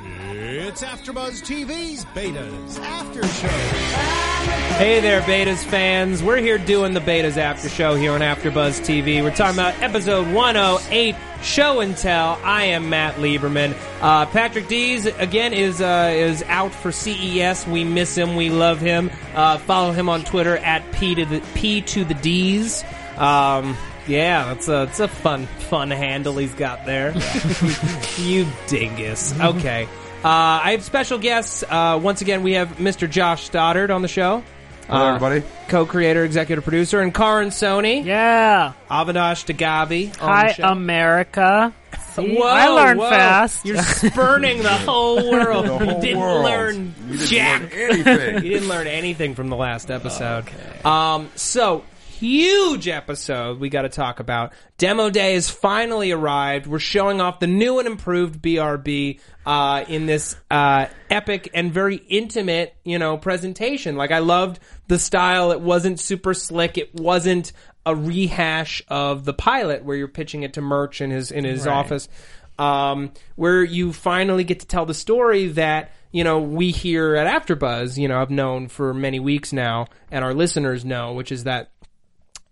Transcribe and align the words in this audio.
It's 0.00 0.82
AfterBuzz 0.82 1.42
TV's 1.42 2.04
Betas 2.06 2.78
After 2.80 3.26
Show. 3.26 3.48
Hey 4.78 5.00
there, 5.00 5.20
Betas 5.22 5.64
fans. 5.64 6.22
We're 6.22 6.36
here 6.36 6.56
doing 6.56 6.94
the 6.94 7.00
Betas 7.00 7.36
after 7.36 7.68
show 7.68 7.96
here 7.96 8.12
on 8.12 8.20
AfterBuzz 8.20 8.80
TV. 8.80 9.20
We're 9.24 9.34
talking 9.34 9.58
about 9.58 9.80
episode 9.82 10.32
108, 10.32 11.16
Show 11.42 11.80
and 11.80 11.96
Tell. 11.96 12.38
I 12.44 12.64
am 12.66 12.88
Matt 12.88 13.16
Lieberman. 13.16 13.76
Uh, 14.00 14.26
Patrick 14.26 14.68
Dees 14.68 15.06
again 15.06 15.52
is 15.52 15.80
uh, 15.80 16.12
is 16.14 16.44
out 16.44 16.72
for 16.72 16.92
CES. 16.92 17.66
We 17.66 17.82
miss 17.82 18.16
him. 18.16 18.36
We 18.36 18.50
love 18.50 18.80
him. 18.80 19.10
Uh, 19.34 19.58
follow 19.58 19.90
him 19.90 20.08
on 20.08 20.22
Twitter 20.22 20.58
at 20.58 20.92
P 20.92 21.16
to 21.16 21.24
the 21.24 21.40
P 21.54 21.80
to 21.82 22.04
the 22.04 22.14
D's. 22.14 22.84
Um, 23.16 23.76
yeah, 24.08 24.52
it's 24.52 24.68
a 24.68 24.84
it's 24.84 25.00
a 25.00 25.08
fun 25.08 25.46
fun 25.70 25.90
handle 25.90 26.36
he's 26.36 26.54
got 26.54 26.84
there. 26.86 27.14
you 28.18 28.46
dingus. 28.66 29.38
Okay. 29.38 29.84
Uh, 30.24 30.28
I 30.64 30.72
have 30.72 30.82
special 30.82 31.18
guests. 31.18 31.62
Uh, 31.68 32.00
once 32.02 32.20
again, 32.22 32.42
we 32.42 32.52
have 32.54 32.78
Mr. 32.78 33.08
Josh 33.08 33.44
Stoddard 33.44 33.90
on 33.92 34.02
the 34.02 34.08
show. 34.08 34.42
Hello, 34.88 35.04
Uh, 35.04 35.14
everybody. 35.14 35.42
co-creator, 35.68 36.24
executive 36.24 36.64
producer, 36.64 37.00
and 37.00 37.14
Karan 37.14 37.48
Soni, 37.50 38.04
Yeah. 38.04 38.72
Avinash 38.90 39.44
Dagabi. 39.54 40.10
on 40.20 40.28
Hi, 40.28 40.48
the 40.48 40.54
show. 40.54 40.64
America. 40.64 41.72
See, 42.14 42.34
Whoa, 42.36 42.46
I 42.48 42.66
learned 42.68 42.98
whoa. 42.98 43.10
fast. 43.10 43.64
You're 43.64 43.80
spurning 43.82 44.62
the 44.62 44.70
whole 44.70 45.16
world. 45.30 45.66
The 45.66 45.70
you 45.84 45.90
whole 45.92 46.00
didn't 46.00 46.18
world. 46.18 46.44
learn 46.44 46.94
You 47.06 47.18
didn't 47.18 47.28
jack. 47.28 47.60
learn 47.74 47.90
anything. 47.92 48.34
you 48.44 48.50
didn't 48.54 48.68
learn 48.68 48.86
anything 48.88 49.34
from 49.36 49.50
the 49.50 49.56
last 49.56 49.88
episode. 49.90 50.46
Um, 50.84 51.28
so 51.36 51.84
huge 52.18 52.88
episode 52.88 53.60
we 53.60 53.68
got 53.68 53.82
to 53.82 53.88
talk 53.88 54.20
about. 54.20 54.52
Demo 54.76 55.10
day 55.10 55.34
has 55.34 55.48
finally 55.48 56.12
arrived. 56.12 56.66
We're 56.66 56.78
showing 56.78 57.20
off 57.20 57.40
the 57.40 57.46
new 57.46 57.78
and 57.78 57.86
improved 57.86 58.42
BRB 58.42 59.20
uh, 59.46 59.84
in 59.88 60.06
this 60.06 60.36
uh, 60.50 60.86
epic 61.10 61.50
and 61.54 61.72
very 61.72 61.96
intimate, 61.96 62.74
you 62.84 62.98
know, 62.98 63.16
presentation. 63.16 63.96
Like 63.96 64.10
I 64.10 64.18
loved 64.18 64.58
the 64.88 64.98
style. 64.98 65.52
It 65.52 65.60
wasn't 65.60 66.00
super 66.00 66.34
slick. 66.34 66.78
It 66.78 66.94
wasn't 66.94 67.52
a 67.86 67.94
rehash 67.94 68.82
of 68.88 69.24
the 69.24 69.34
pilot 69.34 69.84
where 69.84 69.96
you're 69.96 70.08
pitching 70.08 70.42
it 70.42 70.54
to 70.54 70.60
Murch 70.60 71.00
in 71.00 71.10
his 71.10 71.30
in 71.30 71.44
his 71.44 71.66
office 71.66 72.08
um, 72.58 73.12
where 73.36 73.62
you 73.62 73.92
finally 73.92 74.44
get 74.44 74.60
to 74.60 74.66
tell 74.66 74.84
the 74.84 74.94
story 74.94 75.48
that 75.48 75.92
you 76.10 76.24
know 76.24 76.40
we 76.40 76.70
here 76.70 77.14
at 77.14 77.26
AfterBuzz, 77.26 77.96
you 77.96 78.08
know, 78.08 78.18
have 78.18 78.30
known 78.30 78.68
for 78.68 78.92
many 78.92 79.20
weeks 79.20 79.52
now, 79.52 79.86
and 80.10 80.24
our 80.24 80.34
listeners 80.34 80.84
know, 80.84 81.12
which 81.12 81.30
is 81.32 81.44
that 81.44 81.70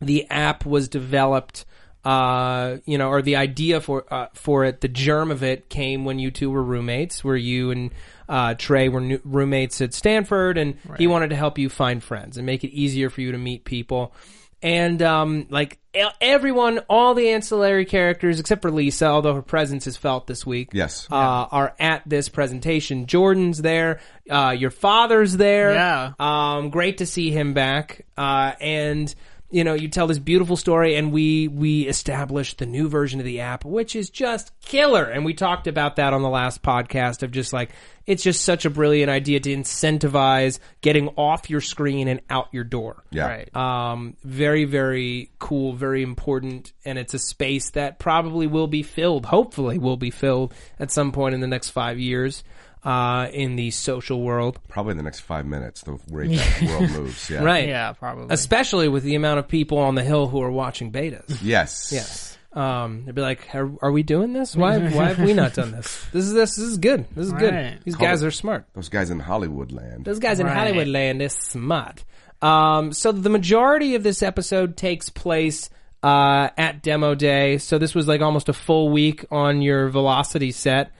the 0.00 0.28
app 0.30 0.64
was 0.66 0.88
developed. 0.88 1.64
Uh, 2.04 2.76
you 2.84 2.98
know, 2.98 3.08
or 3.08 3.20
the 3.20 3.34
idea 3.34 3.80
for 3.80 4.04
uh, 4.14 4.28
for 4.32 4.64
it, 4.64 4.80
the 4.80 4.86
germ 4.86 5.32
of 5.32 5.42
it 5.42 5.68
came 5.68 6.04
when 6.04 6.20
you 6.20 6.30
two 6.30 6.48
were 6.48 6.62
roommates, 6.62 7.24
where 7.24 7.34
you 7.34 7.72
and 7.72 7.90
uh, 8.28 8.54
Trey 8.54 8.88
were 8.88 9.00
new- 9.00 9.20
roommates 9.24 9.80
at 9.80 9.92
Stanford, 9.92 10.56
and 10.56 10.76
he 10.98 11.08
wanted 11.08 11.30
to 11.30 11.36
help 11.36 11.58
you 11.58 11.68
find 11.68 12.00
friends 12.00 12.36
and 12.36 12.46
make 12.46 12.62
it 12.62 12.70
easier 12.70 13.10
for 13.10 13.22
you 13.22 13.32
to 13.32 13.38
meet 13.38 13.64
people 13.64 14.14
and 14.62 15.02
um, 15.02 15.46
like 15.50 15.78
everyone, 16.20 16.80
all 16.88 17.14
the 17.14 17.28
ancillary 17.30 17.84
characters 17.84 18.40
except 18.40 18.62
for 18.62 18.70
Lisa, 18.70 19.06
although 19.06 19.34
her 19.34 19.42
presence 19.42 19.86
is 19.86 19.96
felt 19.96 20.26
this 20.26 20.46
week. 20.46 20.70
Yes. 20.72 21.06
uh, 21.10 21.14
are 21.14 21.74
at 21.78 22.02
this 22.06 22.28
presentation. 22.28 23.06
Jordan's 23.06 23.60
there. 23.60 24.00
Uh, 24.28 24.54
your 24.58 24.70
father's 24.70 25.36
there. 25.36 25.74
Yeah. 25.74 26.12
Um, 26.18 26.70
great 26.70 26.98
to 26.98 27.06
see 27.06 27.30
him 27.30 27.52
back. 27.52 28.06
Uh, 28.16 28.52
and 28.60 29.14
you 29.50 29.62
know, 29.62 29.74
you 29.74 29.88
tell 29.88 30.06
this 30.06 30.18
beautiful 30.18 30.56
story, 30.56 30.96
and 30.96 31.12
we 31.12 31.48
we 31.48 31.82
established 31.86 32.58
the 32.58 32.66
new 32.66 32.88
version 32.88 33.20
of 33.20 33.26
the 33.26 33.40
app, 33.40 33.64
which 33.64 33.94
is 33.94 34.10
just 34.10 34.52
killer. 34.60 35.04
And 35.04 35.24
we 35.24 35.34
talked 35.34 35.66
about 35.66 35.96
that 35.96 36.12
on 36.12 36.22
the 36.22 36.28
last 36.28 36.62
podcast 36.62 37.22
of 37.22 37.30
just 37.30 37.52
like 37.52 37.70
it's 38.06 38.22
just 38.22 38.44
such 38.44 38.64
a 38.64 38.70
brilliant 38.70 39.10
idea 39.10 39.40
to 39.40 39.54
incentivize 39.54 40.58
getting 40.80 41.08
off 41.10 41.50
your 41.50 41.60
screen 41.60 42.08
and 42.08 42.20
out 42.30 42.48
your 42.52 42.64
door. 42.64 43.04
Yeah. 43.10 43.26
Right. 43.26 43.56
Um, 43.56 44.16
very, 44.24 44.64
very 44.64 45.30
cool, 45.38 45.72
very 45.74 46.02
important, 46.02 46.72
and 46.84 46.98
it's 46.98 47.14
a 47.14 47.18
space 47.18 47.70
that 47.70 47.98
probably 47.98 48.46
will 48.46 48.68
be 48.68 48.82
filled, 48.82 49.26
hopefully 49.26 49.78
will 49.78 49.96
be 49.96 50.10
filled 50.10 50.54
at 50.78 50.90
some 50.90 51.12
point 51.12 51.34
in 51.34 51.40
the 51.40 51.46
next 51.46 51.70
five 51.70 51.98
years, 51.98 52.44
uh, 52.86 53.28
in 53.32 53.56
the 53.56 53.70
social 53.72 54.22
world. 54.22 54.60
Probably 54.68 54.92
in 54.92 54.96
the 54.96 55.02
next 55.02 55.20
five 55.20 55.44
minutes, 55.44 55.82
the 55.82 55.98
rate 56.10 56.36
that 56.36 56.62
world 56.68 56.90
moves. 56.90 57.28
Yeah. 57.28 57.42
Right. 57.42 57.68
Yeah, 57.68 57.92
probably. 57.92 58.28
Especially 58.32 58.88
with 58.88 59.02
the 59.02 59.16
amount 59.16 59.40
of 59.40 59.48
people 59.48 59.78
on 59.78 59.96
the 59.96 60.04
hill 60.04 60.28
who 60.28 60.40
are 60.40 60.50
watching 60.50 60.92
betas. 60.92 61.40
Yes. 61.42 61.90
yes. 61.92 62.38
Um, 62.52 63.04
they'd 63.04 63.14
be 63.14 63.20
like, 63.22 63.52
are, 63.54 63.70
are 63.82 63.90
we 63.90 64.04
doing 64.04 64.32
this? 64.32 64.54
Why, 64.54 64.78
why 64.90 65.08
have 65.08 65.18
we 65.18 65.34
not 65.34 65.52
done 65.54 65.72
this? 65.72 66.06
This 66.12 66.24
is, 66.26 66.32
this, 66.32 66.54
this 66.54 66.64
is 66.64 66.78
good. 66.78 67.04
This 67.14 67.26
is 67.26 67.32
good. 67.32 67.52
Right. 67.52 67.78
These 67.84 67.96
guys 67.96 68.22
are 68.22 68.30
smart. 68.30 68.66
Those 68.74 68.88
guys 68.88 69.10
in 69.10 69.18
Hollywood 69.18 69.72
land. 69.72 70.04
Those 70.04 70.20
guys 70.20 70.38
in 70.38 70.46
Right. 70.46 70.56
Hollywood 70.56 70.86
land 70.88 71.20
is 71.20 71.32
smart. 71.32 72.04
Um, 72.40 72.92
so 72.92 73.10
the 73.10 73.30
majority 73.30 73.96
of 73.96 74.04
this 74.04 74.22
episode 74.22 74.76
takes 74.76 75.10
place 75.10 75.70
uh, 76.04 76.50
at 76.56 76.82
demo 76.82 77.16
day. 77.16 77.58
So 77.58 77.78
this 77.78 77.96
was 77.96 78.06
like 78.06 78.20
almost 78.20 78.48
a 78.48 78.52
full 78.52 78.90
week 78.90 79.24
on 79.32 79.60
your 79.60 79.88
velocity 79.88 80.52
set. 80.52 80.92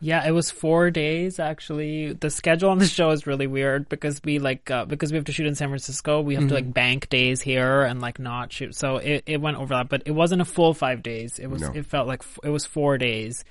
Yeah, 0.00 0.26
it 0.26 0.30
was 0.30 0.50
four 0.50 0.90
days 0.90 1.38
actually. 1.38 2.12
The 2.14 2.30
schedule 2.30 2.70
on 2.70 2.78
the 2.78 2.86
show 2.86 3.10
is 3.10 3.26
really 3.26 3.46
weird 3.46 3.88
because 3.88 4.20
we 4.24 4.38
like 4.38 4.70
uh, 4.70 4.84
because 4.86 5.12
we 5.12 5.16
have 5.16 5.26
to 5.26 5.32
shoot 5.32 5.46
in 5.46 5.54
San 5.54 5.68
Francisco. 5.68 6.20
We 6.22 6.34
have 6.36 6.48
to 6.48 6.54
like 6.54 6.72
bank 6.72 7.08
days 7.10 7.40
here 7.42 7.82
and 7.82 8.00
like 8.00 8.18
not 8.18 8.52
shoot. 8.52 8.74
So 8.74 8.96
it 8.96 9.24
it 9.26 9.40
went 9.40 9.58
overlap, 9.58 9.88
but 9.88 10.02
it 10.06 10.12
wasn't 10.12 10.42
a 10.42 10.46
full 10.46 10.72
five 10.74 11.02
days. 11.02 11.38
It 11.38 11.48
was 11.48 11.62
No. 11.62 11.72
it 11.74 11.86
felt 11.86 12.08
like 12.08 12.22
f- 12.22 12.38
it 12.42 12.50
was 12.50 12.64
four 12.66 12.98
days, 12.98 13.44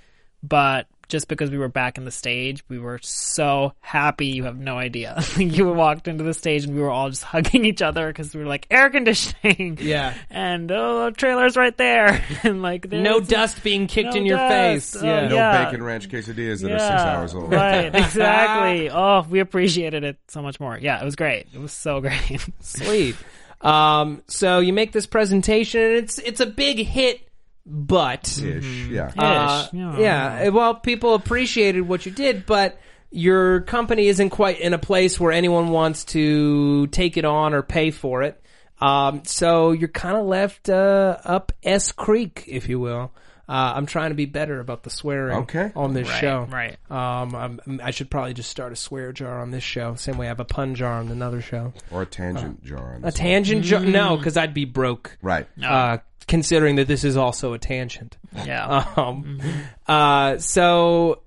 but. 0.43 0.87
Just 1.09 1.27
because 1.27 1.49
we 1.51 1.57
were 1.57 1.67
back 1.67 1.97
in 1.97 2.05
the 2.05 2.11
stage, 2.11 2.63
we 2.69 2.79
were 2.79 2.99
so 3.01 3.73
happy. 3.81 4.27
You 4.27 4.43
have 4.45 4.57
no 4.57 4.77
idea. 4.77 5.21
you 5.37 5.67
walked 5.67 6.07
into 6.07 6.23
the 6.23 6.33
stage 6.35 6.63
and 6.65 6.75
we 6.75 6.81
were 6.81 6.91
all 6.91 7.09
just 7.09 7.23
hugging 7.23 7.65
each 7.65 7.81
other 7.81 8.07
because 8.07 8.33
we 8.33 8.39
were 8.41 8.47
like 8.47 8.67
air 8.69 8.89
conditioning. 8.89 9.77
Yeah. 9.81 10.13
and 10.29 10.71
oh, 10.71 11.09
trailer's 11.11 11.57
right 11.57 11.75
there, 11.77 12.23
and 12.43 12.61
like 12.61 12.91
No 12.91 13.19
dust 13.19 13.63
being 13.63 13.87
kicked 13.87 14.13
no 14.13 14.19
in 14.19 14.25
your 14.27 14.37
dust. 14.37 14.93
face. 14.93 15.03
Oh, 15.03 15.05
yeah. 15.05 15.27
No 15.27 15.35
Yeah. 15.35 15.65
bacon 15.65 15.81
ranch 15.83 16.07
quesadillas 16.09 16.61
that 16.61 16.71
are 16.71 16.79
six 16.79 17.01
hours 17.01 17.33
old. 17.35 17.51
Right, 17.51 17.93
exactly. 17.93 18.89
oh, 18.91 19.25
we 19.29 19.39
appreciated 19.39 20.03
it 20.03 20.17
so 20.27 20.41
much 20.41 20.59
more. 20.59 20.77
Yeah, 20.79 21.01
it 21.01 21.05
was 21.05 21.15
great. 21.15 21.47
It 21.53 21.59
was 21.59 21.71
so 21.71 22.01
great. 22.01 22.45
Sweet. 22.59 23.15
Um, 23.61 24.21
so 24.27 24.59
you 24.59 24.71
make 24.73 24.91
this 24.91 25.05
presentation 25.05 25.81
and 25.81 25.93
it's, 25.95 26.17
it's 26.19 26.39
a 26.39 26.45
big 26.45 26.77
hit, 26.79 27.27
but. 27.65 28.27
Ish. 28.41 28.87
Yeah. 28.87 29.11
Uh, 29.17 29.65
Ish, 29.67 29.73
yeah. 29.73 29.99
yeah. 29.99 30.49
Well, 30.49 30.75
people 30.75 31.13
appreciated 31.15 31.81
what 31.81 32.05
you 32.05 32.11
did, 32.11 32.45
but 32.45 32.79
your 33.11 33.61
company 33.61 34.07
isn't 34.07 34.29
quite 34.29 34.59
in 34.59 34.73
a 34.73 34.77
place 34.79 35.19
where 35.19 35.31
anyone 35.31 35.69
wants 35.69 36.05
to 36.05 36.87
take 36.87 37.17
it 37.17 37.25
on 37.25 37.53
or 37.53 37.61
pay 37.63 37.91
for 37.91 38.23
it. 38.23 38.41
Um, 38.81 39.23
so 39.25 39.71
you're 39.71 39.89
kind 39.89 40.15
of 40.15 40.25
left 40.25 40.69
uh, 40.69 41.17
up 41.25 41.51
S 41.63 41.91
Creek, 41.91 42.45
if 42.47 42.69
you 42.69 42.79
will. 42.79 43.11
Uh, 43.49 43.73
I'm 43.75 43.87
trying 43.87 44.09
to 44.11 44.15
be 44.15 44.25
better 44.27 44.59
about 44.59 44.83
the 44.83 44.91
swearing 44.91 45.37
Okay. 45.39 45.71
on 45.75 45.93
this 45.95 46.07
Right, 46.07 46.21
show. 46.21 46.47
right. 46.51 46.77
Um, 46.91 47.33
I'm, 47.35 47.81
I 47.83 47.89
should 47.89 48.11
probably 48.11 48.35
just 48.35 48.51
start 48.51 48.71
a 48.71 48.75
swear 48.75 49.11
jar 49.11 49.41
on 49.41 49.49
this 49.49 49.63
show, 49.63 49.95
same 49.95 50.19
way 50.19 50.27
I 50.27 50.29
have 50.29 50.39
a 50.39 50.45
pun 50.45 50.75
jar 50.75 50.93
on 50.99 51.09
another 51.09 51.41
show. 51.41 51.73
Or 51.89 52.03
a 52.03 52.05
tangent 52.05 52.63
jar. 52.63 52.93
on 52.93 52.97
A 52.97 53.05
this 53.07 53.15
one. 53.19 53.27
tangent 53.27 53.65
jar? 53.65 53.79
No, 53.81 54.17
because 54.17 54.37
I'd 54.37 54.53
be 54.53 54.65
broke. 54.65 55.17
Right. 55.23 55.47
Uh, 55.61 55.97
considering 56.29 56.77
that 56.77 56.87
this 56.87 57.03
is 57.03 57.17
also 57.17 57.51
a 57.53 57.59
tangent. 57.59 58.17
Yeah. 58.33 58.85
Um, 58.95 59.39
uh, 59.87 60.37
so 60.37 61.23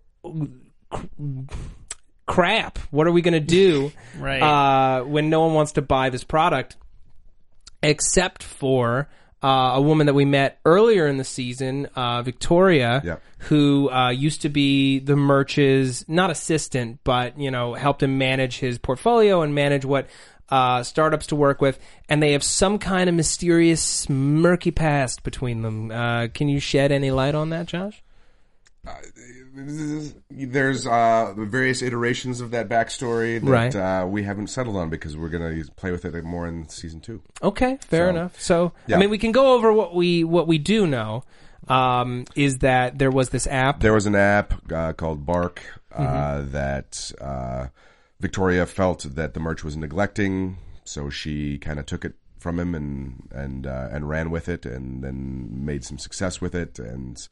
crap. 2.26 2.78
What 2.90 3.06
are 3.06 3.12
we 3.12 3.20
going 3.22 3.34
to 3.34 3.40
do? 3.40 3.92
Right. 4.18 4.42
Uh, 4.42 5.04
when 5.04 5.30
no 5.30 5.40
one 5.46 5.54
wants 5.54 5.72
to 5.72 5.82
buy 5.82 6.10
this 6.10 6.22
product, 6.22 6.76
except 7.82 8.42
for 8.42 9.08
uh, 9.42 9.72
a 9.74 9.80
woman 9.80 10.06
that 10.06 10.12
we 10.14 10.26
met 10.26 10.60
earlier 10.66 11.06
in 11.06 11.16
the 11.16 11.24
season, 11.24 11.86
uh, 11.96 12.20
Victoria, 12.22 13.00
Yep. 13.02 13.22
who 13.38 13.90
uh, 13.90 14.10
used 14.10 14.42
to 14.42 14.50
be 14.50 14.98
the 14.98 15.16
Murch's 15.16 16.04
not 16.08 16.30
assistant, 16.30 17.00
but 17.04 17.38
you 17.38 17.50
know 17.50 17.72
helped 17.74 18.02
him 18.02 18.18
manage 18.18 18.58
his 18.58 18.78
portfolio 18.78 19.40
and 19.40 19.54
manage 19.54 19.84
what 19.86 20.06
uh, 20.52 20.82
startups 20.82 21.28
to 21.28 21.36
work 21.36 21.60
with, 21.62 21.78
and 22.08 22.22
they 22.22 22.32
have 22.32 22.42
some 22.44 22.78
kind 22.78 23.08
of 23.08 23.14
mysterious, 23.14 24.06
murky 24.08 24.70
past 24.70 25.22
between 25.22 25.62
them. 25.62 25.90
Uh, 25.90 26.28
can 26.28 26.48
you 26.48 26.60
shed 26.60 26.92
any 26.92 27.10
light 27.10 27.34
on 27.34 27.48
that, 27.50 27.66
Josh? 27.66 28.02
There's 30.30 30.86
uh, 30.86 31.34
various 31.36 31.82
iterations 31.82 32.40
of 32.40 32.50
that 32.52 32.68
backstory 32.68 33.40
that 33.40 33.50
Right. 33.50 33.74
uh, 33.76 34.06
we 34.08 34.22
haven't 34.22 34.48
settled 34.48 34.76
on 34.76 34.90
because 34.90 35.16
we're 35.16 35.28
going 35.28 35.62
to 35.62 35.70
play 35.72 35.90
with 35.90 36.04
it 36.04 36.24
more 36.24 36.46
in 36.46 36.68
season 36.68 37.00
two. 37.00 37.22
Okay, 37.42 37.78
fair 37.82 38.06
So, 38.06 38.10
enough. 38.10 38.40
So, 38.40 38.72
yeah. 38.86 38.96
I 38.96 38.98
mean, 38.98 39.10
we 39.10 39.18
can 39.18 39.32
go 39.32 39.54
over 39.54 39.72
what 39.72 39.94
we 39.94 40.24
what 40.24 40.46
we 40.48 40.58
do 40.58 40.86
know. 40.86 41.24
Um, 41.68 42.24
is 42.34 42.58
that 42.58 42.98
there 42.98 43.10
was 43.10 43.28
this 43.28 43.46
app? 43.46 43.80
There 43.80 43.92
was 43.92 44.06
an 44.06 44.16
app 44.16 44.54
uh, 44.72 44.92
called 44.94 45.24
Bark 45.24 45.62
uh, 45.92 46.02
Mm-hmm. 46.02 46.52
that 46.52 47.12
uh, 47.20 47.66
Victoria 48.22 48.66
felt 48.66 49.02
that 49.16 49.34
the 49.34 49.40
Murch 49.40 49.64
was 49.64 49.76
neglecting, 49.76 50.56
so 50.84 51.10
she 51.10 51.58
kind 51.58 51.80
of 51.80 51.86
took 51.86 52.04
it 52.04 52.14
from 52.38 52.60
him 52.60 52.72
and 52.72 53.28
and 53.32 53.66
uh, 53.66 53.88
and 53.90 54.08
ran 54.08 54.30
with 54.30 54.48
it, 54.48 54.64
and 54.64 55.02
then 55.02 55.64
made 55.64 55.84
some 55.84 55.98
success 55.98 56.40
with 56.40 56.54
it, 56.54 56.78
and 56.78 57.28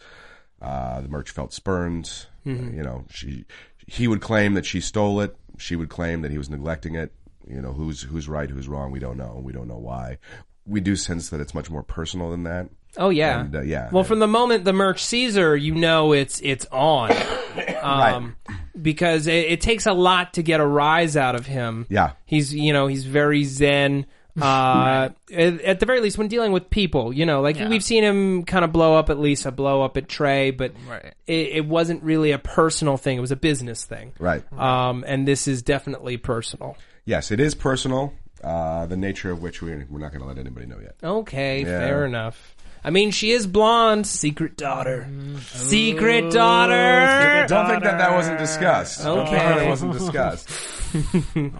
uh, 0.61 1.01
the 1.01 1.09
Murch 1.09 1.31
felt 1.31 1.53
spurned. 1.53 2.27
Mm-hmm. 2.45 2.77
You 2.77 2.83
know, 2.83 3.05
she 3.09 3.45
he 3.87 4.09
would 4.09 4.21
claim 4.21 4.55
that 4.55 4.67
she 4.67 4.81
stole 4.81 5.21
it. 5.21 5.37
She 5.59 5.77
would 5.77 5.91
claim 5.91 6.23
that 6.23 6.33
he 6.33 6.39
was 6.39 6.51
neglecting 6.51 6.97
it. 6.97 7.13
You 7.47 7.63
know, 7.63 7.73
who's 7.73 8.03
who's 8.03 8.29
right, 8.29 8.51
who's 8.51 8.67
wrong? 8.67 8.91
We 8.91 8.99
don't 8.99 9.17
know. 9.17 9.41
We 9.41 9.53
don't 9.53 9.69
know 9.69 9.79
why. 9.79 10.19
We 10.67 10.81
do 10.81 10.97
sense 10.97 11.31
that 11.31 11.41
it's 11.41 11.55
much 11.55 11.71
more 11.71 11.85
personal 11.85 12.33
than 12.33 12.43
that. 12.43 12.69
Oh 12.97 13.11
yeah, 13.11 13.41
And, 13.43 13.55
uh, 13.57 13.61
yeah. 13.63 13.89
Well, 13.93 14.05
from 14.05 14.19
the 14.19 14.27
moment 14.27 14.65
the 14.65 14.73
Murch 14.73 15.03
sees 15.05 15.37
her, 15.37 15.57
you 15.57 15.75
know 15.75 16.13
it's 16.13 16.41
it's 16.41 16.67
on, 16.73 17.13
um, 17.83 18.37
because 18.81 19.27
it, 19.27 19.47
it 19.47 19.61
takes 19.61 19.87
a 19.87 19.93
lot 19.93 20.35
to 20.35 20.43
get 20.43 20.61
a 20.61 20.67
rise 20.67 21.17
out 21.17 21.35
of 21.35 21.47
him. 21.47 21.87
Yeah. 21.89 22.13
he's 22.27 22.55
you 22.55 22.73
know 22.73 22.87
he's 22.89 23.05
very 23.05 23.45
zen. 23.45 24.07
Uh, 24.41 25.11
at, 25.35 25.61
at 25.61 25.81
the 25.81 25.87
very 25.87 26.01
least, 26.01 26.17
when 26.17 26.29
dealing 26.29 26.53
with 26.53 26.71
people, 26.71 27.13
you 27.13 27.27
know, 27.27 27.43
like 27.43 27.57
Yeah. 27.59 27.69
we've 27.69 27.83
seen 27.85 28.05
him 28.05 28.45
kind 28.45 28.65
of 28.65 28.73
blow 28.73 28.95
up 28.97 29.11
at 29.11 29.19
Lisa, 29.19 29.51
blow 29.51 29.83
up 29.83 29.97
at 29.99 30.09
Trey, 30.09 30.51
but 30.51 30.73
Right. 30.89 31.13
it, 31.27 31.49
it 31.57 31.67
wasn't 31.67 32.03
really 32.05 32.31
a 32.31 32.39
personal 32.39 32.97
thing; 32.97 33.19
it 33.19 33.21
was 33.21 33.33
a 33.33 33.37
business 33.37 33.85
thing. 33.85 34.13
Right. 34.19 34.43
Um, 34.59 35.05
and 35.07 35.29
this 35.29 35.47
is 35.49 35.63
definitely 35.63 36.17
personal. 36.17 36.79
Yes, 37.05 37.31
it 37.33 37.41
is 37.41 37.55
personal. 37.55 38.15
Uh, 38.43 38.87
the 38.87 38.97
nature 38.97 39.31
of 39.31 39.43
which 39.43 39.61
we, 39.61 39.73
we're 39.91 39.99
not 39.99 40.13
going 40.13 40.23
to 40.23 40.29
let 40.29 40.39
anybody 40.39 40.65
know 40.65 40.79
yet. 40.81 40.95
Okay, 41.03 41.59
Yeah. 41.61 41.67
fair 41.67 42.07
enough. 42.07 42.55
I 42.83 42.91
mean, 42.91 43.11
she 43.11 43.31
is 43.33 43.47
blonde. 43.47 44.07
Secret 44.07 44.57
daughter. 44.57 45.07
Secret 45.53 46.31
daughter. 46.33 47.45
Don't 47.49 47.67
think 47.69 47.83
that 47.83 47.99
that 47.99 48.13
wasn't 48.13 48.39
discussed. 48.39 49.03
Don't 49.05 49.27
think 49.27 49.37
that 49.39 49.53
Okay. 49.59 49.67
it 49.67 49.69
wasn't 49.69 49.93
discussed. 49.93 50.49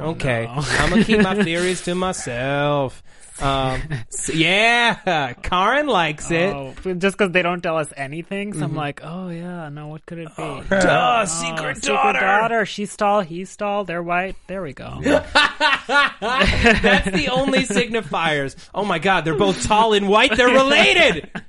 Okay, 0.01 0.47
I'm 0.49 0.91
gonna 0.91 1.05
keep 1.05 1.21
my 1.23 1.41
theories 1.45 1.83
to 1.83 1.95
myself. 1.95 3.01
Um, 3.43 3.83
so- 4.11 4.33
yeah, 4.33 5.33
Karan 5.43 5.87
likes 5.87 6.31
it. 6.31 6.55
Oh, 6.55 6.75
just 6.99 7.17
because 7.17 7.33
they 7.33 7.43
don't 7.43 7.63
tell 7.63 7.79
us 7.79 7.93
anything, 7.97 8.51
Mm-hmm. 8.51 8.59
so 8.61 8.65
I'm 8.67 8.77
like, 8.77 9.01
oh 9.03 9.29
yeah, 9.29 9.69
no, 9.71 9.89
what 9.89 10.05
could 10.07 10.19
it 10.19 10.29
be? 10.37 10.43
Oh, 10.43 10.63
Duh, 10.69 11.27
secret 11.27 11.79
Secret 11.79 11.95
daughter. 11.97 12.21
daughter. 12.21 12.67
She's 12.67 12.97
tall. 12.97 13.21
He's 13.23 13.57
tall. 13.57 13.85
They're 13.85 14.03
white. 14.03 14.37
There 14.47 14.63
we 14.63 14.73
go. 14.73 14.99
That's 15.03 17.11
the 17.11 17.29
only 17.33 17.61
signifiers. 17.61 18.57
Oh 18.75 18.85
my 18.85 18.99
God, 18.99 19.25
they're 19.25 19.37
both 19.37 19.67
tall 19.67 19.93
and 19.93 20.09
white. 20.09 20.37
They're 20.37 20.49
related. 20.49 21.31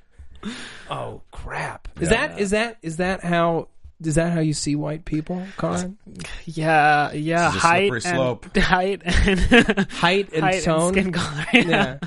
Oh 0.89 1.21
crap! 1.31 1.87
Is 2.01 2.09
that 2.09 2.37
is 2.39 2.49
that 2.49 2.77
is 2.81 2.97
that 2.97 3.23
how 3.23 3.69
is 4.03 4.15
that 4.15 4.31
how 4.33 4.39
you 4.39 4.53
see 4.53 4.75
white 4.75 5.05
people, 5.05 5.43
Karan? 5.57 5.97
Yeah, 6.45 7.11
yeah. 7.13 7.47
This 7.51 7.55
is 7.57 7.63
a 7.63 7.67
height 7.67 7.91
slippery 7.91 8.11
and 8.11 8.17
slope. 8.17 8.57
height 8.57 9.01
and 9.05 9.89
Height 9.91 10.29
and 10.33 10.43
height 10.43 10.63
tone. 10.63 10.97
and 10.97 10.97
skin 10.97 11.11
color. 11.11 11.45
yeah. 11.53 11.97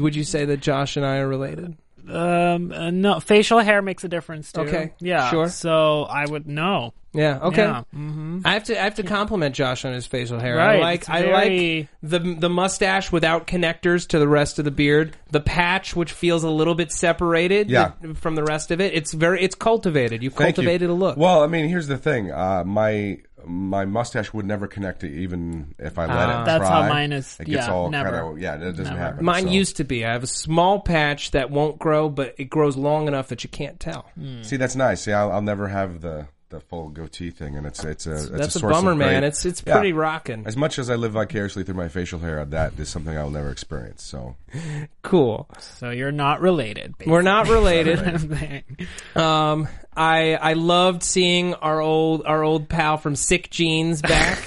Would 0.00 0.16
you 0.16 0.24
say 0.24 0.44
that 0.46 0.60
Josh 0.60 0.96
and 0.96 1.06
I 1.06 1.18
are 1.18 1.28
related? 1.28 1.76
Um, 2.08 2.72
uh, 2.72 2.90
no, 2.90 3.18
facial 3.20 3.58
hair 3.58 3.82
makes 3.82 4.04
a 4.04 4.08
difference 4.08 4.52
too. 4.52 4.60
Okay, 4.62 4.92
Yeah. 5.00 5.28
sure. 5.30 5.48
So 5.48 6.04
I 6.04 6.24
would 6.26 6.46
know. 6.46 6.94
Yeah. 7.12 7.38
Okay. 7.40 7.62
Yeah. 7.62 7.80
Mm-hmm. 7.94 8.40
I 8.44 8.52
have 8.52 8.64
to 8.64 8.78
I 8.78 8.84
have 8.84 8.96
to 8.96 9.02
compliment 9.02 9.54
Josh 9.54 9.84
on 9.84 9.92
his 9.94 10.04
facial 10.06 10.38
hair. 10.38 10.56
Right, 10.56 10.76
I 10.76 10.80
like 10.80 11.00
it's 11.00 11.08
I 11.08 11.20
like 11.22 11.88
the 12.02 12.18
the 12.38 12.50
mustache 12.50 13.10
without 13.10 13.46
connectors 13.46 14.06
to 14.08 14.18
the 14.18 14.28
rest 14.28 14.58
of 14.58 14.64
the 14.66 14.70
beard. 14.70 15.16
The 15.30 15.40
patch 15.40 15.96
which 15.96 16.12
feels 16.12 16.44
a 16.44 16.50
little 16.50 16.74
bit 16.74 16.92
separated 16.92 17.70
Yeah. 17.70 17.92
th- 18.02 18.16
from 18.16 18.34
the 18.34 18.44
rest 18.44 18.70
of 18.70 18.80
it. 18.80 18.92
It's 18.94 19.12
very 19.14 19.42
it's 19.42 19.54
cultivated. 19.54 20.22
You've 20.22 20.34
Thank 20.34 20.58
you. 20.58 20.62
cultivated 20.64 20.90
a 20.90 20.94
look. 20.94 21.16
Well, 21.16 21.42
I 21.42 21.46
mean, 21.46 21.68
here's 21.68 21.86
the 21.86 21.96
thing. 21.98 22.30
Uh, 22.32 22.64
my 22.66 23.18
my 23.48 23.84
mustache 23.84 24.32
would 24.34 24.44
never 24.44 24.66
connect 24.66 25.00
to 25.00 25.06
even 25.06 25.72
if 25.78 25.98
I 26.00 26.06
let 26.06 26.10
Ah. 26.16 26.42
it 26.42 26.46
That's 26.46 26.66
try. 26.68 26.82
how 26.82 26.88
mine 26.88 27.12
is. 27.12 27.36
It 27.40 27.44
gets 27.46 27.66
Yeah, 27.68 27.72
all 27.72 27.88
never. 27.90 28.10
kind 28.10 28.32
of 28.32 28.38
yeah. 28.40 28.56
It 28.56 28.58
doesn't 28.76 28.84
Never. 28.84 28.98
happen. 28.98 29.24
Mine 29.24 29.44
so. 29.44 29.50
used 29.50 29.76
to 29.76 29.84
be. 29.84 30.04
I 30.04 30.12
have 30.12 30.24
a 30.24 30.26
small 30.26 30.80
patch 30.80 31.30
that 31.30 31.50
won't 31.50 31.78
grow, 31.78 32.08
but 32.10 32.34
it 32.38 32.50
grows 32.50 32.76
long 32.76 33.06
enough 33.08 33.28
that 33.28 33.44
you 33.44 33.48
can't 33.48 33.78
tell. 33.80 34.10
See, 34.42 34.56
that's 34.56 34.74
nice. 34.76 35.00
See, 35.02 35.12
I'll, 35.12 35.30
I'll 35.32 35.42
never 35.42 35.68
have 35.68 36.00
the 36.00 36.26
the 36.56 36.64
full 36.64 36.88
goatee 36.88 37.30
thing, 37.30 37.56
and 37.56 37.66
it's 37.66 37.84
it's 37.84 38.06
a 38.06 38.14
it's 38.14 38.28
That's 38.28 38.56
a, 38.56 38.66
a, 38.66 38.70
bummer, 38.70 38.92
of 38.92 38.98
man. 38.98 39.24
It's 39.24 39.44
it's 39.44 39.62
Yeah. 39.66 39.74
pretty 39.74 39.92
rocking. 39.92 40.44
As 40.46 40.56
much 40.56 40.78
as 40.78 40.90
I 40.90 40.94
live 40.96 41.12
vicariously 41.12 41.64
through 41.64 41.74
my 41.74 41.88
facial 41.88 42.18
hair, 42.18 42.44
that 42.44 42.78
is 42.78 42.88
something 42.88 43.16
I 43.16 43.22
will 43.22 43.30
never 43.30 43.50
experience. 43.50 44.02
So 44.02 44.36
Cool. 45.02 45.48
So 45.58 45.90
you're 45.90 46.12
not 46.12 46.40
related. 46.40 46.94
We're 47.06 47.22
not 47.22 47.48
related. 47.48 48.64
Um, 49.14 49.68
I 49.96 50.34
I 50.34 50.52
loved 50.52 51.02
seeing 51.02 51.54
our 51.54 51.80
old 51.80 52.24
our 52.26 52.42
old 52.42 52.68
pal 52.68 52.98
from 52.98 53.16
Sick 53.16 53.50
Jeans 53.50 54.02
back. 54.02 54.42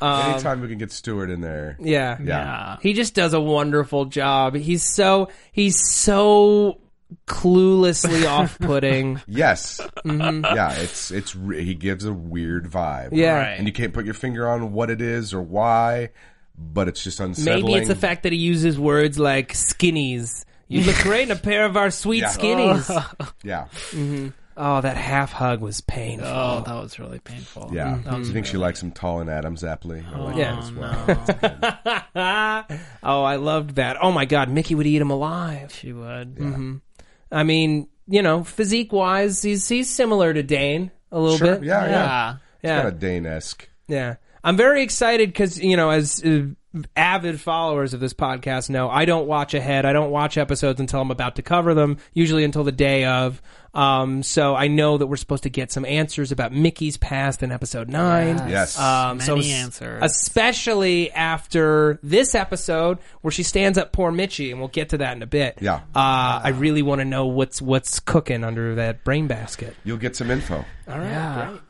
um, 0.00 0.22
anytime 0.32 0.60
we 0.62 0.68
can 0.68 0.78
get 0.78 0.90
Stewart 0.90 1.30
in 1.30 1.40
there, 1.42 1.76
yeah. 1.80 2.16
yeah, 2.18 2.26
yeah. 2.26 2.76
He 2.80 2.94
just 2.94 3.14
does 3.14 3.34
a 3.34 3.40
wonderful 3.40 4.06
job. 4.06 4.54
He's 4.56 4.82
so 4.82 5.28
he's 5.52 5.78
so 5.78 6.80
cluelessly 7.26 8.26
off-putting. 8.28 9.20
yes, 9.26 9.80
yeah, 10.04 10.72
it's 10.74 11.10
it's 11.10 11.34
re- 11.36 11.64
he 11.64 11.74
gives 11.74 12.04
a 12.04 12.12
weird 12.12 12.66
vibe. 12.70 13.06
Mm-hmm. 13.06 13.16
Yeah. 13.16 13.36
Right. 13.38 13.58
and 13.58 13.66
you 13.66 13.72
can't 13.72 13.92
put 13.92 14.04
your 14.04 14.14
finger 14.14 14.48
on 14.48 14.72
what 14.72 14.90
it 14.90 15.00
is 15.00 15.32
or 15.34 15.42
why, 15.42 16.10
but 16.56 16.88
it's 16.88 17.02
just 17.02 17.20
unsettling. 17.20 17.64
Maybe 17.66 17.78
it's 17.78 17.88
the 17.88 17.94
fact 17.96 18.22
that 18.24 18.32
he 18.32 18.38
uses 18.38 18.78
words 18.78 19.18
like 19.18 19.52
skinnies. 19.52 20.44
You 20.68 20.82
look 20.84 20.96
great 21.02 21.24
in 21.24 21.30
a 21.32 21.36
pair 21.36 21.64
of 21.64 21.76
our 21.76 21.90
sweet 21.90 22.20
Yeah. 22.22 22.28
skinnies. 22.32 23.32
Yeah, 23.42 23.66
mhm 23.90 24.32
Oh, 24.62 24.80
that 24.82 24.96
half 24.98 25.32
hug 25.32 25.62
was 25.62 25.80
painful. 25.80 26.26
Oh, 26.28 26.62
that 26.66 26.74
was 26.74 26.98
really 26.98 27.18
painful. 27.20 27.70
yeah. 27.72 27.94
Mm-hmm. 28.04 28.20
Do 28.22 28.28
you 28.28 28.34
think 28.34 28.44
she 28.44 28.58
likes 28.58 28.82
him 28.82 28.90
tall 28.92 29.20
and 29.20 29.30
Adam's 29.30 29.64
aptly? 29.64 30.04
I 30.12 30.18
like 30.18 30.36
Yeah. 30.36 30.56
that 30.56 30.62
as 31.14 32.04
well. 32.14 32.66
oh, 33.02 33.22
I 33.22 33.36
loved 33.36 33.76
that. 33.76 33.96
Oh 34.02 34.12
my 34.12 34.26
God, 34.26 34.50
Mikki 34.50 34.74
would 34.74 34.86
eat 34.86 35.00
him 35.00 35.10
alive. 35.10 35.72
She 35.72 35.92
would. 35.94 36.34
Mm-hmm. 36.34 36.76
I 37.32 37.42
mean, 37.44 37.88
you 38.08 38.22
know, 38.22 38.44
physique 38.44 38.92
wise, 38.92 39.42
he's 39.42 39.68
he's 39.68 39.88
similar 39.88 40.32
to 40.34 40.42
Dane 40.42 40.90
a 41.12 41.18
little 41.20 41.38
Sure, 41.38 41.56
bit. 41.56 41.64
yeah, 41.64 41.84
yeah. 41.84 41.90
Yeah. 41.90 42.36
yeah. 42.62 42.76
Kind 42.82 42.88
of 42.88 42.98
Dane 43.00 43.26
esque. 43.26 43.68
Yeah. 43.88 44.16
I'm 44.42 44.56
very 44.56 44.82
excited 44.82 45.28
because, 45.28 45.58
you 45.58 45.76
know, 45.76 45.90
as 45.90 46.24
uh, 46.24 46.46
avid 46.94 47.40
followers 47.40 47.94
of 47.94 48.00
this 48.00 48.12
podcast 48.14 48.70
know, 48.70 48.88
I 48.88 49.04
don't 49.04 49.26
watch 49.26 49.54
ahead. 49.54 49.84
I 49.84 49.92
don't 49.92 50.10
watch 50.10 50.38
episodes 50.38 50.78
until 50.80 51.00
I'm 51.00 51.10
about 51.10 51.36
to 51.36 51.42
cover 51.42 51.74
them, 51.74 51.98
usually 52.14 52.44
until 52.44 52.62
the 52.64 52.72
day 52.72 53.04
of. 53.04 53.42
Um, 53.72 54.22
so 54.24 54.56
I 54.56 54.66
know 54.66 54.98
that 54.98 55.06
we're 55.06 55.16
supposed 55.16 55.44
to 55.44 55.50
get 55.50 55.70
some 55.70 55.84
answers 55.84 56.32
about 56.32 56.52
Mikki's 56.52 56.96
past 56.96 57.42
in 57.44 57.52
episode 57.52 57.88
nine. 57.88 58.36
Yes. 58.48 58.76
Um, 58.78 59.20
so 59.20 59.36
Many 59.36 59.52
s- 59.52 59.62
answers. 59.64 60.02
especially 60.02 61.10
after 61.12 61.98
this 62.02 62.34
episode 62.34 62.98
where 63.22 63.30
she 63.30 63.42
stands 63.44 63.78
up 63.78 63.92
poor 63.92 64.10
Mitchie, 64.10 64.50
and 64.50 64.58
we'll 64.58 64.68
get 64.68 64.88
to 64.90 64.98
that 64.98 65.16
in 65.16 65.22
a 65.22 65.26
bit. 65.26 65.58
Yeah. 65.60 65.76
Uh, 65.94 66.40
I 66.44 66.48
really 66.56 66.82
want 66.82 67.00
to 67.00 67.04
know 67.04 67.26
what's 67.26 67.62
what's 67.62 68.00
cooking 68.00 68.42
under 68.44 68.74
that 68.76 69.04
brain 69.04 69.26
basket. 69.28 69.76
You'll 69.84 69.98
get 69.98 70.16
some 70.16 70.30
info. 70.30 70.64
All 70.88 70.98
right, 70.98 71.04
Yeah. 71.06 71.46
great. 71.50 71.60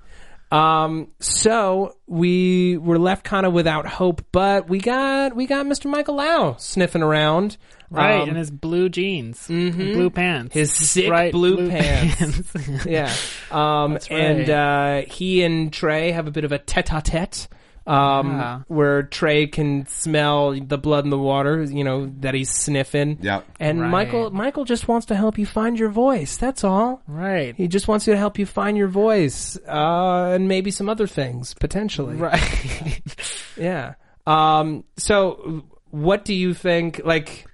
Um, 0.51 1.09
so 1.21 1.97
we 2.07 2.77
were 2.77 2.99
left 2.99 3.25
kind 3.25 3.47
of 3.47 3.53
without 3.53 3.87
hope, 3.87 4.25
but 4.33 4.69
we 4.69 4.79
got 4.81 5.35
we 5.37 5.47
got 5.47 5.67
Mr. 5.67 5.87
Michael 5.89 6.17
Lau 6.17 6.57
sniffing 6.59 7.03
around. 7.03 7.57
Right, 7.93 8.21
Um, 8.21 8.29
in 8.29 8.35
his 8.37 8.53
blue 8.53 8.89
jeans, 8.89 9.49
and 9.49 9.75
blue 9.75 10.11
pants, 10.11 10.55
his 10.55 10.73
sick 10.73 11.09
Bright 11.09 11.33
blue 11.33 11.69
pants. 11.69 12.53
pants. 12.53 12.87
yeah. 12.87 13.13
Um, 13.51 13.95
That's 13.95 14.09
and 14.09 14.49
uh, 14.49 15.03
he 15.09 15.43
and 15.43 15.73
Trey 15.73 16.13
have 16.13 16.29
a 16.29 16.31
bit 16.31 16.45
of 16.45 16.53
a 16.53 16.59
tete-a-tete. 16.59 17.49
Um, 17.87 18.31
Yeah. 18.33 18.61
where 18.69 19.03
Trey 19.05 19.47
can 19.47 19.87
smell 19.87 20.53
the 20.53 20.77
blood 20.79 21.05
in 21.05 21.11
the 21.11 21.19
water, 21.19 21.63
you 21.63 21.83
know, 21.83 22.13
that 22.21 22.35
he's 22.35 22.51
sniffing. 22.51 23.19
Yeah. 23.23 23.41
And 23.59 23.81
Right. 23.81 23.91
Michael, 23.91 24.31
Michael 24.31 24.65
just 24.65 24.87
wants 24.87 25.07
to 25.07 25.17
help 25.17 25.39
you 25.39 25.47
find 25.47 25.79
your 25.79 25.89
voice. 25.89 26.37
That's 26.37 26.63
all. 26.63 27.03
right, 27.09 27.55
He 27.57 27.67
just 27.69 27.89
wants 27.89 28.07
you 28.07 28.13
to 28.13 28.19
help 28.19 28.39
you 28.39 28.47
find 28.47 28.77
your 28.77 28.89
voice, 28.89 29.59
uh, 29.67 30.33
and 30.35 30.47
maybe 30.47 30.71
some 30.71 30.89
other 30.89 31.07
things 31.07 31.55
potentially. 31.55 32.17
right. 32.17 33.01
Yeah. 33.57 33.95
Um. 34.27 34.85
So, 34.97 35.65
what 35.91 36.25
do 36.25 36.35
you 36.35 36.55
think? 36.55 37.01
Like, 37.05 37.47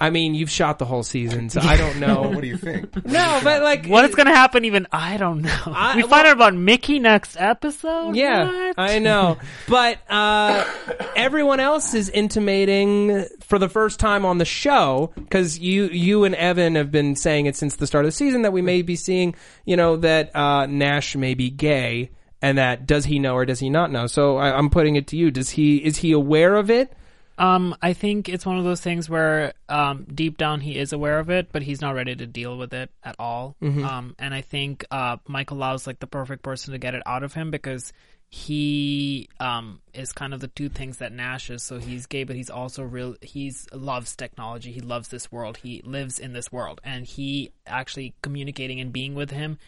I 0.00 0.08
mean, 0.10 0.34
you've 0.34 0.50
shot 0.50 0.78
the 0.78 0.86
whole 0.86 1.02
season, 1.02 1.50
so 1.50 1.60
I 1.60 1.76
don't 1.76 2.00
know. 2.00 2.22
What 2.30 2.40
do 2.40 2.46
you 2.46 2.56
think? 2.56 2.94
no, 3.06 3.40
but 3.44 3.62
like, 3.62 3.86
What 3.86 4.04
is 4.06 4.14
gonna 4.14 4.34
happen? 4.34 4.64
Even 4.64 4.86
I 4.90 5.18
don't 5.18 5.42
know. 5.42 5.60
I- 5.66 5.96
we 5.96 6.02
well- 6.02 6.10
find 6.10 6.26
out 6.26 6.32
about 6.34 6.54
Mikki 6.54 6.98
next 6.98 7.36
episode. 7.38 8.16
Yeah, 8.16 8.44
What? 8.46 8.74
I 8.78 8.98
know. 8.98 9.36
But 9.68 9.98
uh, 10.10 10.64
everyone 11.16 11.60
else 11.60 11.92
is 11.94 12.08
intimating 12.08 13.26
for 13.42 13.58
the 13.58 13.68
first 13.68 14.00
time 14.00 14.24
on 14.24 14.38
the 14.38 14.44
show 14.44 15.12
because 15.14 15.58
you 15.58 15.84
you 15.88 16.24
and 16.24 16.34
Evan 16.34 16.74
have 16.76 16.90
been 16.90 17.16
saying 17.16 17.46
it 17.46 17.56
since 17.56 17.76
the 17.76 17.86
start 17.86 18.04
of 18.04 18.08
the 18.08 18.12
season 18.16 18.42
that 18.42 18.52
we 18.52 18.62
may 18.62 18.82
be 18.82 18.96
seeing, 18.96 19.34
you 19.64 19.76
know, 19.76 19.96
that 19.96 20.34
uh, 20.34 20.66
Nash 20.66 21.14
may 21.16 21.34
be 21.34 21.50
gay. 21.50 22.10
And 22.42 22.56
that 22.56 22.86
does 22.86 23.04
he 23.04 23.18
know 23.18 23.34
or 23.34 23.44
does 23.44 23.60
he 23.60 23.68
not 23.68 23.92
know? 23.92 24.06
So 24.06 24.38
I, 24.38 24.56
I'm 24.56 24.70
putting 24.70 24.96
it 24.96 25.08
to 25.08 25.16
you. 25.16 25.30
Does 25.30 25.50
he 25.50 25.76
is 25.76 25.98
he 25.98 26.12
aware 26.12 26.56
of 26.56 26.70
it? 26.70 26.90
Um, 27.40 27.74
I 27.80 27.94
think 27.94 28.28
it's 28.28 28.44
one 28.44 28.58
of 28.58 28.64
those 28.64 28.82
things 28.82 29.08
where 29.08 29.54
um, 29.70 30.06
deep 30.14 30.36
down 30.36 30.60
he 30.60 30.78
is 30.78 30.92
aware 30.92 31.18
of 31.18 31.30
it, 31.30 31.48
but 31.52 31.62
he's 31.62 31.80
not 31.80 31.94
ready 31.94 32.14
to 32.14 32.26
deal 32.26 32.58
with 32.58 32.74
it 32.74 32.90
at 33.02 33.16
all. 33.18 33.56
Um, 33.82 34.14
and 34.18 34.34
I 34.34 34.42
think 34.42 34.84
uh, 34.90 35.16
Michael 35.26 35.56
Lau's 35.56 35.86
like 35.86 36.00
the 36.00 36.06
perfect 36.06 36.42
person 36.42 36.72
to 36.72 36.78
get 36.78 36.94
it 36.94 37.02
out 37.06 37.22
of 37.22 37.32
him 37.32 37.50
because 37.50 37.94
he 38.28 39.28
um, 39.40 39.80
is 39.94 40.12
kind 40.12 40.34
of 40.34 40.40
the 40.40 40.48
two 40.48 40.68
things 40.68 40.98
that 40.98 41.12
Nash 41.12 41.48
is. 41.48 41.62
So 41.62 41.78
he's 41.78 42.04
gay, 42.04 42.24
but 42.24 42.36
he's 42.36 42.50
also 42.50 42.82
real. 42.82 43.16
He's 43.22 43.66
loves 43.72 44.14
technology. 44.14 44.70
He 44.70 44.80
loves 44.82 45.08
this 45.08 45.32
world. 45.32 45.56
He 45.56 45.80
lives 45.82 46.18
in 46.18 46.34
this 46.34 46.52
world, 46.52 46.82
and 46.84 47.06
he 47.06 47.52
actually 47.66 48.14
communicating 48.22 48.80
and 48.80 48.92
being 48.92 49.14
with 49.14 49.30
him 49.30 49.58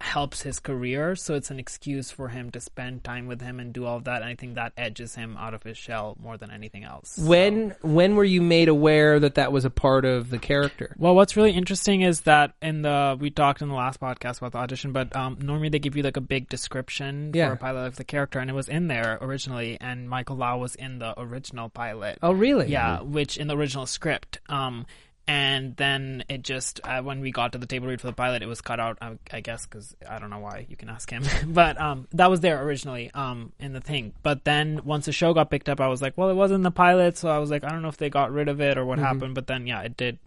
helps 0.00 0.42
his 0.42 0.58
career. 0.60 1.16
So 1.16 1.34
it's 1.34 1.50
an 1.50 1.58
excuse 1.58 2.10
for 2.10 2.28
him 2.28 2.50
to 2.52 2.60
spend 2.60 3.04
time 3.04 3.26
with 3.26 3.40
him 3.40 3.58
and 3.60 3.72
do 3.72 3.84
all 3.84 3.96
of 3.96 4.04
that. 4.04 4.22
And 4.22 4.30
I 4.30 4.34
think 4.34 4.54
that 4.54 4.72
edges 4.76 5.14
him 5.14 5.36
out 5.36 5.54
of 5.54 5.62
his 5.62 5.76
shell 5.78 6.16
more 6.20 6.36
than 6.36 6.50
anything 6.50 6.84
else. 6.84 7.18
When 7.18 7.74
when 7.82 8.16
were 8.16 8.24
you 8.24 8.42
made 8.42 8.68
aware 8.68 9.18
that 9.20 9.34
that 9.36 9.52
was 9.52 9.64
a 9.64 9.70
part 9.70 10.04
of 10.04 10.30
the 10.30 10.38
character? 10.38 10.94
Well, 10.98 11.14
what's 11.14 11.36
really 11.36 11.52
interesting 11.52 12.02
is 12.02 12.22
that 12.22 12.54
in 12.62 12.82
the 12.82 13.16
we 13.18 13.30
talked 13.30 13.62
in 13.62 13.68
the 13.68 13.74
last 13.74 14.00
podcast 14.00 14.38
about 14.38 14.52
the 14.52 14.58
audition, 14.58 14.92
but 14.92 15.14
um, 15.16 15.38
normally 15.40 15.68
they 15.68 15.78
give 15.78 15.96
you 15.96 16.02
like 16.02 16.16
a 16.16 16.20
big 16.22 16.48
description 16.48 17.32
Yeah. 17.34 17.48
for 17.48 17.52
a 17.54 17.56
pilot 17.56 17.86
of 17.86 17.96
the 17.96 18.04
character, 18.04 18.38
and 18.38 18.50
it 18.50 18.54
was 18.54 18.68
in 18.68 18.88
there 18.88 19.18
originally, 19.20 19.78
and 19.80 20.08
Michael 20.08 20.36
Lau 20.36 20.58
was 20.58 20.74
in 20.74 20.98
the 20.98 21.18
original 21.20 21.68
pilot. 21.68 22.18
Oh, 22.22 22.32
really? 22.32 22.68
Yeah, 22.68 23.00
which 23.02 23.36
in 23.36 23.48
the 23.48 23.56
original 23.56 23.86
script. 23.86 24.38
Um, 24.48 24.86
and 25.26 25.74
then 25.76 26.24
it 26.28 26.42
just 26.42 26.80
uh, 26.84 27.00
when 27.00 27.20
we 27.20 27.30
got 27.30 27.52
to 27.52 27.58
the 27.58 27.66
table 27.66 27.86
read 27.86 28.00
for 28.00 28.06
the 28.06 28.12
pilot, 28.12 28.42
it 28.42 28.46
was 28.46 28.60
cut 28.60 28.78
out. 28.78 28.98
I, 29.00 29.18
I 29.32 29.40
guess 29.40 29.64
because 29.64 29.96
I 30.08 30.18
don't 30.18 30.30
know 30.30 30.38
why. 30.38 30.66
You 30.68 30.76
can 30.76 30.90
ask 30.90 31.08
him. 31.10 31.24
but 31.46 31.80
um, 31.80 32.06
that 32.12 32.28
was 32.28 32.40
there 32.40 32.62
originally 32.62 33.10
um, 33.14 33.52
in 33.58 33.72
the 33.72 33.80
thing. 33.80 34.12
But 34.22 34.44
then 34.44 34.82
once 34.84 35.06
the 35.06 35.12
show 35.12 35.32
got 35.32 35.50
picked 35.50 35.68
up, 35.68 35.80
I 35.80 35.88
was 35.88 36.02
like, 36.02 36.18
well, 36.18 36.28
it 36.28 36.34
wasn't 36.34 36.62
the 36.62 36.70
pilot, 36.70 37.16
so 37.16 37.30
I 37.30 37.38
was 37.38 37.50
like, 37.50 37.64
I 37.64 37.70
don't 37.70 37.82
know 37.82 37.88
if 37.88 37.96
they 37.96 38.10
got 38.10 38.32
rid 38.32 38.48
of 38.48 38.60
it 38.60 38.76
or 38.76 38.84
what 38.84 38.98
happened. 38.98 39.34
But 39.34 39.46
then 39.46 39.66
yeah, 39.66 39.80
it 39.80 39.96
did. 39.96 40.18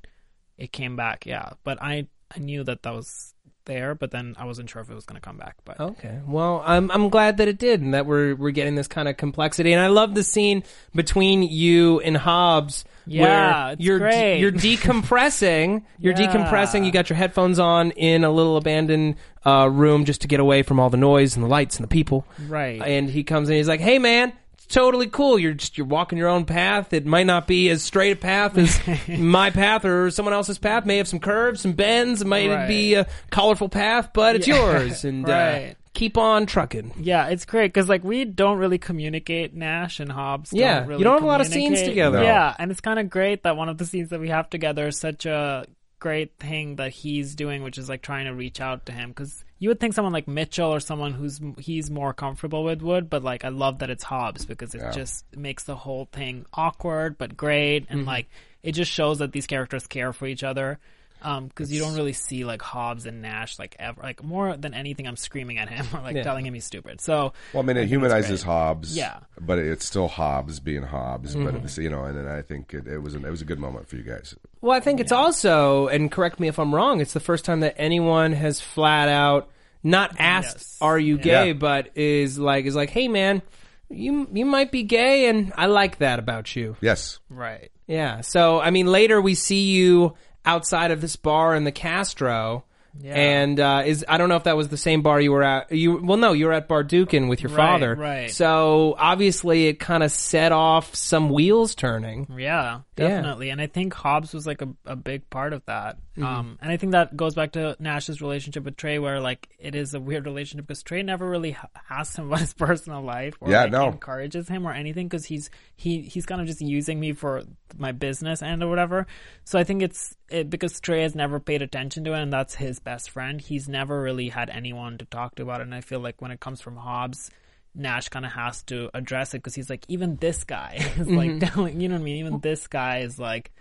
It 0.58 0.72
came 0.72 0.96
back. 0.96 1.25
Yeah, 1.25 1.51
but 1.63 1.82
I 1.82 2.08
I 2.36 2.39
knew 2.39 2.63
that 2.63 2.82
that 2.84 2.94
was 2.94 3.36
there, 3.67 3.93
but 3.93 4.09
then 4.09 4.36
I 4.39 4.45
wasn't 4.45 4.67
sure 4.71 4.81
if 4.81 4.89
it 4.89 4.95
was 4.95 5.05
going 5.05 5.21
to 5.21 5.25
come 5.25 5.38
back. 5.38 5.57
But 5.63 5.79
Okay. 5.79 6.19
Well, 6.25 6.63
I'm 6.65 6.89
I'm 6.89 7.09
glad 7.09 7.38
that 7.38 7.47
it 7.47 7.59
did, 7.59 7.81
and 7.81 7.93
that 7.93 8.07
we're 8.07 8.33
we're 8.36 8.50
getting 8.50 8.74
this 8.74 8.88
kind 8.88 9.07
of 9.07 9.15
complexity. 9.17 9.71
And 9.74 9.79
I 9.81 9.88
love 9.88 10.15
the 10.15 10.24
scene 10.24 10.63
between 10.95 11.43
you 11.43 12.00
and 12.00 12.17
Hobbs. 12.17 12.83
Yeah, 13.05 13.21
where 13.67 13.74
it's 13.74 13.81
you're 13.81 14.00
great. 14.00 14.39
you're 14.39 14.51
decompressing. 14.51 15.83
You're 16.00 16.13
Yeah. 16.17 16.27
decompressing. 16.33 16.86
You 16.86 16.91
got 16.91 17.09
your 17.09 17.17
headphones 17.17 17.59
on 17.59 17.91
in 17.91 18.24
a 18.24 18.31
little 18.31 18.57
abandoned 18.57 19.15
uh, 19.45 19.69
room 19.71 20.03
just 20.05 20.21
to 20.21 20.27
get 20.27 20.39
away 20.39 20.63
from 20.63 20.79
all 20.79 20.89
the 20.89 20.97
noise 20.97 21.36
and 21.36 21.43
the 21.45 21.47
lights 21.50 21.77
and 21.77 21.83
the 21.83 21.88
people. 21.88 22.25
Right. 22.47 22.81
And 22.81 23.09
he 23.09 23.24
comes 23.24 23.50
in. 23.50 23.55
He's 23.55 23.67
like, 23.67 23.79
"Hey, 23.79 24.00
man." 24.00 24.33
Totally 24.69 25.07
cool. 25.07 25.39
You're 25.39 25.53
just 25.53 25.77
you're 25.77 25.88
walking 25.88 26.17
your 26.17 26.27
own 26.27 26.43
path. 26.45 26.91
It 26.93 27.05
might 27.05 27.25
not 27.25 27.47
be 27.47 27.69
as 27.69 27.83
straight 27.83 28.12
a 28.12 28.15
path 28.17 28.57
as 28.57 28.79
my 29.07 29.50
path 29.50 29.86
or 29.86 30.12
someone 30.12 30.33
else's 30.33 30.57
path. 30.57 30.86
May 30.86 30.97
have 30.97 31.07
some 31.07 31.19
curves, 31.19 31.62
some 31.62 31.71
bends. 31.74 32.21
It 32.21 32.27
might 32.27 32.50
Right. 32.50 32.67
be 32.67 32.93
a 32.95 33.07
colorful 33.29 33.69
path, 33.69 34.09
but 34.13 34.36
it's 34.36 34.47
Yeah. 34.47 34.55
yours. 34.55 35.03
And 35.05 35.27
uh, 35.27 35.31
Right. 35.31 35.75
keep 35.93 36.17
on 36.17 36.45
trucking. 36.45 36.93
Yeah, 37.00 37.27
it's 37.27 37.45
great 37.45 37.67
because 37.67 37.88
like 37.88 38.03
we 38.03 38.25
don't 38.25 38.57
really 38.57 38.77
communicate. 38.77 39.53
Nash 39.53 40.00
and 40.01 40.12
Hobbs. 40.12 40.50
Don't 40.51 40.59
Yeah, 40.59 40.86
you 40.97 41.03
don't 41.03 41.13
have 41.13 41.24
a 41.24 41.27
lot 41.27 41.39
of 41.41 41.47
scenes 41.47 41.81
together. 41.83 42.21
Yeah, 42.21 42.53
and 42.59 42.69
it's 42.69 42.81
kind 42.81 43.00
of 43.00 43.09
great 43.09 43.43
that 43.43 43.55
one 43.55 43.69
of 43.69 43.77
the 43.77 43.86
scenes 43.86 44.09
that 44.09 44.19
we 44.19 44.29
have 44.29 44.50
together 44.50 44.88
is 44.88 45.00
such 45.00 45.25
a 45.25 45.65
great 46.00 46.38
thing 46.39 46.75
that 46.75 46.91
he's 46.91 47.36
doing, 47.36 47.63
which 47.63 47.77
is 47.77 47.88
like 47.89 48.01
trying 48.01 48.25
to 48.25 48.33
reach 48.33 48.59
out 48.62 48.86
to 48.88 48.91
him 48.91 49.09
because 49.09 49.43
you 49.60 49.70
would 49.70 49.80
think 49.80 49.94
someone 49.94 50.14
like 50.14 50.28
Mitchell 50.28 50.70
or 50.74 50.80
someone 50.80 51.14
who's 51.14 51.42
he's 51.58 51.90
more 51.90 52.14
comfortable 52.14 52.64
with 52.64 52.82
would, 52.82 53.10
but 53.10 53.24
like 53.24 53.44
I 53.46 53.50
love 53.50 53.80
that 53.80 53.90
it's 53.90 54.04
Hobbs 54.04 54.46
because 54.46 54.76
it 54.76 54.82
Yeah. 54.82 54.92
just 54.92 55.26
makes 55.36 55.64
the 55.64 55.76
whole 55.76 56.06
thing 56.12 56.46
awkward 56.54 57.18
but 57.18 57.36
great, 57.36 57.86
and 57.90 58.02
mm-hmm. 58.02 58.08
like 58.08 58.30
it 58.64 58.74
just 58.74 58.92
shows 58.92 59.20
that 59.20 59.32
these 59.32 59.48
characters 59.48 59.88
care 59.88 60.14
for 60.14 60.28
each 60.28 60.44
other. 60.44 60.80
Um, 61.27 61.48
because 61.48 61.72
you 61.72 61.79
don't 61.79 61.96
really 61.96 62.13
see 62.13 62.46
like 62.46 62.62
Hobbs 62.62 63.05
and 63.05 63.22
Nash 63.22 63.60
like 63.60 63.75
ever 63.79 64.01
like 64.01 64.24
more 64.24 64.55
than 64.55 64.74
anything 64.74 65.07
I'm 65.07 65.17
screaming 65.17 65.57
at 65.57 65.67
him 65.67 65.86
or 65.93 66.01
like 66.01 66.15
Yeah. 66.15 66.24
telling 66.24 66.46
him 66.46 66.53
he's 66.53 66.65
stupid. 66.65 67.01
So 67.01 67.34
Well, 67.53 67.63
I 67.63 67.65
mean, 67.65 67.75
it 67.77 67.81
think 67.81 67.89
humanizes 67.89 68.43
great. 68.43 68.51
Hobbs. 68.53 68.96
Yeah. 68.96 69.19
but 69.39 69.60
it's 69.60 69.86
still 69.86 70.07
Hobbs 70.07 70.60
being 70.60 70.84
Hobbs. 70.84 71.36
But 71.36 71.41
Mm-hmm. 71.48 71.55
at 71.57 71.63
the, 71.63 71.69
sa- 71.69 71.81
you 71.81 71.89
know, 71.89 72.05
and 72.05 72.17
then 72.17 72.27
I 72.27 72.41
think 72.41 72.74
it, 72.74 72.88
it 72.88 73.00
was 73.00 73.13
an, 73.13 73.25
it 73.25 73.29
was 73.31 73.41
a 73.41 73.46
good 73.46 73.60
moment 73.60 73.88
for 73.89 73.96
you 73.98 74.03
guys. 74.03 74.36
Well, 74.62 74.72
I 74.75 74.79
think 74.79 75.00
it's 75.00 75.12
also, 75.12 75.88
and 75.88 76.10
correct 76.12 76.39
me 76.39 76.48
if 76.48 76.60
I'm 76.60 76.74
wrong, 76.74 77.01
it's 77.01 77.13
the 77.13 77.19
first 77.19 77.43
time 77.46 77.60
that 77.60 77.75
anyone 77.77 78.31
has 78.31 78.62
flat 78.62 79.10
out 79.10 79.50
not 79.84 80.15
asked, 80.19 80.57
Yes. 80.57 80.77
"Are 80.81 80.98
you 81.00 81.17
gay?" 81.17 81.48
Yeah. 81.50 81.53
but 81.53 81.89
is 81.96 82.39
like 82.39 82.65
is 82.65 82.75
like, 82.75 82.89
"Hey, 82.89 83.07
man, 83.07 83.41
you 83.89 84.27
you 84.34 84.46
might 84.46 84.72
be 84.72 84.84
gay, 84.84 85.29
and 85.29 85.53
I 85.55 85.67
like 85.67 86.00
that 86.00 86.19
about 86.19 86.55
you." 86.55 86.75
Yes, 86.81 87.19
right. 87.29 87.72
Yeah. 87.86 88.22
So, 88.22 88.60
I 88.60 88.72
mean, 88.72 88.88
later 88.88 89.22
we 89.22 89.34
see 89.36 89.69
you 89.72 90.15
outside 90.48 90.92
of 90.92 91.01
this 91.01 91.16
bar 91.16 91.56
in 91.56 91.63
the 91.63 91.72
Castro. 91.72 92.63
Yeah. 93.00 93.13
And 93.13 93.60
uh, 93.60 93.84
is 93.86 94.04
I 94.10 94.18
don't 94.18 94.27
know 94.27 94.38
if 94.38 94.46
that 94.46 94.58
was 94.58 94.70
the 94.70 94.77
same 94.77 95.04
bar 95.04 95.22
you 95.22 95.32
were 95.32 95.44
at. 95.44 95.72
You 95.72 95.98
well, 96.04 96.18
no, 96.18 96.34
you 96.34 96.48
were 96.48 96.54
at 96.54 96.68
Bar 96.68 96.84
Dukin 96.84 97.30
with 97.30 97.44
your 97.44 97.51
Right, 97.51 97.58
father. 97.80 97.94
right. 97.96 98.32
So 98.32 98.96
obviously, 98.98 99.68
it 99.68 99.75
kind 99.80 100.01
of 100.01 100.12
set 100.12 100.51
off 100.51 100.96
some 100.96 101.30
wheels 101.30 101.75
turning. 101.75 102.25
Yeah, 102.32 102.80
Yeah. 102.98 103.08
definitely. 103.08 103.51
And 103.51 103.62
I 103.62 103.68
think 103.68 103.94
Hobbs 103.94 104.34
was 104.34 104.48
like 104.48 104.63
a, 104.63 104.70
a 104.88 104.96
big 104.96 105.30
part 105.30 105.54
of 105.54 105.63
that. 105.66 105.98
Mm-hmm. 106.18 106.24
Um, 106.25 106.58
and 106.60 106.72
I 106.72 106.77
think 106.77 106.94
that 106.94 107.16
goes 107.16 107.36
back 107.36 107.51
to 107.51 107.75
Nash's 107.80 108.20
relationship 108.20 108.63
with 108.63 108.77
Trey, 108.77 108.98
where 108.98 109.20
like 109.20 109.48
it 109.60 109.75
is 109.75 109.94
a 109.94 110.00
weird 110.00 110.25
relationship 110.25 110.66
because 110.66 110.82
Trey 110.82 111.04
never 111.04 111.30
really 111.30 111.51
ha- 111.51 111.68
asks 111.92 112.16
him 112.18 112.25
about 112.30 112.39
his 112.39 112.56
personal 112.56 113.04
life 113.04 113.36
or 113.42 113.51
Yeah, 113.51 113.63
like, 113.63 113.74
no. 113.74 113.89
encourages 113.89 114.48
him 114.48 114.68
or 114.68 114.72
anything 114.74 115.08
because 115.08 115.25
he's 115.25 115.51
he 115.75 116.01
he's 116.01 116.25
kind 116.25 116.42
of 116.42 116.48
just 116.48 116.62
using 116.62 117.00
me 117.00 117.13
for 117.13 117.44
my 117.77 117.92
business 117.92 118.42
and 118.42 118.63
or 118.63 118.70
whatever. 118.70 119.06
So 119.44 119.60
I 119.60 119.63
think 119.63 119.84
it's 119.84 120.16
it, 120.29 120.50
because 120.50 120.79
Trey 120.79 121.03
has 121.03 121.15
never 121.15 121.39
paid 121.39 121.62
attention 121.62 122.03
to 122.05 122.13
it, 122.13 122.22
and 122.22 122.34
that's 122.34 122.55
his 122.55 122.79
best 122.79 123.10
friend. 123.10 123.39
He's 123.39 123.67
never 123.67 124.01
really 124.01 124.29
had 124.29 124.50
anyone 124.50 124.98
to 124.98 125.05
talk 125.05 125.36
to 125.36 125.43
about 125.43 125.62
it. 125.62 125.63
And 125.63 125.75
I 125.75 125.81
feel 125.81 126.00
like 126.00 126.22
when 126.22 126.31
it 126.31 126.39
comes 126.39 126.62
from 126.62 126.75
Hobbs. 126.75 127.31
Nash 127.79 128.10
kind 128.10 128.25
of 128.25 128.31
has 128.31 128.63
to 128.63 128.89
address 128.96 129.36
it 129.36 129.38
because 129.38 129.53
he's 129.53 129.69
like, 129.69 129.86
even 129.88 130.15
this 130.15 130.46
guy 130.46 130.91
is 130.98 131.07
like 131.07 131.39
telling, 131.39 131.79
you 131.79 131.88
know 131.89 131.93
what 131.93 132.01
I 132.01 132.03
mean? 132.05 132.15
Even 132.25 132.39
this 132.39 132.65
guy 132.65 133.00
is 133.01 133.19
like, 133.19 133.51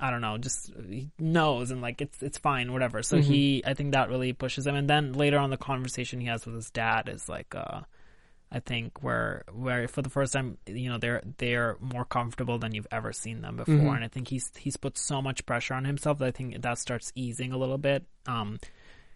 I 0.00 0.10
don't 0.10 0.22
know, 0.22 0.38
just 0.38 0.72
he 0.88 1.10
knows 1.18 1.70
and 1.70 1.82
like 1.82 2.00
it's 2.00 2.22
it's 2.22 2.38
fine, 2.38 2.72
whatever. 2.72 3.02
So 3.02 3.18
he, 3.18 3.62
I 3.66 3.74
think 3.74 3.92
that 3.92 4.08
really 4.08 4.32
pushes 4.32 4.66
him. 4.66 4.74
And 4.74 4.88
then 4.88 5.12
later 5.12 5.38
on, 5.38 5.50
the 5.50 5.58
conversation 5.58 6.20
he 6.20 6.28
has 6.28 6.46
with 6.46 6.54
his 6.54 6.70
dad 6.70 7.10
is 7.10 7.28
like, 7.28 7.54
uh, 7.54 7.82
I 8.52 8.60
think 8.60 9.02
where 9.02 9.42
where 9.52 9.88
for 9.88 10.02
the 10.02 10.10
first 10.10 10.32
time, 10.32 10.58
you 10.66 10.88
know, 10.88 10.98
they're 10.98 11.22
they're 11.38 11.76
more 11.80 12.04
comfortable 12.04 12.58
than 12.58 12.74
you've 12.74 12.86
ever 12.92 13.12
seen 13.12 13.40
them 13.40 13.56
before. 13.56 13.94
And 13.96 14.04
I 14.04 14.08
think 14.08 14.28
he's 14.28 14.50
he's 14.56 14.76
put 14.76 14.96
so 14.96 15.20
much 15.20 15.44
pressure 15.46 15.74
on 15.74 15.84
himself 15.84 16.18
that 16.18 16.26
I 16.28 16.30
think 16.30 16.62
that 16.62 16.78
starts 16.78 17.12
easing 17.14 17.52
a 17.52 17.58
little 17.58 17.78
bit. 17.78 18.04
Um, 18.26 18.58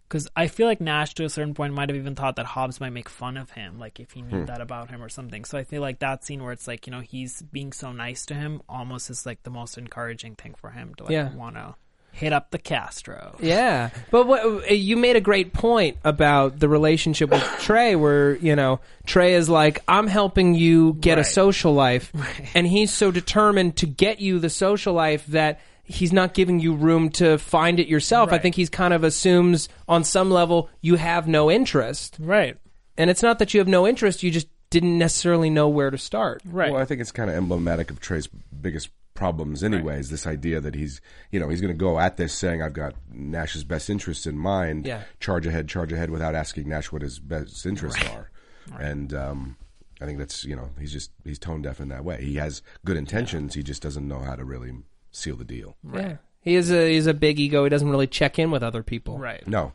because 0.08 0.26
I 0.34 0.48
feel 0.48 0.66
like 0.66 0.80
Nash 0.80 1.14
to 1.14 1.24
a 1.24 1.28
certain 1.28 1.54
point 1.54 1.72
might 1.72 1.88
have 1.88 1.96
even 1.96 2.16
thought 2.16 2.34
that 2.34 2.46
Hobbs 2.46 2.80
might 2.80 2.90
make 2.90 3.08
fun 3.08 3.36
of 3.36 3.50
him, 3.52 3.78
like 3.78 4.00
if 4.00 4.10
he 4.10 4.22
knew 4.22 4.44
that 4.46 4.60
about 4.60 4.90
him 4.90 5.00
or 5.00 5.08
something. 5.08 5.44
So 5.44 5.56
I 5.56 5.62
feel 5.62 5.80
like 5.82 6.00
that 6.00 6.24
scene 6.24 6.42
where 6.42 6.50
it's 6.50 6.66
like 6.66 6.88
you 6.88 6.90
know 6.90 6.98
he's 6.98 7.40
being 7.42 7.72
so 7.72 7.92
nice 7.92 8.26
to 8.26 8.34
him 8.34 8.60
almost 8.68 9.08
is 9.10 9.24
like 9.24 9.44
the 9.44 9.50
most 9.50 9.78
encouraging 9.78 10.34
thing 10.34 10.54
for 10.54 10.70
him 10.70 10.94
to 10.96 11.04
like 11.04 11.12
Yeah. 11.12 11.32
want 11.32 11.54
to 11.54 11.76
hit 12.12 12.32
up 12.32 12.50
the 12.50 12.58
Castro. 12.58 13.36
Yeah, 13.40 13.90
but 14.10 14.26
what 14.26 14.44
uh, 14.44 14.72
you 14.72 14.96
made 14.96 15.16
a 15.16 15.20
great 15.20 15.52
point 15.52 15.96
about 16.04 16.58
the 16.58 16.68
relationship 16.68 17.30
with 17.30 17.42
Trey, 17.60 17.96
where 17.96 18.36
you 18.36 18.56
know 18.56 18.80
Trey 19.06 19.34
is 19.34 19.48
like, 19.48 19.82
"I'm 19.88 20.06
helping 20.06 20.54
you 20.54 20.94
get 20.94 21.18
a 21.18 21.24
social 21.24 21.72
life," 21.74 22.12
and 22.54 22.66
he's 22.66 22.92
so 22.92 23.10
determined 23.10 23.76
to 23.76 23.86
get 23.86 24.20
you 24.20 24.38
the 24.38 24.50
social 24.50 24.92
life 24.94 25.26
that 25.26 25.60
he's 25.84 26.12
not 26.12 26.34
giving 26.34 26.60
you 26.60 26.74
room 26.74 27.10
to 27.10 27.36
find 27.38 27.80
it 27.80 27.88
yourself. 27.88 28.32
I 28.32 28.38
think 28.38 28.54
he's 28.54 28.70
kind 28.70 28.94
of 28.94 29.02
assumes 29.02 29.68
on 29.88 30.04
some 30.04 30.30
level 30.30 30.70
you 30.80 30.96
have 30.96 31.26
no 31.26 31.50
interest, 31.50 32.16
Right. 32.20 32.56
and 32.96 33.10
it's 33.10 33.22
not 33.22 33.38
that 33.40 33.54
you 33.54 33.60
have 33.60 33.68
no 33.68 33.86
interest; 33.86 34.22
you 34.22 34.30
just 34.30 34.46
didn't 34.70 34.98
necessarily 34.98 35.50
know 35.50 35.68
where 35.68 35.90
to 35.90 35.98
start. 35.98 36.42
Right. 36.44 36.70
Well, 36.70 36.80
I 36.80 36.84
think 36.84 37.00
it's 37.00 37.10
kind 37.10 37.28
of 37.28 37.34
emblematic 37.34 37.90
of 37.90 37.98
Trey's 37.98 38.28
biggest 38.28 38.88
problems, 39.20 39.62
anyways. 39.62 40.08
This 40.10 40.26
idea 40.26 40.60
that 40.60 40.74
he's, 40.74 41.00
you 41.30 41.38
know, 41.38 41.48
he's 41.48 41.60
going 41.60 41.72
to 41.72 41.78
go 41.78 42.00
at 42.00 42.16
this 42.16 42.32
saying, 42.32 42.62
"I've 42.62 42.72
got 42.72 42.94
Nash's 43.12 43.62
best 43.64 43.88
interests 43.90 44.26
in 44.26 44.36
mind." 44.38 44.86
Yeah. 44.86 45.02
Charge 45.20 45.46
ahead, 45.46 45.68
charge 45.68 45.92
ahead, 45.92 46.10
without 46.10 46.34
asking 46.34 46.68
Nash 46.68 46.90
what 46.90 47.02
his 47.02 47.18
best 47.18 47.64
interests 47.66 48.02
are. 48.08 48.30
Right. 48.72 48.80
And 48.82 49.12
um, 49.14 49.56
I 50.00 50.06
think 50.06 50.18
that's, 50.18 50.44
you 50.44 50.56
know, 50.56 50.70
he's 50.80 50.92
just 50.92 51.10
he's 51.24 51.38
tone 51.38 51.62
deaf 51.62 51.80
in 51.80 51.88
that 51.90 52.04
way. 52.04 52.24
He 52.24 52.36
has 52.36 52.62
good 52.84 52.96
intentions. 52.96 53.54
He 53.54 53.62
just 53.62 53.82
doesn't 53.82 54.08
know 54.08 54.20
how 54.20 54.34
to 54.36 54.44
really 54.44 54.72
seal 55.12 55.36
the 55.36 55.44
deal. 55.44 55.76
Yeah. 55.92 56.16
He 56.40 56.54
is 56.54 56.72
a 56.72 56.90
he's 56.90 57.06
a 57.06 57.14
big 57.14 57.38
ego. 57.38 57.64
He 57.64 57.70
doesn't 57.70 57.90
really 57.90 58.06
check 58.06 58.38
in 58.38 58.50
with 58.50 58.62
other 58.62 58.82
people. 58.82 59.18
Right. 59.18 59.46
No. 59.46 59.72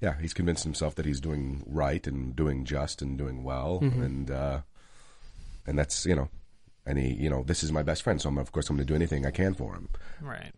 Yeah, 0.00 0.14
he's 0.20 0.32
convinced 0.34 0.64
himself 0.64 0.94
that 0.96 1.06
he's 1.06 1.20
doing 1.20 1.62
right 1.66 2.04
and 2.08 2.34
doing 2.34 2.64
just 2.64 3.02
and 3.02 3.16
doing 3.16 3.44
well, 3.44 3.78
Mm-hmm. 3.80 4.02
and 4.02 4.30
uh, 4.32 4.60
and 5.66 5.78
that's 5.78 6.06
you 6.06 6.16
know, 6.16 6.28
and 6.86 6.98
he 6.98 7.12
you 7.14 7.30
know 7.30 7.42
this 7.44 7.62
is 7.62 7.70
my 7.72 7.82
best 7.82 8.02
friend, 8.02 8.20
so 8.20 8.28
I'm, 8.28 8.38
of 8.38 8.52
course 8.52 8.68
I'm 8.70 8.76
going 8.76 8.86
to 8.86 8.90
do 8.92 8.96
anything 8.96 9.26
I 9.26 9.30
can 9.30 9.54
for 9.54 9.74
him, 9.74 9.88
Right. 10.20 10.52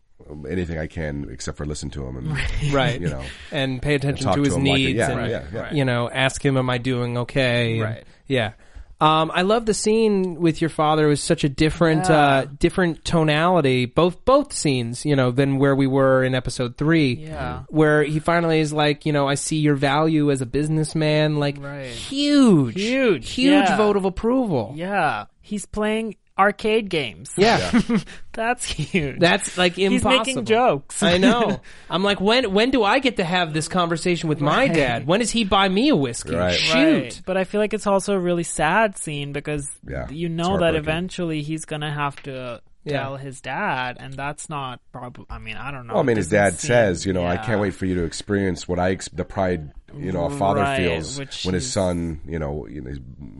anything 0.48 0.78
I 0.78 0.86
can 0.86 1.28
except 1.30 1.56
for 1.58 1.66
listen 1.66 1.90
to 1.90 2.04
him 2.06 2.16
and 2.16 2.72
Right. 2.72 3.00
you 3.00 3.08
know 3.10 3.22
And 3.52 3.82
pay 3.82 3.94
attention 3.94 4.24
talk 4.26 4.36
to 4.36 4.42
to 4.42 4.44
his 4.44 4.54
him 4.56 4.64
like 4.64 4.72
a- 4.74 4.76
needs 4.78 4.96
yeah, 4.98 5.10
and 5.10 5.18
right, 5.20 5.30
yeah, 5.30 5.44
yeah. 5.52 5.72
you 5.74 5.84
know, 5.84 6.08
ask 6.10 6.44
him 6.44 6.56
am 6.56 6.70
I 6.70 6.78
doing 6.78 7.18
okay? 7.18 7.72
And- 7.74 7.82
Right. 7.82 8.04
yeah. 8.26 8.52
Um, 9.00 9.32
I 9.34 9.42
love 9.42 9.66
the 9.66 9.74
scene 9.74 10.36
with 10.40 10.60
your 10.62 10.70
father. 10.70 11.06
It 11.06 11.08
was 11.08 11.20
such 11.22 11.42
a 11.42 11.48
different, 11.48 12.08
Yeah. 12.08 12.16
uh, 12.16 12.44
different 12.58 13.04
tonality. 13.04 13.84
Both 13.86 14.24
both 14.24 14.52
scenes, 14.52 15.04
you 15.04 15.16
know, 15.16 15.30
than 15.32 15.58
where 15.58 15.74
we 15.74 15.86
were 15.88 16.22
in 16.22 16.34
episode 16.34 16.78
three. 16.78 17.14
Yeah. 17.14 17.64
where 17.68 18.04
he 18.04 18.20
finally 18.20 18.60
is 18.60 18.72
like, 18.72 19.04
you 19.04 19.12
know, 19.12 19.26
I 19.28 19.34
see 19.34 19.56
your 19.58 19.74
value 19.74 20.30
as 20.30 20.40
a 20.42 20.46
businessman. 20.46 21.36
Like, 21.38 21.60
Right. 21.60 21.86
huge, 21.88 22.76
Huge, 22.80 23.28
huge 23.30 23.50
yeah. 23.68 23.76
vote 23.76 23.96
of 23.96 24.04
approval. 24.04 24.72
Yeah. 24.76 25.24
He's 25.44 25.66
playing 25.66 26.16
arcade 26.36 26.88
games. 26.90 27.30
Yeah. 27.36 27.70
That's 28.32 28.64
huge. 28.64 29.20
That's 29.20 29.56
like 29.56 29.78
impossible. 29.78 29.92
He's 29.92 30.02
impossible. 30.02 30.18
making 30.18 30.44
jokes. 30.46 31.02
I 31.02 31.18
know. 31.18 31.60
I'm 31.90 32.02
like, 32.02 32.20
when 32.20 32.52
when 32.52 32.70
do 32.72 32.82
I 32.82 32.98
get 32.98 33.18
to 33.18 33.24
have 33.24 33.52
this 33.52 33.68
conversation 33.68 34.28
with 34.28 34.40
my 34.40 34.64
Right. 34.66 34.74
dad? 34.74 35.06
When 35.06 35.20
does 35.20 35.30
he 35.30 35.44
buy 35.44 35.68
me 35.68 35.90
a 35.90 35.96
whiskey? 35.96 36.34
Right. 36.34 36.58
Shoot. 36.58 36.74
Right. 37.02 37.22
But 37.24 37.36
I 37.36 37.44
feel 37.44 37.60
like 37.60 37.72
it's 37.74 37.86
also 37.86 38.14
a 38.14 38.18
really 38.18 38.42
sad 38.42 38.96
scene 38.98 39.32
because 39.32 39.68
Yeah, 39.88 40.08
you 40.10 40.26
it's 40.26 40.34
know 40.34 40.54
that 40.54 40.60
heartbreaking. 40.74 40.78
eventually 40.78 41.42
he's 41.42 41.66
gonna 41.66 41.92
have 41.92 42.16
to 42.24 42.60
Yeah. 42.84 43.00
tell 43.02 43.16
his 43.16 43.40
dad, 43.40 43.98
and 44.00 44.12
that's 44.14 44.48
not 44.50 44.80
probably. 44.92 45.26
I 45.30 45.38
mean, 45.38 45.56
I 45.56 45.70
don't 45.70 45.86
know. 45.86 45.94
Well, 45.94 46.02
I 46.02 46.06
mean, 46.06 46.16
It 46.16 46.20
his 46.20 46.28
dad 46.30 46.50
doesn't 46.54 46.66
says, 46.66 47.02
seem- 47.02 47.10
you 47.10 47.14
know, 47.14 47.24
I 47.24 47.34
yeah. 47.34 47.44
can't 47.46 47.60
wait 47.60 47.74
for 47.74 47.86
you 47.86 47.94
to 47.96 48.02
experience 48.04 48.66
what 48.66 48.78
I 48.80 48.90
ex- 48.90 49.08
the 49.10 49.24
pride, 49.24 49.72
you 49.98 50.12
know, 50.12 50.24
a 50.24 50.30
father 50.30 50.60
Right, 50.60 50.76
feels 50.78 51.18
which 51.18 51.44
when 51.44 51.54
his 51.54 51.70
son, 51.72 52.20
you 52.26 52.38
know, 52.38 52.66
you 52.66 52.84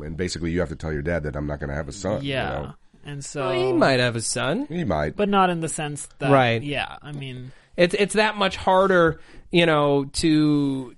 and 0.02 0.16
basically 0.16 0.50
you 0.50 0.60
have 0.60 0.68
to 0.70 0.76
tell 0.76 0.92
your 0.92 1.02
dad 1.02 1.22
that 1.24 1.36
I'm 1.36 1.46
not 1.46 1.60
going 1.60 1.70
to 1.70 1.76
have 1.76 1.88
a 1.88 1.92
son. 1.92 2.22
you 2.24 2.32
Yeah, 2.32 2.48
know. 2.48 2.74
and 3.04 3.24
so 3.24 3.48
Well, 3.48 3.66
he 3.66 3.72
might 3.72 4.00
have 4.00 4.16
a 4.16 4.20
son. 4.20 4.66
he 4.66 4.84
might. 4.84 5.16
but 5.16 5.28
not 5.28 5.50
in 5.50 5.60
the 5.60 5.68
sense 5.68 6.08
that. 6.18 6.30
Right. 6.30 6.62
Yeah, 6.62 6.96
I 7.02 7.12
mean, 7.12 7.52
It's 7.76 7.94
it's 7.98 8.14
that 8.14 8.36
much 8.36 8.56
harder, 8.56 9.20
you 9.50 9.66
know, 9.66 10.04
to 10.14 10.94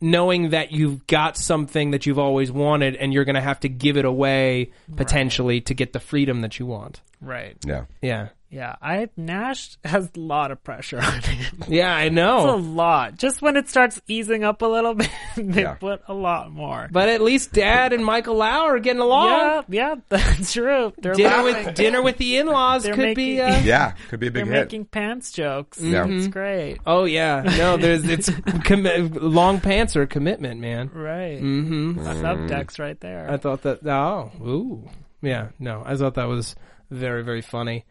knowing 0.00 0.50
that 0.50 0.70
you've 0.70 1.06
got 1.08 1.36
something 1.36 1.90
that 1.90 2.06
you've 2.06 2.18
always 2.20 2.52
wanted 2.52 2.94
and 2.96 3.12
you're 3.12 3.24
going 3.24 3.34
to 3.34 3.40
have 3.40 3.58
to 3.60 3.68
give 3.68 3.96
it 3.96 4.04
away 4.04 4.70
potentially 4.96 5.60
to 5.62 5.74
get 5.74 5.92
the 5.92 5.98
freedom 6.00 6.42
that 6.42 6.58
you 6.58 6.66
want. 6.66 7.00
right. 7.20 7.56
yeah, 7.66 7.84
Yeah. 8.00 8.28
Yeah, 8.50 8.76
I 8.80 9.10
Nash 9.14 9.76
has 9.84 10.08
a 10.16 10.18
lot 10.18 10.50
of 10.50 10.64
pressure 10.64 10.98
on 11.02 11.20
him. 11.20 11.64
Yeah, 11.68 11.94
I 11.94 12.08
know. 12.08 12.38
It's 12.38 12.64
a 12.64 12.66
lot. 12.68 13.18
Just 13.18 13.42
when 13.42 13.56
it 13.58 13.68
starts 13.68 14.00
easing 14.08 14.42
up 14.42 14.62
a 14.62 14.66
little 14.66 14.94
bit, 14.94 15.10
they 15.36 15.62
Yeah. 15.62 15.74
put 15.74 16.00
a 16.08 16.14
lot 16.14 16.50
more. 16.50 16.88
But 16.90 17.10
at 17.10 17.20
least 17.20 17.52
Dad 17.52 17.92
and 17.92 18.02
Michael 18.02 18.36
Lau 18.36 18.66
are 18.68 18.78
getting 18.78 19.02
along. 19.02 19.28
yeah, 19.28 19.62
yeah, 19.68 19.94
that's 20.08 20.52
true. 20.54 20.94
They're 20.96 21.12
Dinner 21.12 21.28
laughing. 21.42 21.66
with 21.66 21.74
dinner 21.74 22.00
with 22.02 22.16
the 22.16 22.38
in-laws 22.38 22.84
They're 22.84 22.94
could 22.94 23.14
be. 23.16 23.36
making- 23.36 23.40
Uh, 23.40 23.62
yeah, 23.66 23.92
could 24.08 24.18
be 24.20 24.28
a 24.28 24.30
They're 24.30 24.44
big 24.46 24.52
hit. 24.54 24.60
making 24.60 24.84
pants 24.86 25.30
jokes. 25.32 25.78
Yeah. 25.82 26.06
It's 26.08 26.28
great. 26.28 26.78
oh 26.86 27.04
yeah, 27.04 27.42
no, 27.58 27.76
there's 27.76 28.04
it's 28.08 28.30
commi- 28.30 29.10
long 29.20 29.60
pants 29.60 29.94
are 29.94 30.02
a 30.02 30.06
commitment, 30.06 30.58
man. 30.58 30.90
Right. 30.94 31.38
Mm-hmm. 31.38 31.98
Subtext 32.00 32.78
right 32.78 32.98
there. 32.98 33.30
I 33.30 33.36
thought 33.36 33.62
that. 33.64 33.86
Oh, 33.86 34.30
ooh, 34.40 34.88
yeah. 35.20 35.48
No, 35.58 35.82
I 35.84 35.96
thought 35.96 36.14
that 36.14 36.28
was 36.28 36.56
very, 36.90 37.22
very 37.24 37.42
funny. 37.42 37.84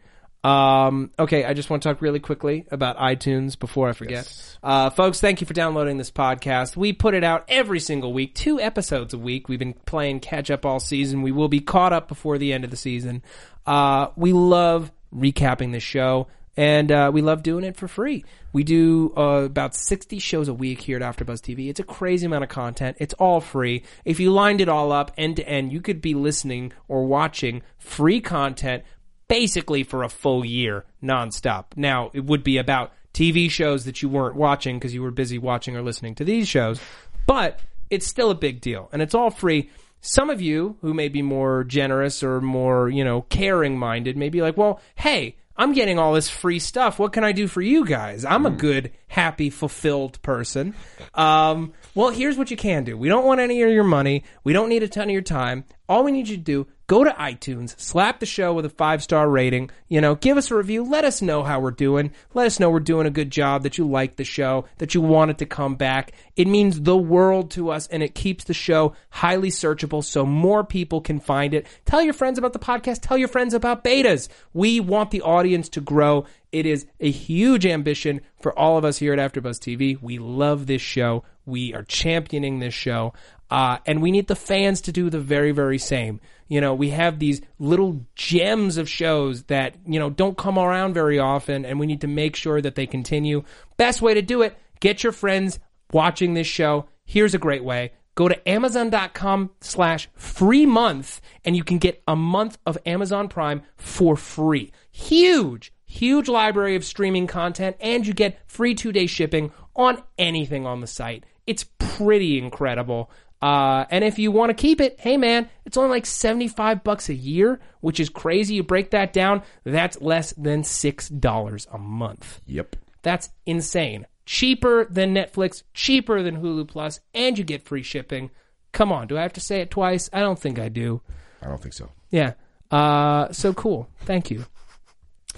Um, 0.44 1.10
okay, 1.18 1.44
I 1.44 1.52
just 1.52 1.68
want 1.68 1.82
to 1.82 1.88
talk 1.88 2.00
really 2.00 2.20
quickly 2.20 2.64
about 2.70 2.96
iTunes 2.96 3.58
before 3.58 3.88
I 3.88 3.92
forget. 3.92 4.32
Uh, 4.62 4.90
folks, 4.90 5.20
thank 5.20 5.40
you 5.40 5.46
for 5.46 5.54
downloading 5.54 5.98
this 5.98 6.10
podcast. 6.10 6.76
We 6.76 6.92
put 6.92 7.14
it 7.14 7.24
out 7.24 7.44
every 7.48 7.80
single 7.80 8.12
week, 8.12 8.34
two 8.34 8.60
episodes 8.60 9.12
a 9.12 9.18
week. 9.18 9.48
We've 9.48 9.58
been 9.58 9.74
playing 9.74 10.20
catch 10.20 10.50
up 10.50 10.64
all 10.64 10.80
season. 10.80 11.22
We 11.22 11.32
will 11.32 11.48
be 11.48 11.60
caught 11.60 11.92
up 11.92 12.08
before 12.08 12.38
the 12.38 12.52
end 12.52 12.64
of 12.64 12.70
the 12.70 12.76
season. 12.76 13.22
Uh, 13.66 14.08
we 14.16 14.32
love 14.32 14.92
recapping 15.14 15.72
the 15.72 15.80
show. 15.80 16.28
And 16.56 16.90
uh, 16.90 17.12
we 17.14 17.22
love 17.22 17.44
doing 17.44 17.62
it 17.62 17.76
for 17.76 17.86
free. 17.86 18.24
We 18.52 18.64
do 18.64 19.12
uh, 19.16 19.44
about 19.44 19.76
60 19.76 20.18
shows 20.18 20.48
a 20.48 20.54
week 20.54 20.80
here 20.80 21.00
at 21.00 21.02
AfterBuzz 21.02 21.40
TV. 21.40 21.68
It's 21.68 21.78
a 21.78 21.84
crazy 21.84 22.26
amount 22.26 22.42
of 22.42 22.50
content. 22.50 22.96
It's 22.98 23.14
all 23.14 23.40
free. 23.40 23.84
If 24.04 24.18
you 24.18 24.32
lined 24.32 24.60
it 24.60 24.68
all 24.68 24.90
up 24.90 25.12
end 25.16 25.36
to 25.36 25.48
end, 25.48 25.72
you 25.72 25.80
could 25.80 26.00
be 26.00 26.14
listening 26.14 26.72
or 26.88 27.06
watching 27.06 27.62
free 27.78 28.20
content 28.20 28.82
basically 29.28 29.82
for 29.82 30.02
a 30.02 30.08
full 30.08 30.44
year 30.44 30.84
nonstop. 31.02 31.66
Now, 31.76 32.10
it 32.12 32.24
would 32.24 32.42
be 32.42 32.58
about 32.58 32.92
TV 33.14 33.50
shows 33.50 33.84
that 33.84 34.02
you 34.02 34.08
weren't 34.08 34.36
watching 34.36 34.78
because 34.78 34.94
you 34.94 35.02
were 35.02 35.10
busy 35.10 35.38
watching 35.38 35.76
or 35.76 35.82
listening 35.82 36.14
to 36.16 36.24
these 36.24 36.48
shows, 36.48 36.80
but 37.26 37.60
it's 37.90 38.06
still 38.06 38.30
a 38.30 38.34
big 38.34 38.60
deal 38.60 38.88
and 38.92 39.02
it's 39.02 39.14
all 39.14 39.30
free. 39.30 39.70
Some 40.00 40.30
of 40.30 40.40
you 40.40 40.76
who 40.80 40.94
may 40.94 41.08
be 41.08 41.22
more 41.22 41.64
generous 41.64 42.22
or 42.22 42.40
more, 42.40 42.88
you 42.88 43.04
know, 43.04 43.22
caring 43.22 43.78
minded 43.78 44.16
may 44.16 44.28
be 44.28 44.42
like, 44.42 44.56
well, 44.56 44.80
hey, 44.94 45.36
I'm 45.56 45.72
getting 45.72 45.98
all 45.98 46.12
this 46.12 46.30
free 46.30 46.60
stuff. 46.60 47.00
What 47.00 47.12
can 47.12 47.24
I 47.24 47.32
do 47.32 47.48
for 47.48 47.60
you 47.60 47.84
guys? 47.84 48.24
I'm 48.24 48.46
a 48.46 48.50
good, 48.50 48.92
happy, 49.08 49.50
fulfilled 49.50 50.22
person. 50.22 50.72
Um, 51.14 51.72
well, 51.96 52.10
here's 52.10 52.38
what 52.38 52.52
you 52.52 52.56
can 52.56 52.84
do. 52.84 52.96
We 52.96 53.08
don't 53.08 53.24
want 53.24 53.40
any 53.40 53.60
of 53.62 53.70
your 53.70 53.82
money. 53.82 54.22
We 54.44 54.52
don't 54.52 54.68
need 54.68 54.84
a 54.84 54.88
ton 54.88 55.08
of 55.08 55.10
your 55.10 55.20
time. 55.20 55.64
All 55.88 56.04
we 56.04 56.12
need 56.12 56.28
you 56.28 56.36
to 56.36 56.42
do, 56.42 56.66
go 56.86 57.02
to 57.02 57.10
iTunes, 57.10 57.78
slap 57.80 58.20
the 58.20 58.26
show 58.26 58.52
with 58.52 58.66
a 58.66 58.70
five 58.70 59.02
star 59.02 59.28
rating, 59.28 59.70
you 59.88 60.02
know, 60.02 60.14
give 60.14 60.36
us 60.36 60.50
a 60.50 60.54
review, 60.54 60.84
let 60.84 61.04
us 61.04 61.22
know 61.22 61.42
how 61.42 61.60
we're 61.60 61.70
doing. 61.70 62.12
Let 62.34 62.46
us 62.46 62.60
know 62.60 62.68
we're 62.68 62.80
doing 62.80 63.06
a 63.06 63.10
good 63.10 63.30
job, 63.30 63.62
that 63.62 63.78
you 63.78 63.88
like 63.88 64.16
the 64.16 64.24
show, 64.24 64.66
that 64.78 64.94
you 64.94 65.00
want 65.00 65.30
it 65.30 65.38
to 65.38 65.46
come 65.46 65.76
back. 65.76 66.12
It 66.36 66.46
means 66.46 66.82
the 66.82 66.96
world 66.96 67.50
to 67.52 67.70
us 67.70 67.86
and 67.86 68.02
it 68.02 68.14
keeps 68.14 68.44
the 68.44 68.54
show 68.54 68.94
highly 69.08 69.48
searchable 69.48 70.04
so 70.04 70.26
more 70.26 70.62
people 70.62 71.00
can 71.00 71.20
find 71.20 71.54
it. 71.54 71.66
Tell 71.86 72.02
your 72.02 72.14
friends 72.14 72.38
about 72.38 72.52
the 72.52 72.58
podcast, 72.58 73.00
tell 73.00 73.16
your 73.16 73.28
friends 73.28 73.54
about 73.54 73.82
betas. 73.82 74.28
We 74.52 74.80
want 74.80 75.10
the 75.10 75.22
audience 75.22 75.70
to 75.70 75.80
grow. 75.80 76.26
It 76.52 76.66
is 76.66 76.86
a 77.00 77.10
huge 77.10 77.66
ambition 77.66 78.20
for 78.40 78.58
all 78.58 78.78
of 78.78 78.84
us 78.84 78.98
here 78.98 79.12
at 79.12 79.18
AfterBuzz 79.18 79.58
TV. 79.58 80.00
We 80.00 80.18
love 80.18 80.66
this 80.66 80.80
show. 80.80 81.24
We 81.44 81.74
are 81.74 81.82
championing 81.82 82.58
this 82.58 82.74
show. 82.74 83.14
Uh, 83.50 83.78
and 83.86 84.02
we 84.02 84.10
need 84.10 84.26
the 84.26 84.36
fans 84.36 84.80
to 84.82 84.92
do 84.92 85.08
the 85.08 85.20
very, 85.20 85.52
very 85.52 85.78
same. 85.78 86.20
You 86.48 86.60
know, 86.60 86.74
we 86.74 86.90
have 86.90 87.18
these 87.18 87.40
little 87.58 88.04
gems 88.14 88.76
of 88.76 88.88
shows 88.88 89.44
that, 89.44 89.74
you 89.86 89.98
know, 89.98 90.10
don't 90.10 90.36
come 90.36 90.58
around 90.58 90.94
very 90.94 91.18
often, 91.18 91.64
and 91.64 91.78
we 91.78 91.86
need 91.86 92.00
to 92.02 92.06
make 92.06 92.36
sure 92.36 92.60
that 92.60 92.74
they 92.74 92.86
continue. 92.86 93.44
Best 93.76 94.02
way 94.02 94.14
to 94.14 94.22
do 94.22 94.42
it, 94.42 94.56
get 94.80 95.02
your 95.02 95.12
friends 95.12 95.58
watching 95.92 96.34
this 96.34 96.46
show. 96.46 96.86
Here's 97.04 97.34
a 97.34 97.38
great 97.38 97.64
way. 97.64 97.92
Go 98.14 98.28
to 98.28 98.48
amazon.com 98.48 99.50
slash 99.60 100.08
free 100.14 100.66
month, 100.66 101.20
and 101.44 101.54
you 101.54 101.62
can 101.62 101.78
get 101.78 102.02
a 102.08 102.16
month 102.16 102.58
of 102.66 102.76
Amazon 102.84 103.28
Prime 103.28 103.62
for 103.76 104.16
free. 104.16 104.72
Huge, 104.90 105.72
huge 105.84 106.28
library 106.28 106.74
of 106.74 106.84
streaming 106.84 107.28
content, 107.28 107.76
and 107.80 108.06
you 108.06 108.12
get 108.12 108.38
free 108.46 108.74
two 108.74 108.90
day 108.90 109.06
shipping 109.06 109.52
on 109.76 110.02
anything 110.18 110.66
on 110.66 110.80
the 110.80 110.86
site. 110.86 111.24
It's 111.46 111.64
pretty 111.78 112.38
incredible. 112.38 113.10
Uh, 113.40 113.84
and 113.90 114.04
if 114.04 114.18
you 114.18 114.32
want 114.32 114.50
to 114.50 114.54
keep 114.54 114.80
it, 114.80 114.98
hey 114.98 115.16
man, 115.16 115.48
it's 115.64 115.76
only 115.76 115.90
like 115.90 116.06
75 116.06 116.82
bucks 116.82 117.08
a 117.08 117.14
year, 117.14 117.60
which 117.80 118.00
is 118.00 118.08
crazy. 118.08 118.54
You 118.54 118.62
break 118.62 118.90
that 118.90 119.12
down, 119.12 119.42
that's 119.64 120.00
less 120.00 120.32
than 120.32 120.62
$6 120.62 121.66
a 121.72 121.78
month. 121.78 122.40
Yep. 122.46 122.76
That's 123.02 123.30
insane. 123.46 124.06
Cheaper 124.26 124.86
than 124.86 125.14
Netflix, 125.14 125.62
cheaper 125.72 126.22
than 126.22 126.42
Hulu 126.42 126.68
Plus, 126.68 127.00
and 127.14 127.38
you 127.38 127.44
get 127.44 127.62
free 127.64 127.82
shipping. 127.82 128.30
Come 128.72 128.92
on, 128.92 129.06
do 129.06 129.16
I 129.16 129.22
have 129.22 129.32
to 129.34 129.40
say 129.40 129.60
it 129.60 129.70
twice? 129.70 130.10
I 130.12 130.20
don't 130.20 130.38
think 130.38 130.58
I 130.58 130.68
do. 130.68 131.00
I 131.40 131.46
don't 131.46 131.62
think 131.62 131.74
so. 131.74 131.90
Yeah. 132.10 132.34
Uh, 132.70 133.32
so 133.32 133.54
cool. 133.54 133.88
Thank 134.00 134.30
you. 134.30 134.44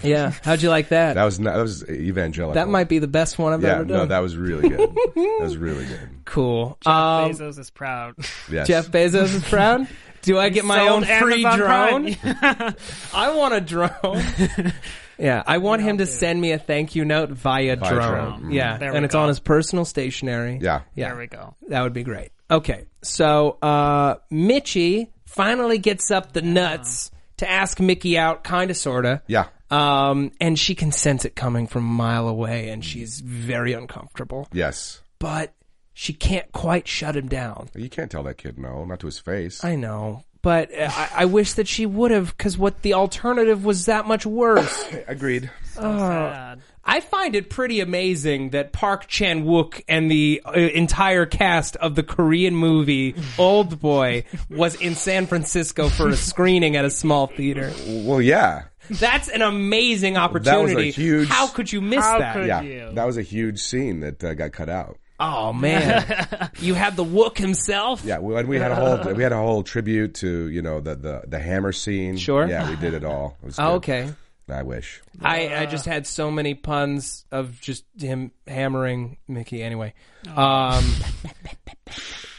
Yeah. 0.03 0.31
How'd 0.43 0.61
you 0.61 0.69
like 0.69 0.89
that? 0.89 1.13
That 1.15 1.23
was 1.25 1.39
not, 1.39 1.55
that 1.55 1.61
was 1.61 1.87
evangelical. 1.89 2.53
That 2.55 2.67
might 2.69 2.89
be 2.89 2.99
the 2.99 3.07
best 3.07 3.37
one 3.39 3.53
I've 3.53 3.61
Yeah, 3.63 3.75
ever 3.75 3.85
done. 3.85 3.97
no, 3.97 4.05
that 4.07 4.19
was 4.19 4.35
really 4.37 4.69
good. 4.69 4.89
that 5.15 5.37
was 5.41 5.57
really 5.57 5.85
good. 5.85 6.09
cool. 6.25 6.77
Jeff 6.81 6.91
Um, 6.93 7.31
Bezos 7.31 7.59
is 7.59 7.69
proud. 7.69 8.15
Yes. 8.51 8.67
Jeff 8.67 8.89
Bezos 8.91 9.33
is 9.33 9.43
proud. 9.43 9.87
Do 10.23 10.37
I 10.37 10.49
get 10.49 10.65
my 10.65 10.87
own 10.87 11.03
free 11.03 11.43
Amazon 11.45 11.57
drone? 11.59 12.15
I 13.13 13.33
want 13.35 13.53
a 13.55 13.61
drone. 13.61 13.93
yeah, 15.17 15.41
I 15.47 15.57
want 15.57 15.81
him 15.81 15.97
to 15.97 16.05
send 16.05 16.39
me 16.39 16.51
a 16.51 16.59
thank 16.59 16.95
you 16.95 17.05
note 17.05 17.29
via, 17.31 17.75
Via 17.75 17.89
drone. 17.89 18.39
drone. 18.41 18.51
Yeah, 18.51 18.77
There 18.77 18.93
and 18.93 19.03
it's 19.03 19.13
go. 19.15 19.21
on 19.21 19.29
his 19.29 19.39
personal 19.39 19.83
stationery. 19.85 20.59
Yeah. 20.61 20.81
yeah. 20.95 21.09
There 21.09 21.17
we 21.17 21.27
go. 21.27 21.55
That 21.69 21.81
would 21.81 21.93
be 21.93 22.03
great. 22.03 22.29
Okay, 22.51 22.85
so 23.01 23.57
uh, 23.61 24.15
Mitchie 24.31 25.07
finally 25.25 25.77
gets 25.79 26.11
up 26.11 26.33
the 26.33 26.41
nuts 26.41 27.09
to 27.37 27.49
ask 27.49 27.79
Mikki 27.79 28.17
out, 28.17 28.43
kind 28.43 28.69
of, 28.69 28.77
sorta. 28.77 29.21
Yeah. 29.25 29.47
Um, 29.71 30.31
and 30.39 30.59
she 30.59 30.75
can 30.75 30.91
sense 30.91 31.25
it 31.25 31.35
coming 31.35 31.65
from 31.67 31.83
a 31.85 31.93
mile 31.93 32.27
away, 32.27 32.69
and 32.69 32.83
she's 32.83 33.19
very 33.21 33.73
uncomfortable. 33.73 34.47
Yes. 34.51 35.01
But 35.17 35.53
she 35.93 36.13
can't 36.13 36.51
quite 36.51 36.87
shut 36.87 37.15
him 37.15 37.27
down. 37.27 37.69
You 37.75 37.89
can't 37.89 38.11
tell 38.11 38.23
that 38.23 38.37
kid 38.37 38.57
no, 38.57 38.85
not 38.85 38.99
to 39.01 39.05
his 39.05 39.19
face. 39.19 39.63
I 39.63 39.75
know, 39.75 40.23
but 40.41 40.73
uh, 40.73 40.89
I, 40.91 41.09
I 41.15 41.25
wish 41.25 41.53
that 41.53 41.67
she 41.67 41.85
would 41.85 42.11
have 42.11 42.35
because 42.35 42.57
what 42.57 42.81
the 42.81 42.95
alternative 42.95 43.63
was 43.63 43.85
that 43.85 44.07
much 44.07 44.25
worse. 44.25 44.85
Agreed. 45.07 45.49
Sad. 45.63 46.61
I 46.83 46.99
find 46.99 47.35
it 47.35 47.49
pretty 47.49 47.79
amazing 47.79 48.49
that 48.49 48.73
Park 48.73 49.07
Chan 49.07 49.45
Wook 49.45 49.83
and 49.87 50.09
the 50.09 50.41
uh, 50.43 50.51
entire 50.53 51.25
cast 51.25 51.75
of 51.75 51.95
the 51.95 52.03
Korean 52.03 52.55
movie 52.55 53.15
Old 53.37 53.79
Boy 53.79 54.25
was 54.49 54.75
in 54.75 54.95
San 54.95 55.27
Francisco 55.27 55.89
for 55.89 56.09
a 56.09 56.15
screening 56.15 56.75
at 56.75 56.83
a 56.83 56.89
small 56.89 57.27
theater. 57.27 57.71
Well, 57.87 58.21
yeah, 58.21 58.63
That's 58.99 59.27
an 59.29 59.41
amazing 59.41 60.17
opportunity. 60.17 60.91
huge- 60.91 61.27
How 61.29 61.47
could 61.47 61.71
you 61.71 61.81
miss 61.81 62.03
How 62.03 62.19
that? 62.19 62.33
could- 62.35 62.47
yeah. 62.47 62.61
you? 62.61 62.91
That 62.93 63.05
was 63.05 63.17
a 63.17 63.21
huge 63.21 63.59
scene 63.59 64.01
that 64.01 64.23
uh, 64.23 64.33
got 64.33 64.51
cut 64.51 64.69
out. 64.69 64.97
Oh 65.19 65.53
man, 65.53 66.49
you 66.59 66.73
had 66.73 66.95
the 66.95 67.05
Wook 67.05 67.37
himself. 67.37 68.03
Yeah, 68.03 68.17
we, 68.19 68.35
and 68.35 68.49
we 68.49 68.57
had 68.57 68.71
a 68.71 68.75
whole 68.75 69.13
we 69.13 69.21
had 69.21 69.31
a 69.31 69.37
whole 69.37 69.61
tribute 69.61 70.15
to 70.15 70.47
you 70.49 70.63
know 70.63 70.79
the 70.79 70.95
the, 70.95 71.21
the 71.27 71.37
hammer 71.39 71.71
scene. 71.71 72.17
Sure. 72.17 72.47
Yeah, 72.47 72.67
we 72.69 72.75
did 72.75 72.93
it 72.95 73.03
all. 73.05 73.37
It 73.43 73.45
was 73.45 73.55
Oh, 73.59 73.77
good. 73.79 74.05
okay. 74.05 74.13
I 74.49 74.63
wish. 74.63 74.99
I, 75.21 75.55
I 75.61 75.65
just 75.67 75.85
had 75.85 76.05
so 76.07 76.29
many 76.31 76.55
puns 76.55 77.23
of 77.31 77.61
just 77.61 77.85
him 77.97 78.31
hammering 78.47 79.17
Mikki. 79.27 79.61
Anyway, 79.63 79.93
um, 80.35 80.83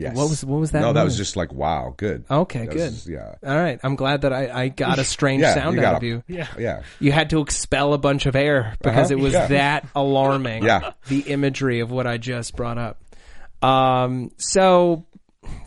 Yes. 0.00 0.16
What 0.16 0.28
was- 0.30 0.44
what 0.44 0.58
was 0.60 0.70
that 0.72 0.80
No, 0.80 0.92
that 0.94 1.04
was 1.04 1.16
just 1.16 1.36
like 1.36 1.52
wow, 1.52 1.94
good. 1.96 2.24
Okay, 2.30 2.60
That 2.66 2.70
good. 2.74 2.90
was- 2.92 3.08
yeah. 3.08 3.34
all 3.46 3.54
right. 3.56 3.78
I'm 3.82 3.96
glad 3.96 4.22
that 4.22 4.32
I, 4.32 4.62
I 4.62 4.68
got 4.68 4.98
a 4.98 5.04
strange 5.04 5.42
Yeah, 5.42 5.54
sound 5.54 5.78
out 5.78 5.82
got 5.82 5.96
of 5.98 6.02
you. 6.04 6.22
Yeah. 6.26 6.46
Yeah. 6.58 6.82
You 7.00 7.12
had 7.12 7.30
to 7.30 7.40
expel 7.40 7.92
a 7.92 7.98
bunch 7.98 8.26
of 8.26 8.34
air 8.34 8.74
because 8.82 9.10
Uh-huh, 9.10 9.18
it 9.20 9.22
was 9.22 9.34
yeah. 9.34 9.46
that 9.48 9.88
alarming. 9.94 10.64
Yeah. 10.64 10.92
The 11.08 11.20
imagery 11.20 11.80
of 11.80 11.90
what 11.90 12.06
I 12.06 12.16
just 12.18 12.56
brought 12.56 12.78
up. 12.78 13.02
Um, 13.62 14.30
so 14.38 15.06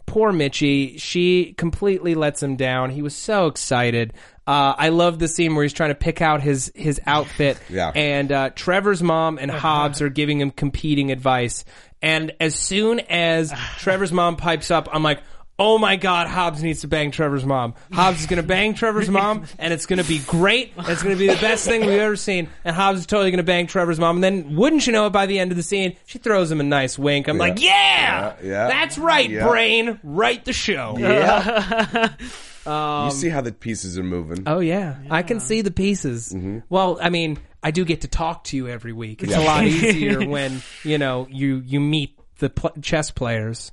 poor 0.06 0.32
Mitchie, 0.32 1.00
she 1.00 1.54
completely 1.54 2.16
lets 2.16 2.42
him 2.42 2.56
down. 2.56 2.90
He 2.90 3.02
was 3.02 3.16
so 3.16 3.48
excited. 3.48 4.14
Uh, 4.46 4.74
I 4.78 4.90
love 4.90 5.20
the 5.20 5.28
scene 5.28 5.56
where 5.56 5.64
he's 5.64 5.74
trying 5.74 5.92
to 5.92 5.96
pick 5.96 6.22
out 6.22 6.42
his 6.42 6.72
his 6.76 7.00
outfit. 7.06 7.58
Yeah. 7.70 7.92
And 7.96 8.32
uh, 8.32 8.50
Trevor's 8.52 9.02
mom 9.02 9.38
and 9.38 9.50
Hobbs 9.50 10.02
are 10.02 10.10
giving 10.10 10.40
him 10.42 10.52
competing 10.52 11.12
advice. 11.12 11.64
And 12.04 12.34
as 12.40 12.54
soon 12.54 13.00
as 13.00 13.52
Trevor's 13.80 14.12
mom 14.12 14.36
pipes 14.36 14.70
up, 14.70 14.90
I'm 14.92 15.02
like, 15.04 15.24
oh 15.58 15.78
my 15.78 15.96
god, 15.96 16.28
Hobbs 16.28 16.62
needs 16.62 16.82
to 16.82 16.88
bang 16.88 17.12
Trevor's 17.12 17.46
mom. 17.46 17.76
Hobbs 17.94 18.20
is 18.20 18.26
gonna 18.26 18.44
bang 18.44 18.74
Trevor's 18.74 19.10
mom, 19.10 19.46
and 19.58 19.74
it's 19.74 19.86
gonna 19.86 20.04
be 20.04 20.20
great. 20.20 20.74
It's 20.78 21.02
gonna 21.02 21.16
be 21.16 21.28
the 21.28 21.38
best 21.40 21.66
thing 21.66 21.82
we've 21.82 21.92
ever 22.00 22.16
seen. 22.18 22.50
And 22.66 22.76
Hobbs 22.76 23.00
is 23.00 23.06
totally 23.06 23.32
gonna 23.32 23.44
bang 23.44 23.68
Trevor's 23.68 24.00
mom. 24.00 24.18
And 24.18 24.24
then, 24.24 24.56
wouldn't 24.58 24.86
you 24.86 24.92
know 24.94 25.08
it? 25.08 25.12
By 25.12 25.28
the 25.28 25.40
end 25.40 25.52
of 25.52 25.58
the 25.58 25.64
scene, 25.64 25.96
she 26.06 26.18
throws 26.20 26.52
him 26.52 26.60
a 26.60 26.64
nice 26.64 27.00
wink. 27.00 27.28
I'm 27.30 27.38
like, 27.38 27.62
yeah, 27.62 28.36
Yeah, 28.42 28.48
yeah. 28.48 28.68
that's 28.68 28.98
right, 28.98 29.30
brain, 29.30 30.00
write 30.04 30.44
the 30.44 30.54
show. 30.54 30.98
Yeah. 31.00 32.10
you 32.66 33.12
see 33.12 33.30
how 33.30 33.42
the 33.42 33.52
pieces 33.52 33.98
are 33.98 34.04
moving. 34.04 34.44
Oh 34.48 34.60
yeah. 34.60 34.98
I 35.10 35.24
can 35.24 35.40
see 35.40 35.62
the 35.62 35.72
pieces. 35.72 36.32
Mm-hmm. 36.34 36.60
Well, 36.70 36.98
I 37.02 37.10
mean, 37.10 37.40
I 37.62 37.72
do 37.72 37.86
get 37.86 38.02
to 38.02 38.08
talk 38.08 38.46
to 38.46 38.58
you 38.58 38.68
every 38.68 38.94
week. 38.94 39.24
It's 39.24 39.34
a 39.34 39.42
lot 39.42 39.64
easier 39.66 40.28
when 40.28 40.62
you 40.84 40.98
know 40.98 41.28
you 41.30 41.62
you 41.66 41.80
meet 41.80 42.18
the 42.40 42.50
pl- 42.50 42.74
chess 42.82 43.12
players. 43.12 43.72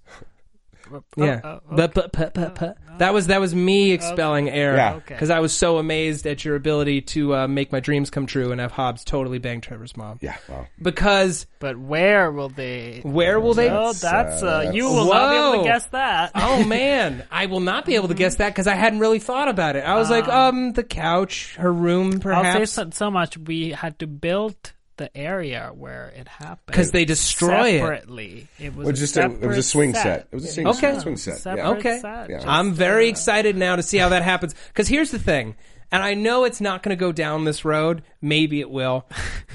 Yeah, 1.16 1.40
oh, 1.44 1.61
but, 1.70 1.94
but, 1.94 2.12
but, 2.12 2.35
but, 2.35 2.55
but. 2.55 2.79
that 2.98 3.14
was 3.14 3.29
that 3.29 3.40
was 3.40 3.55
me 3.55 3.92
expelling 3.92 4.48
air 4.48 4.76
Yeah. 4.76 4.94
Okay. 4.94 5.14
because 5.14 5.31
I 5.31 5.40
was 5.40 5.53
so 5.53 5.79
amazed 5.79 6.26
at 6.26 6.44
your 6.44 6.57
ability 6.57 7.03
to 7.03 7.35
uh, 7.35 7.48
make 7.48 7.72
my 7.72 7.81
dreams 7.81 8.11
come 8.11 8.26
true 8.26 8.53
and 8.53 8.61
have 8.61 8.72
Hobbs 8.72 9.05
totally 9.05 9.38
bang 9.38 9.61
Trevor's 9.61 9.96
mom. 9.96 10.18
Yeah. 10.20 10.37
Well. 10.48 10.66
Because 10.81 11.46
But 11.59 11.79
where 11.79 12.31
will 12.31 12.48
they? 12.48 13.00
where 13.03 13.40
will 13.40 13.55
they? 13.55 13.70
Oh, 13.70 13.92
that's 13.92 14.42
uh, 14.42 14.66
uh, 14.68 14.70
you 14.72 14.85
will 14.87 15.07
not 15.07 15.31
be 15.31 15.37
able 15.37 15.64
to 15.64 15.68
guess 15.68 15.87
that. 15.87 16.33
Oh 16.42 16.64
man, 16.64 17.24
I 17.31 17.46
will 17.46 17.61
not 17.61 17.87
be 17.87 17.94
able 17.94 18.09
to 18.09 18.14
guess 18.14 18.37
that 18.37 18.48
because 18.48 18.66
I 18.66 18.74
hadn't 18.74 18.98
really 18.98 19.18
thought 19.18 19.48
about 19.48 19.76
it. 19.76 19.85
I 19.85 19.96
was 19.96 20.11
like, 20.11 20.26
um, 20.29 20.72
the 20.72 20.83
couch, 20.85 21.55
her 21.57 21.72
room, 21.72 22.07
I'll 22.07 22.12
say 22.12 22.20
perhaps, 22.20 22.72
so, 22.72 22.90
so 22.90 23.11
much. 23.11 23.37
We 23.38 23.70
had 23.70 23.98
to 24.00 24.07
build 24.07 24.72
the 25.01 25.17
area 25.17 25.73
where 25.75 26.13
it 26.17 26.29
happened 26.29 26.61
because 26.67 26.93
they 26.93 27.05
destroy 27.05 27.71
it. 27.71 27.79
separately. 27.81 28.47
It 28.61 28.77
was 28.77 28.85
Well, 28.85 28.95
a 28.95 28.97
just 28.97 29.17
a, 29.17 29.25
it 29.25 29.41
was 29.47 29.57
a 29.59 29.63
swing 29.65 29.95
set. 29.95 30.29
It 30.31 30.35
was 30.35 30.45
a 30.45 30.49
swing, 30.49 30.67
Okay. 30.69 30.99
swing 31.01 31.17
set. 31.17 31.39
Separate 31.39 31.63
Yeah. 31.63 31.71
Okay. 31.71 31.99
set, 31.99 32.31
Yeah. 32.31 32.43
I'm 32.47 32.73
very 32.73 33.07
uh, 33.07 33.11
excited 33.11 33.57
now 33.57 33.75
to 33.77 33.83
see 33.83 33.99
how 33.99 34.11
that 34.11 34.23
happens. 34.23 34.55
Because 34.69 34.87
here's 34.87 35.11
the 35.11 35.19
thing, 35.19 35.57
and 35.91 36.03
I 36.03 36.15
know 36.15 36.45
it's 36.45 36.61
not 36.61 36.83
going 36.85 36.97
to 36.97 37.01
go 37.01 37.11
down 37.11 37.45
this 37.45 37.65
road. 37.65 38.03
Maybe 38.23 38.61
it 38.61 38.71
will. 38.71 39.07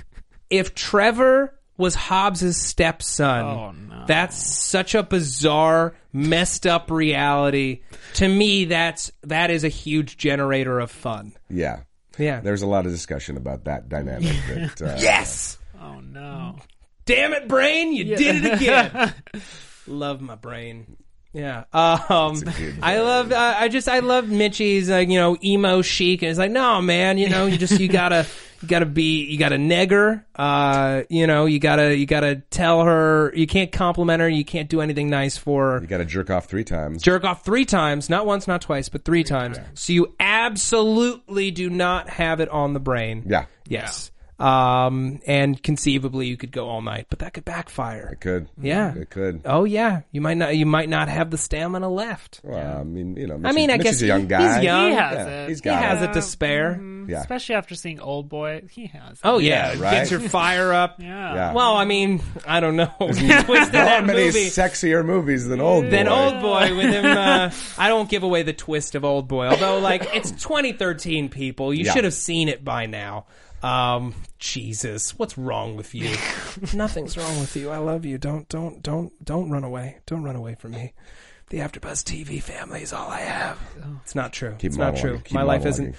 if 0.50 0.76
Trevor 0.76 1.54
was 1.78 1.94
Hobbs's 1.96 2.60
stepson, 2.60 3.46
Oh, 3.46 3.72
no. 3.72 4.06
that's 4.08 4.36
such 4.38 4.96
a 4.96 5.04
bizarre, 5.04 5.94
messed 6.14 6.66
up 6.66 6.90
reality. 6.90 7.82
To 8.16 8.28
me, 8.28 8.66
that's 8.66 9.12
that 9.24 9.52
is 9.52 9.64
a 9.64 9.70
huge 9.70 10.18
generator 10.18 10.80
of 10.80 10.90
fun. 10.90 11.34
Yeah. 11.50 11.82
Yeah. 12.18 12.40
There's 12.40 12.62
a 12.62 12.68
lot 12.68 12.86
of 12.86 12.92
discussion 12.92 13.38
about 13.38 13.66
that 13.66 13.90
dynamic. 13.90 14.36
That, 14.48 14.82
uh, 14.82 14.98
yes. 15.00 15.58
Oh 15.82 16.00
no! 16.00 16.56
Damn 17.06 17.34
it, 17.34 17.48
brain! 17.48 17.94
You 17.94 18.16
did 18.16 18.44
it 18.44 18.54
again. 18.54 19.14
love 19.88 20.22
my 20.22 20.36
brain. 20.36 20.98
Yeah. 21.36 21.66
Um, 21.74 22.42
I 22.82 23.00
love. 23.00 23.32
Uh, 23.32 23.56
I 23.58 23.68
just. 23.68 23.90
I 23.90 24.00
love 24.00 24.30
Mitchie's 24.30 24.90
like 24.90 25.10
you 25.10 25.20
know 25.20 25.38
emo 25.44 25.82
chic, 25.82 26.22
and 26.22 26.30
it's 26.30 26.40
like 26.40 26.52
no 26.52 26.82
man, 26.82 27.18
you 27.18 27.30
know 27.30 27.46
you 27.46 27.58
just 27.58 27.80
you 27.80 27.90
gotta 27.90 28.26
you 28.62 28.68
gotta 28.70 28.86
be 28.86 29.26
you 29.26 29.38
gotta 29.38 29.58
nigger. 29.58 30.24
Uh, 30.34 31.04
you 31.10 31.28
know 31.28 31.46
you 31.46 31.60
gotta 31.60 31.96
you 31.96 32.06
gotta 32.06 32.38
tell 32.50 32.84
her 32.84 33.34
you 33.36 33.48
can't 33.48 33.72
compliment 33.72 34.22
her, 34.22 34.30
you 34.30 34.46
can't 34.46 34.70
do 34.70 34.80
anything 34.80 35.10
nice 35.10 35.38
for 35.38 35.74
her. 35.74 35.82
You 35.82 35.88
got 35.88 35.98
to 35.98 36.06
jerk 36.06 36.30
off 36.30 36.46
three 36.46 36.64
times. 36.64 37.02
Jerk 37.04 37.26
off 37.26 37.44
three 37.44 37.66
times, 37.66 38.10
not 38.10 38.26
once, 38.26 38.48
not 38.48 38.62
twice, 38.62 38.88
but 38.88 39.04
three 39.04 39.26
times. 39.26 39.60
So 39.74 39.92
you 39.92 40.16
absolutely 40.20 41.52
do 41.52 41.70
not 41.70 42.10
have 42.10 42.40
it 42.40 42.48
on 42.48 42.74
the 42.74 42.80
brain. 42.80 43.24
Yeah. 43.26 43.46
Yes. 43.68 44.12
Um, 44.38 45.22
and 45.26 45.62
conceivably 45.64 46.28
you 46.28 46.36
could 46.36 46.52
go 46.52 46.68
all 46.68 46.82
night, 46.82 47.08
but 47.10 47.20
that 47.20 47.34
could 47.34 47.46
backfire. 47.46 48.10
It 48.12 48.20
could. 48.20 48.50
Yeah. 48.62 48.94
It 48.94 49.10
could. 49.10 49.42
Oh 49.46 49.64
yeah, 49.64 50.02
you 50.12 50.20
might 50.20 50.36
not. 50.36 50.58
You 50.58 50.66
might 50.66 50.90
not 50.90 51.08
have 51.08 51.32
the 51.32 51.38
stamina 51.38 51.88
left. 51.90 52.42
Well, 52.44 52.80
I 52.80 52.84
mean, 52.84 53.16
you 53.16 53.28
know, 53.28 53.40
I 53.46 53.54
mean, 53.54 53.70
I 53.72 53.78
Mitch 53.78 53.84
guess 53.86 53.96
is 53.96 54.02
a 54.04 54.08
young 54.08 54.28
guy. 54.28 54.56
he's 54.56 54.64
young. 54.66 54.90
He 54.92 54.96
has 54.98 55.14
Yeah, 55.14 55.28
it. 55.44 55.50
he's 55.50 55.58
He 55.60 55.64
got 55.64 55.82
has 55.84 56.02
it. 56.02 56.10
it 56.10 56.14
to 56.14 56.22
spare. 56.22 56.82
Yeah. 57.08 57.22
Especially 57.22 57.56
after 57.56 57.76
seeing 57.76 58.00
Old 58.02 58.28
Boy, 58.30 58.64
he 58.70 58.88
has. 58.88 59.14
It. 59.14 59.20
Oh 59.24 59.38
yeah, 59.38 59.74
Yeah, 59.74 59.82
right? 59.82 59.92
gets 59.92 60.12
your 60.12 60.20
fire 60.20 60.74
up. 60.74 61.00
yeah. 61.00 61.34
Yeah. 61.36 61.54
Well, 61.54 61.78
I 61.78 61.86
mean, 61.86 62.22
I 62.48 62.60
don't 62.60 62.76
know. 62.76 62.92
You 63.00 63.12
There 63.12 63.86
aren't 63.88 64.08
many 64.08 64.26
movie. 64.26 64.48
sexier 64.48 65.06
movies 65.06 65.48
than 65.48 65.62
Old 65.62 65.86
Boy. 65.86 65.90
Than 65.92 66.08
Old 66.10 66.42
Boy 66.42 66.76
with 66.76 66.90
him. 66.92 67.06
Uh, 67.06 67.52
I 67.78 67.88
don't 67.88 68.10
give 68.10 68.24
away 68.24 68.44
the 68.44 68.54
twist 68.54 68.96
of 68.96 69.06
Old 69.06 69.28
Boy, 69.28 69.48
although 69.48 69.80
like 69.80 70.08
it's 70.14 70.32
2013. 70.32 71.30
People, 71.30 71.74
you 71.74 71.86
Yeah. 71.86 71.94
should 71.94 72.04
have 72.04 72.14
seen 72.14 72.50
it 72.50 72.66
by 72.66 72.86
now. 72.88 73.28
Um, 73.66 74.14
Jesus, 74.38 75.18
what's 75.18 75.40
wrong 75.40 75.76
with 75.76 75.96
you? 75.96 76.16
Nothing's 76.74 77.18
wrong 77.18 77.40
with 77.40 77.56
you. 77.56 77.72
I 77.72 77.78
love 77.78 78.06
you. 78.06 78.20
Don't, 78.20 78.48
don't, 78.48 78.84
don't, 78.84 79.12
don't 79.26 79.50
run 79.50 79.64
away. 79.64 79.98
Don't 80.06 80.24
run 80.24 80.36
away 80.36 80.54
from 80.54 80.72
me. 80.72 80.94
The 81.50 81.60
AfterBuzz 81.60 82.04
TV 82.04 82.42
family 82.42 82.84
is 82.84 82.94
all 82.94 83.10
I 83.10 83.22
have. 83.22 83.60
It's 84.04 84.14
not 84.14 84.34
true. 84.34 84.56
Keep 84.60 84.70
it's 84.70 84.78
not 84.78 84.94
monologuing. 84.94 85.02
true. 85.02 85.22
Keep 85.24 85.34
My 85.34 85.42
life 85.42 85.66
isn't. 85.66 85.96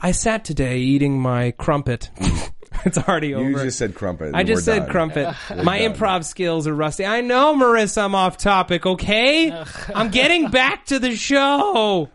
I 0.00 0.12
sat 0.12 0.44
today 0.44 0.78
eating 0.78 1.20
my 1.20 1.50
crumpet. 1.50 2.10
it's 2.84 2.98
already 2.98 3.34
over. 3.34 3.50
You 3.50 3.56
just 3.56 3.78
said 3.78 3.96
crumpet. 3.96 4.32
I 4.32 4.44
just 4.44 4.58
we're 4.66 4.72
said 4.74 4.78
done. 4.80 4.90
crumpet. 4.90 5.34
My 5.64 5.80
done. 5.80 5.94
improv 5.94 6.24
skills 6.24 6.66
are 6.68 6.74
rusty. 6.74 7.04
I 7.04 7.22
know, 7.22 7.56
Marissa, 7.56 8.04
I'm 8.04 8.14
off 8.14 8.36
topic, 8.36 8.86
okay? 8.86 9.52
I'm 9.94 10.10
getting 10.10 10.48
back 10.50 10.86
to 10.86 10.98
the 11.00 11.16
show. 11.16 12.08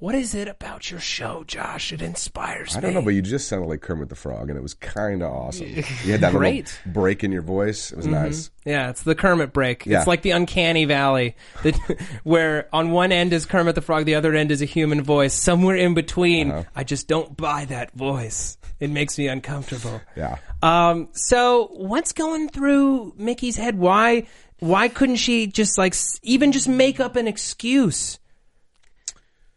What 0.00 0.14
is 0.14 0.34
it 0.34 0.48
about 0.48 0.90
your 0.90 0.98
show, 0.98 1.44
Josh? 1.46 1.92
It 1.92 2.00
inspires 2.00 2.72
me. 2.74 2.78
I 2.78 2.80
don't 2.80 2.94
know, 2.94 3.02
but 3.02 3.10
you 3.10 3.20
just 3.20 3.48
sounded 3.48 3.66
like 3.68 3.82
Kermit 3.82 4.08
the 4.08 4.14
Frog, 4.16 4.48
and 4.48 4.58
it 4.58 4.62
was 4.62 4.72
kind 4.72 5.22
of 5.22 5.30
awesome. 5.30 5.66
You 6.04 6.12
had 6.12 6.22
that 6.22 6.32
Great. 6.32 6.64
Mm-hmm. 6.64 6.88
little 6.88 7.02
break 7.02 7.22
in 7.22 7.30
your 7.32 7.42
voice. 7.42 7.92
It 7.92 7.96
was 7.98 8.06
nice. 8.06 8.50
Yeah, 8.64 8.88
it's 8.88 9.02
the 9.02 9.14
Kermit 9.14 9.52
break. 9.52 9.84
Yeah. 9.84 9.98
It's 9.98 10.06
like 10.06 10.22
the 10.22 10.30
uncanny 10.30 10.86
valley, 10.86 11.36
that, 11.62 11.76
where 12.24 12.68
on 12.72 12.92
one 12.92 13.12
end 13.12 13.34
is 13.34 13.44
Kermit 13.44 13.74
the 13.74 13.82
Frog, 13.82 14.06
the 14.06 14.14
other 14.14 14.34
end 14.34 14.50
is 14.50 14.62
a 14.62 14.64
human 14.64 15.02
voice. 15.02 15.34
Somewhere 15.34 15.76
in 15.76 15.92
between, 15.92 16.50
Uh-huh. 16.50 16.64
I 16.74 16.82
just 16.84 17.06
don't 17.06 17.36
buy 17.36 17.66
that 17.66 17.92
voice. 17.92 18.56
It 18.80 18.88
makes 18.88 19.18
me 19.18 19.28
uncomfortable. 19.28 20.00
Yeah. 20.16 20.38
Um, 20.62 21.08
so 21.12 21.68
what's 21.72 22.12
going 22.14 22.48
through 22.48 23.12
Mikki's 23.18 23.56
head? 23.56 23.78
Why, 23.78 24.26
why 24.60 24.88
couldn't 24.88 25.16
she 25.16 25.46
just 25.46 25.76
like 25.76 25.92
s- 25.92 26.18
even 26.22 26.52
just 26.52 26.68
make 26.68 27.00
up 27.00 27.16
an 27.16 27.28
excuse? 27.28 28.18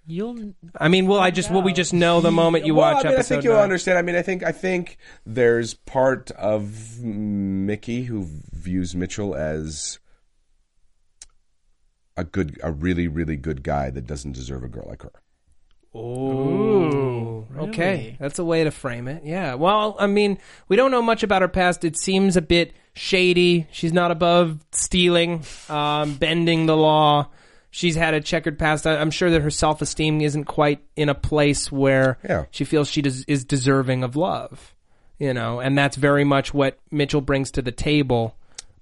You'll. 0.05 0.53
I 0.79 0.89
mean, 0.89 1.07
will 1.07 1.19
I 1.19 1.31
just 1.31 1.49
will 1.49 1.61
we 1.61 1.71
just 1.71 1.93
know 1.93 2.19
the 2.19 2.31
moment 2.31 2.65
you 2.65 2.75
well, 2.75 2.93
watch 2.93 3.05
I 3.05 3.09
mean, 3.09 3.13
I 3.13 3.15
episode 3.15 3.35
think 3.35 3.43
you'll 3.45 3.53
nine? 3.55 3.63
understand. 3.63 3.97
I 3.97 4.01
mean, 4.01 4.15
I 4.15 4.21
think 4.21 4.43
I 4.43 4.51
think 4.51 4.97
there's 5.25 5.73
part 5.73 6.29
of 6.31 6.99
Mikki 7.01 8.03
who 8.03 8.27
views 8.51 8.95
Mitchell 8.95 9.33
as 9.33 9.99
a 12.17 12.23
good, 12.23 12.59
a 12.61 12.71
really, 12.71 13.07
really 13.07 13.37
good 13.37 13.63
guy 13.63 13.89
that 13.89 14.05
doesn't 14.05 14.33
deserve 14.33 14.63
a 14.63 14.67
girl 14.67 14.85
like 14.87 15.03
her. 15.03 15.11
Ooh, 15.95 17.47
okay, 17.57 18.17
that's 18.19 18.39
a 18.39 18.43
way 18.43 18.63
to 18.63 18.71
frame 18.71 19.07
it. 19.07 19.23
Yeah. 19.23 19.53
Well, 19.53 19.95
I 19.99 20.07
mean, 20.07 20.39
we 20.67 20.75
don't 20.75 20.91
know 20.91 21.01
much 21.03 21.23
about 21.23 21.43
her 21.43 21.47
past. 21.47 21.83
It 21.85 21.95
seems 21.97 22.35
a 22.35 22.41
bit 22.41 22.73
shady. 22.93 23.67
She's 23.71 23.93
not 23.93 24.11
above 24.11 24.59
stealing, 24.71 25.43
um, 25.69 26.15
bending 26.15 26.65
the 26.65 26.75
law. 26.75 27.29
She's 27.75 27.95
had 27.95 28.13
a 28.13 28.21
checkered 28.21 28.57
past. 28.59 28.85
I, 28.85 28.97
I'm 28.97 29.09
sure 29.11 29.31
that 29.31 29.41
her 29.41 29.49
self 29.49 29.81
esteem 29.81 30.21
isn't 30.21 30.45
quite 30.45 30.79
in 30.95 31.09
a 31.09 31.15
place 31.15 31.71
where 31.71 32.19
Yeah. 32.23 32.45
she 32.51 32.63
feels 32.65 32.87
she 32.87 33.01
des- 33.01 33.25
is 33.27 33.43
deserving 33.43 34.03
of 34.03 34.15
love. 34.15 34.73
You 35.19 35.33
know, 35.33 35.59
and 35.59 35.77
that's 35.77 35.95
very 35.95 36.23
much 36.23 36.53
what 36.53 36.77
Mitchell 36.91 37.21
brings 37.21 37.51
to 37.51 37.61
the 37.61 37.71
table. 37.71 38.35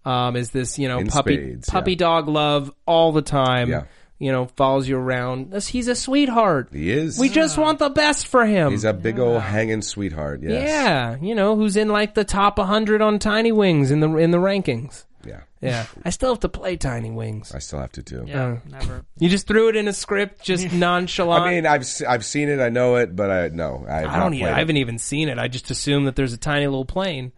Um, 0.04 0.36
is 0.36 0.50
this 0.52 0.78
you 0.80 0.88
know 0.88 0.98
In 1.00 1.08
puppy 1.08 1.36
spades, 1.36 1.70
puppy 1.70 1.92
yeah. 1.92 1.98
dog 1.98 2.28
love 2.28 2.72
all 2.86 3.12
the 3.12 3.22
time? 3.22 3.70
Yeah. 3.70 3.84
You 4.18 4.32
know, 4.32 4.46
follows 4.56 4.88
you 4.88 4.98
around. 4.98 5.52
He's 5.64 5.88
a 5.88 5.96
sweetheart. 5.96 6.70
He 6.72 6.92
is. 6.92 7.18
We 7.20 7.28
just 7.30 7.58
want 7.58 7.80
the 7.80 7.90
best 7.90 8.28
for 8.28 8.46
him. 8.46 8.70
He's 8.72 8.84
a 8.84 8.94
big 8.94 9.18
old 9.20 9.42
hanging 9.42 9.82
sweetheart. 9.82 10.42
Yes. 10.44 10.64
Yeah, 10.68 11.16
you 11.22 11.34
know, 11.34 11.56
who's 11.56 11.76
in 11.76 11.88
like 11.90 12.14
the 12.14 12.24
top 12.24 12.60
100 12.60 13.02
on 13.02 13.18
Tiny 13.20 13.52
Wings 13.52 13.90
in 13.92 14.00
the 14.00 14.16
in 14.18 14.30
the 14.32 14.38
rankings. 14.38 15.06
Yeah. 15.26 15.42
Yeah, 15.62 15.86
I 16.04 16.10
still 16.10 16.30
have 16.30 16.40
to 16.40 16.50
play 16.50 16.76
Tiny 16.76 17.12
Wings. 17.12 17.54
I 17.54 17.60
still 17.60 17.80
have 17.80 17.92
to 17.92 18.02
too. 18.02 18.26
Yeah, 18.28 18.58
never. 18.68 19.06
You 19.20 19.30
just 19.30 19.46
threw 19.46 19.70
it 19.70 19.76
in 19.76 19.88
a 19.88 19.94
script, 19.94 20.44
just 20.44 20.72
nonchalant. 20.74 21.44
I 21.44 21.52
mean, 21.52 21.66
I've 21.68 21.86
se- 21.86 22.08
I've 22.08 22.26
seen 22.26 22.50
it. 22.50 22.60
I 22.60 22.70
know 22.70 22.96
it, 22.96 23.16
but 23.16 23.30
I 23.30 23.48
no. 23.50 23.86
I, 23.88 24.00
have 24.00 24.10
I 24.10 24.14
not 24.18 24.24
don't. 24.24 24.34
Even, 24.34 24.46
played 24.46 24.54
I 24.54 24.56
it. 24.56 24.60
haven't 24.60 24.78
even 24.78 24.98
seen 24.98 25.30
it. 25.30 25.38
I 25.38 25.48
just 25.48 25.70
assume 25.70 26.06
that 26.06 26.16
there's 26.16 26.34
a 26.34 26.38
tiny 26.38 26.66
little 26.66 26.86
plane. 26.86 27.32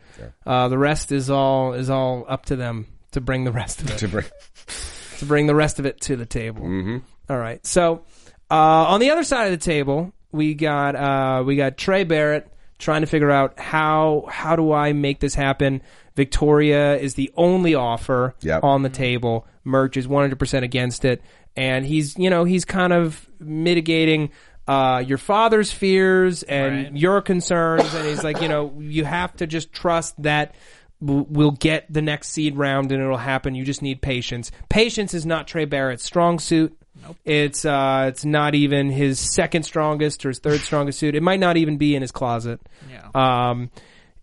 Uh, 0.45 0.69
the 0.69 0.77
rest 0.77 1.11
is 1.11 1.29
all 1.29 1.73
is 1.73 1.89
all 1.89 2.25
up 2.29 2.45
to 2.45 2.55
them 2.55 2.87
to 3.11 3.19
bring 3.19 3.43
the 3.43 3.51
rest 3.51 3.81
of 3.81 3.89
it 3.91 3.97
to 3.97 4.07
bring. 4.07 4.25
to 5.19 5.25
bring 5.25 5.47
the 5.47 5.55
rest 5.55 5.79
of 5.79 5.85
it 5.85 5.99
to 6.01 6.15
the 6.15 6.25
table. 6.25 6.61
Mm-hmm. 6.63 7.33
right. 7.33 7.65
So 7.65 8.05
uh, 8.49 8.55
on 8.55 8.99
the 8.99 9.09
other 9.11 9.23
side 9.23 9.45
of 9.45 9.51
the 9.51 9.63
table, 9.63 10.13
we 10.31 10.53
got 10.53 10.95
uh, 10.95 11.43
we 11.45 11.55
got 11.57 11.77
Trey 11.77 12.03
Barrett 12.05 12.47
trying 12.77 13.01
to 13.01 13.07
figure 13.07 13.31
out 13.31 13.59
how 13.59 14.25
how 14.29 14.55
do 14.55 14.71
I 14.71 14.93
make 14.93 15.19
this 15.19 15.35
happen. 15.35 15.81
Victoria 16.15 16.97
is 16.97 17.15
the 17.15 17.31
only 17.35 17.75
offer 17.75 18.35
Yep. 18.41 18.63
on 18.63 18.83
the 18.83 18.89
table. 18.89 19.47
Murch 19.63 19.97
is 19.97 20.07
100% 20.07 20.63
against 20.63 21.05
it, 21.05 21.21
and 21.55 21.85
he's 21.85 22.17
you 22.17 22.29
know 22.29 22.43
he's 22.43 22.65
kind 22.65 22.93
of 22.93 23.27
mitigating. 23.39 24.29
Uh, 24.65 25.03
your 25.05 25.17
father's 25.17 25.71
fears 25.73 26.41
and 26.43 26.75
Right. 26.85 26.95
your 26.95 27.21
concerns, 27.21 27.93
and 27.93 28.07
he's 28.07 28.23
like, 28.23 28.41
you 28.41 28.47
know, 28.47 28.73
you 28.79 29.03
have 29.03 29.35
to 29.37 29.45
just 29.47 29.73
trust 29.73 30.21
that 30.23 30.55
we'll 31.01 31.51
get 31.51 31.85
the 31.91 32.01
next 32.01 32.29
seed 32.29 32.55
round 32.55 32.89
and 32.93 33.01
it'll 33.03 33.17
happen. 33.17 33.55
You 33.55 33.65
just 33.65 33.81
need 33.81 34.01
patience. 34.01 34.51
Patience 34.69 35.13
is 35.13 35.25
not 35.25 35.47
Trey 35.49 35.65
Barrett's 35.65 36.05
strong 36.05 36.39
suit. 36.39 36.77
Nope. 37.05 37.17
It's 37.25 37.65
uh, 37.65 38.05
it's 38.07 38.23
not 38.23 38.55
even 38.55 38.89
his 38.89 39.19
second 39.19 39.63
strongest 39.63 40.25
or 40.25 40.29
his 40.29 40.39
third 40.39 40.61
strongest 40.61 40.99
suit. 40.99 41.13
It 41.13 41.23
might 41.23 41.41
not 41.41 41.57
even 41.57 41.75
be 41.75 41.93
in 41.93 42.01
his 42.01 42.11
closet. 42.13 42.61
Yeah. 42.89 43.09
Um, 43.49 43.69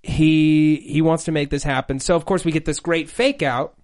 he 0.02 0.76
he 0.76 1.02
wants 1.02 1.24
to 1.24 1.32
make 1.32 1.50
this 1.50 1.62
happen. 1.62 2.00
So 2.00 2.16
of 2.16 2.24
course 2.24 2.44
we 2.44 2.52
get 2.52 2.64
this 2.64 2.80
great 2.80 3.08
fake 3.08 3.42
out 3.42 3.74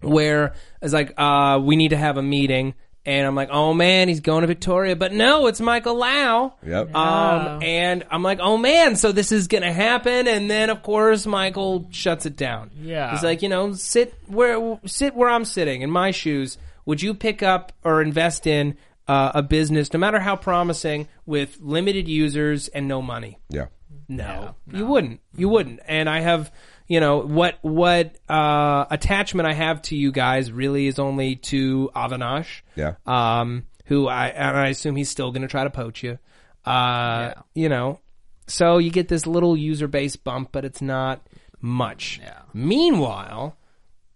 where 0.00 0.54
it's 0.82 0.92
like 0.92 1.14
uh, 1.18 1.60
we 1.62 1.76
need 1.76 1.88
to 1.88 1.96
have 1.96 2.16
a 2.16 2.22
meeting. 2.22 2.74
And 3.06 3.26
I'm 3.26 3.34
like, 3.34 3.50
oh 3.50 3.74
man, 3.74 4.08
he's 4.08 4.20
going 4.20 4.40
to 4.40 4.46
Victoria, 4.46 4.96
but 4.96 5.12
no, 5.12 5.46
it's 5.46 5.60
Michael 5.60 5.96
Lau. 5.96 6.54
Yep. 6.66 6.94
Um, 6.94 7.62
and 7.62 8.02
I'm 8.10 8.22
like, 8.22 8.38
oh 8.40 8.56
man, 8.56 8.96
so 8.96 9.12
this 9.12 9.30
is 9.30 9.46
gonna 9.46 9.72
happen. 9.72 10.26
And 10.26 10.50
then 10.50 10.70
of 10.70 10.82
course 10.82 11.26
Michael 11.26 11.86
shuts 11.90 12.24
it 12.24 12.36
down. 12.36 12.70
Yeah. 12.80 13.10
he's 13.12 13.22
like, 13.22 13.42
you 13.42 13.50
know, 13.50 13.74
sit 13.74 14.14
where 14.26 14.78
sit 14.86 15.14
where 15.14 15.28
I'm 15.28 15.44
sitting 15.44 15.82
in 15.82 15.90
my 15.90 16.12
shoes. 16.12 16.56
Would 16.86 17.02
you 17.02 17.12
pick 17.14 17.42
up 17.42 17.72
or 17.82 18.00
invest 18.00 18.46
in 18.46 18.76
uh, 19.06 19.32
a 19.34 19.42
business, 19.42 19.92
no 19.92 19.98
matter 19.98 20.20
how 20.20 20.36
promising, 20.36 21.08
with 21.26 21.58
limited 21.60 22.08
users 22.08 22.68
and 22.68 22.88
no 22.88 23.02
money? 23.02 23.38
yeah. 23.50 23.66
No, 24.08 24.54
you 24.70 24.86
wouldn't. 24.86 25.20
You 25.36 25.48
wouldn't. 25.48 25.80
And 25.86 26.08
I 26.08 26.20
have, 26.20 26.52
you 26.86 27.00
know, 27.00 27.18
what 27.18 27.58
what 27.62 28.16
uh, 28.28 28.84
attachment 28.90 29.48
I 29.48 29.52
have 29.52 29.82
to 29.82 29.96
you 29.96 30.12
guys 30.12 30.52
really 30.52 30.86
is 30.86 30.98
only 30.98 31.36
to 31.36 31.90
Avinash. 31.94 32.62
Yeah. 32.76 32.94
Um, 33.06 33.66
who 33.86 34.08
I 34.08 34.28
and 34.28 34.56
I 34.56 34.68
assume 34.68 34.96
he's 34.96 35.10
still 35.10 35.30
going 35.30 35.42
to 35.42 35.48
try 35.48 35.64
to 35.64 35.70
poach 35.70 36.02
you. 36.02 36.18
Uh, 36.64 37.34
you 37.54 37.68
know, 37.68 38.00
so 38.46 38.78
you 38.78 38.90
get 38.90 39.08
this 39.08 39.26
little 39.26 39.56
user 39.56 39.88
base 39.88 40.16
bump, 40.16 40.50
but 40.52 40.64
it's 40.64 40.82
not 40.82 41.26
much. 41.60 42.20
Yeah. 42.22 42.40
Meanwhile, 42.52 43.56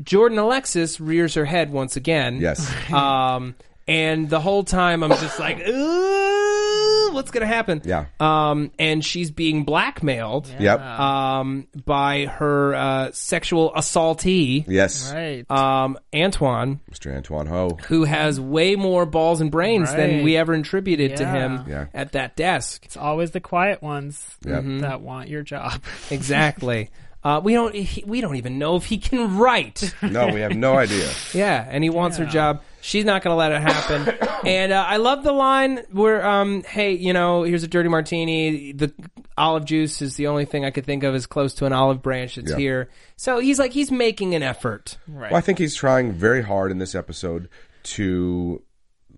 Jordan 0.02 0.38
Alexis 0.38 1.00
rears 1.00 1.34
her 1.34 1.44
head 1.44 1.70
once 1.70 1.96
again. 1.96 2.40
Yes. 2.40 2.70
Um, 2.92 3.54
and 3.86 4.28
the 4.28 4.40
whole 4.40 4.64
time 4.64 5.02
I'm 5.02 5.10
just 5.10 5.38
like, 5.38 5.58
Ooh, 7.08 7.12
what's 7.14 7.30
gonna 7.30 7.46
happen? 7.46 7.82
Yeah. 7.84 8.06
Um, 8.20 8.70
and 8.78 9.04
she's 9.04 9.30
being 9.30 9.64
blackmailed. 9.64 10.48
Yep. 10.58 10.80
Um, 10.80 11.66
by 11.84 12.26
her 12.26 12.74
uh, 12.74 13.10
sexual 13.12 13.72
assaultee, 13.74 14.64
yes. 14.68 15.12
Right. 15.12 15.50
um, 15.50 15.98
Antoine, 16.14 16.80
Mr. 16.92 17.14
Antoine 17.16 17.46
Ho. 17.46 17.78
who 17.86 18.04
has 18.04 18.40
way 18.40 18.76
more 18.76 19.06
balls 19.06 19.40
and 19.40 19.50
brains 19.50 19.90
than 19.92 20.16
Right. 20.16 20.24
we 20.24 20.36
ever 20.36 20.52
attributed 20.54 21.16
to 21.16 21.22
Yeah. 21.24 21.32
him 21.32 21.64
Yeah. 21.68 21.86
at 21.94 22.12
that 22.12 22.36
desk. 22.36 22.84
it's 22.84 22.96
always 22.96 23.30
the 23.32 23.40
quiet 23.40 23.82
ones 23.82 24.24
Yep. 24.46 24.64
that 24.80 25.00
want 25.00 25.28
your 25.28 25.42
job. 25.42 25.82
Exactly. 26.10 26.90
Uh, 27.24 27.40
we 27.42 27.52
don't. 27.52 27.74
He, 27.74 28.04
we 28.06 28.20
don't 28.20 28.36
even 28.36 28.58
know 28.58 28.76
if 28.76 28.84
he 28.84 28.96
can 28.98 29.38
write. 29.38 29.92
No, 30.02 30.28
we 30.28 30.40
have 30.40 30.54
no 30.56 30.76
idea. 30.76 31.08
Yeah, 31.34 31.66
and 31.68 31.82
he 31.82 31.90
wants 31.90 32.16
her 32.18 32.24
job. 32.26 32.62
She's 32.80 33.04
not 33.04 33.22
going 33.22 33.32
to 33.32 33.36
let 33.36 33.52
it 33.52 33.60
happen. 33.60 34.28
and 34.46 34.72
uh, 34.72 34.84
I 34.86 34.98
love 34.98 35.24
the 35.24 35.32
line 35.32 35.82
where, 35.90 36.24
um, 36.26 36.62
"Hey, 36.62 36.92
you 36.92 37.12
know, 37.12 37.42
here's 37.42 37.62
a 37.64 37.68
dirty 37.68 37.88
martini. 37.88 38.72
The 38.72 38.92
olive 39.36 39.64
juice 39.64 40.00
is 40.00 40.16
the 40.16 40.28
only 40.28 40.44
thing 40.44 40.64
I 40.64 40.70
could 40.70 40.86
think 40.86 41.02
of 41.02 41.14
as 41.14 41.26
close 41.26 41.54
to 41.54 41.66
an 41.66 41.72
olive 41.72 42.02
branch 42.02 42.36
that's 42.36 42.50
Yeah. 42.52 42.56
here." 42.56 42.88
So 43.16 43.40
he's 43.40 43.58
like, 43.58 43.72
he's 43.72 43.90
making 43.90 44.34
an 44.34 44.42
effort. 44.42 44.96
Right. 45.08 45.30
Well, 45.32 45.38
I 45.38 45.40
think 45.40 45.58
he's 45.58 45.74
trying 45.74 46.12
very 46.12 46.42
hard 46.42 46.70
in 46.70 46.78
this 46.78 46.94
episode 46.94 47.48
to 47.84 48.62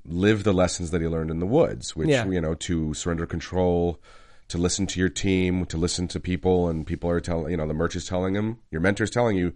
live 0.07 0.45
the 0.45 0.53
lessons 0.55 0.91
that 0.91 1.01
he 1.01 1.07
learned 1.07 1.31
in 1.31 1.39
the 1.41 1.47
woods, 1.47 1.95
which 1.95 2.09
Yeah. 2.09 2.27
you 2.27 2.41
know, 2.41 2.55
to 2.55 2.95
surrender 2.95 3.27
control, 3.27 4.01
to 4.49 4.59
listen 4.59 4.87
to 4.89 4.99
your 5.01 5.09
team, 5.11 5.67
to 5.67 5.77
listen 5.77 6.09
to 6.09 6.19
people, 6.19 6.69
and 6.69 6.87
people 6.87 7.11
are 7.11 7.21
telling 7.21 7.51
you 7.51 7.57
know 7.57 7.67
the 7.67 7.75
Murch 7.75 7.95
is 7.95 8.07
telling 8.07 8.35
him, 8.35 8.59
your 8.71 8.81
mentor 8.81 9.05
is 9.05 9.11
telling 9.11 9.37
you, 9.37 9.53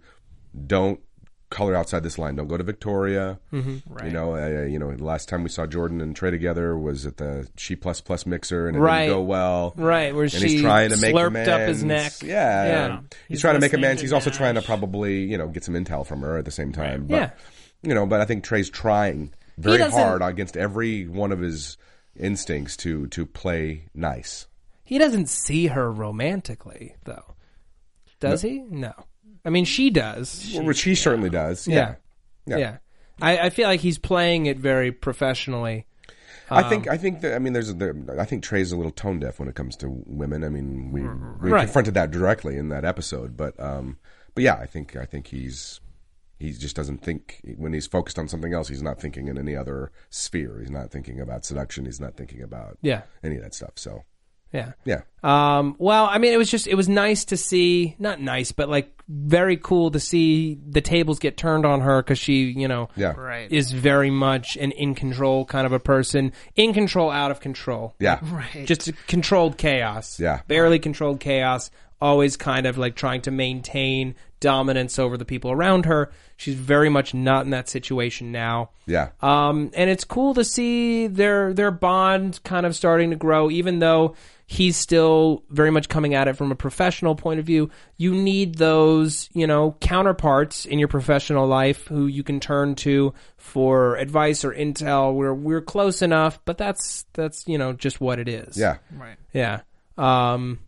don't 0.67 0.99
color 1.49 1.75
outside 1.75 2.03
this 2.03 2.17
line, 2.17 2.35
don't 2.35 2.47
go 2.47 2.57
to 2.57 2.63
Victoria. 2.63 3.39
Mm-hmm. 3.53 4.05
You 4.05 4.11
know, 4.11 4.35
uh, 4.35 4.63
you 4.65 4.79
know, 4.79 4.93
the 4.95 5.03
last 5.03 5.29
time 5.29 5.43
we 5.43 5.49
saw 5.49 5.65
Jordan 5.65 6.01
and 6.01 6.15
Trey 6.15 6.31
together 6.31 6.77
was 6.77 7.05
at 7.05 7.17
the 7.17 7.47
She 7.57 7.75
Plus 7.75 8.01
Plus 8.01 8.25
mixer, 8.25 8.67
and 8.67 8.75
it 8.77 8.79
Right. 8.79 9.05
didn't 9.05 9.15
go 9.17 9.21
well. 9.21 9.73
Right, 9.77 10.13
where 10.13 10.23
and 10.23 10.31
she 10.31 10.47
he's 10.47 10.61
trying 10.61 10.89
to 10.89 10.97
make 10.97 11.13
slurped 11.15 11.27
amends. 11.27 11.49
up 11.49 11.61
his 11.61 11.83
neck. 11.83 12.13
Yeah, 12.23 12.65
Yeah. 12.65 12.97
He's, 13.01 13.09
He's 13.27 13.41
trying 13.41 13.55
to 13.55 13.61
make 13.61 13.73
amends. 13.73 14.01
He's 14.01 14.13
also 14.13 14.29
trying 14.29 14.55
to 14.55 14.61
probably 14.61 15.23
you 15.23 15.37
know 15.37 15.47
get 15.47 15.63
some 15.63 15.75
intel 15.75 16.05
from 16.05 16.21
her 16.21 16.37
at 16.37 16.45
the 16.45 16.51
same 16.51 16.71
time. 16.71 17.05
But, 17.07 17.15
Yeah. 17.15 17.29
you 17.83 17.93
know, 17.93 18.05
but 18.05 18.21
I 18.21 18.25
think 18.25 18.43
Trey's 18.43 18.69
trying 18.69 19.33
very 19.57 19.81
hard 19.89 20.21
against 20.21 20.57
every 20.57 21.07
one 21.07 21.31
of 21.31 21.39
his 21.39 21.77
instincts 22.17 22.75
to 22.77 23.07
to 23.07 23.25
play 23.25 23.83
nice. 23.93 24.47
He 24.83 24.97
doesn't 24.97 25.29
see 25.29 25.67
her 25.67 25.91
romantically, 25.91 26.95
though. 27.05 27.35
Does 28.19 28.41
he? 28.41 28.59
No. 28.69 28.93
I 29.45 29.49
mean, 29.51 29.65
she 29.65 29.89
does. 29.91 30.57
Which 30.59 30.81
he 30.81 30.95
certainly 30.95 31.29
does. 31.29 31.67
yeah. 31.67 31.95
Yeah. 32.47 32.57
Yeah. 32.57 32.77
I, 33.21 33.37
I 33.37 33.49
feel 33.49 33.67
like 33.67 33.79
he's 33.79 33.97
playing 33.97 34.47
it 34.47 34.57
very 34.57 34.91
professionally. 34.91 35.85
I 36.51 36.61
Um, 36.63 36.69
think 36.69 36.87
I 36.87 36.97
think 36.97 37.21
that 37.21 37.33
I 37.33 37.39
mean 37.39 37.53
there's 37.53 37.73
there, 37.75 37.95
I 38.19 38.25
think 38.25 38.43
Trey's 38.43 38.71
a 38.71 38.77
little 38.77 38.91
tone 38.91 39.19
deaf 39.19 39.39
when 39.39 39.47
it 39.47 39.55
comes 39.55 39.75
to 39.77 39.87
women. 40.05 40.43
I 40.43 40.49
mean 40.49 40.91
we 40.91 41.01
we 41.01 41.49
Right. 41.49 41.61
confronted 41.65 41.93
that 41.95 42.11
directly 42.11 42.57
in 42.57 42.69
that 42.69 42.85
episode, 42.85 43.35
but 43.37 43.59
um 43.59 43.97
but 44.35 44.43
yeah, 44.43 44.55
I 44.55 44.65
think 44.67 44.95
I 44.95 45.05
think 45.05 45.27
he's 45.27 45.79
he 46.37 46.51
just 46.51 46.75
doesn't 46.75 47.01
think 47.01 47.41
when 47.57 47.73
he's 47.73 47.87
focused 47.87 48.19
on 48.19 48.27
something 48.27 48.53
else. 48.53 48.67
He's 48.67 48.83
not 48.83 48.99
thinking 48.99 49.27
in 49.27 49.37
any 49.39 49.55
other 49.55 49.91
sphere. 50.09 50.59
He's 50.59 50.69
not 50.69 50.91
thinking 50.91 51.19
about 51.21 51.45
seduction. 51.45 51.85
He's 51.85 52.01
not 52.01 52.15
thinking 52.17 52.41
about 52.43 52.77
Yeah. 52.81 53.03
any 53.23 53.37
of 53.37 53.41
that 53.43 53.55
stuff. 53.55 53.71
So 53.75 54.03
Yeah. 54.55 54.71
yeah, 54.85 55.01
Um, 55.23 55.75
well, 55.77 56.05
I 56.05 56.17
mean, 56.17 56.33
it 56.33 56.37
was 56.37 56.49
just, 56.49 56.65
it 56.67 56.75
was 56.75 56.87
nice 56.89 57.25
to 57.25 57.37
see, 57.37 57.95
not 57.99 58.21
nice, 58.21 58.51
but 58.51 58.69
like 58.69 58.91
very 59.07 59.57
cool 59.57 59.91
to 59.91 59.99
see 59.99 60.57
the 60.67 60.81
tables 60.81 61.19
get 61.19 61.37
turned 61.37 61.65
on 61.65 61.81
her 61.81 62.01
because 62.01 62.17
she, 62.17 62.45
you 62.45 62.67
know, 62.67 62.89
yeah, 62.95 63.11
Right. 63.15 63.51
is 63.51 63.71
very 63.71 64.09
much 64.09 64.55
an 64.57 64.71
in 64.71 64.95
control 64.95 65.45
kind 65.45 65.65
of 65.67 65.73
a 65.73 65.79
person. 65.79 66.31
In 66.55 66.73
control, 66.73 67.11
out 67.11 67.31
of 67.31 67.39
control. 67.39 67.93
yeah, 67.99 68.19
Right. 68.23 68.65
Just 68.65 68.91
controlled 69.07 69.57
chaos. 69.57 70.19
Yeah. 70.19 70.41
Barely 70.47 70.79
controlled 70.79 71.19
chaos. 71.19 71.69
Always 72.01 72.35
kind 72.35 72.65
of 72.65 72.77
like 72.77 72.95
trying 72.95 73.21
to 73.21 73.31
maintain 73.31 74.15
dominance 74.41 74.99
over 74.99 75.17
the 75.17 75.25
people 75.25 75.49
around 75.51 75.85
her. 75.85 76.11
She's 76.37 76.55
very 76.55 76.89
much 76.89 77.13
not 77.13 77.45
in 77.45 77.51
that 77.51 77.69
situation 77.69 78.31
now. 78.33 78.71
yeah. 78.85 79.09
Um, 79.21 79.71
and 79.73 79.89
it's 79.89 80.03
cool 80.03 80.33
to 80.33 80.43
see 80.43 81.07
their 81.07 81.53
their 81.53 81.71
bond 81.71 82.41
kind 82.43 82.65
of 82.65 82.75
starting 82.75 83.11
to 83.11 83.15
grow, 83.15 83.49
even 83.49 83.79
though 83.79 84.15
he's 84.47 84.77
still 84.77 85.43
very 85.49 85.71
much 85.71 85.89
coming 85.89 86.13
at 86.13 86.27
it 86.27 86.37
from 86.37 86.51
a 86.51 86.55
professional 86.55 87.15
point 87.15 87.39
of 87.39 87.45
view. 87.45 87.69
You 87.97 88.13
need 88.13 88.55
those, 88.55 89.29
you 89.33 89.47
know, 89.47 89.75
counterparts 89.79 90.65
in 90.65 90.79
your 90.79 90.87
professional 90.87 91.47
life 91.47 91.87
who 91.87 92.07
you 92.07 92.23
can 92.23 92.39
turn 92.39 92.75
to 92.75 93.13
for 93.37 93.95
advice 93.95 94.45
or 94.45 94.53
intel. 94.53 95.13
We're 95.15 95.33
we're 95.33 95.61
close 95.61 96.01
enough, 96.01 96.39
but 96.45 96.57
that's 96.57 97.05
that's 97.13 97.47
you 97.47 97.57
know 97.57 97.73
just 97.73 97.99
what 97.99 98.19
it 98.19 98.27
is. 98.27 98.57
yeah. 98.57 98.77
right. 98.95 99.17
yeah. 99.33 99.61
Um, 99.97 100.59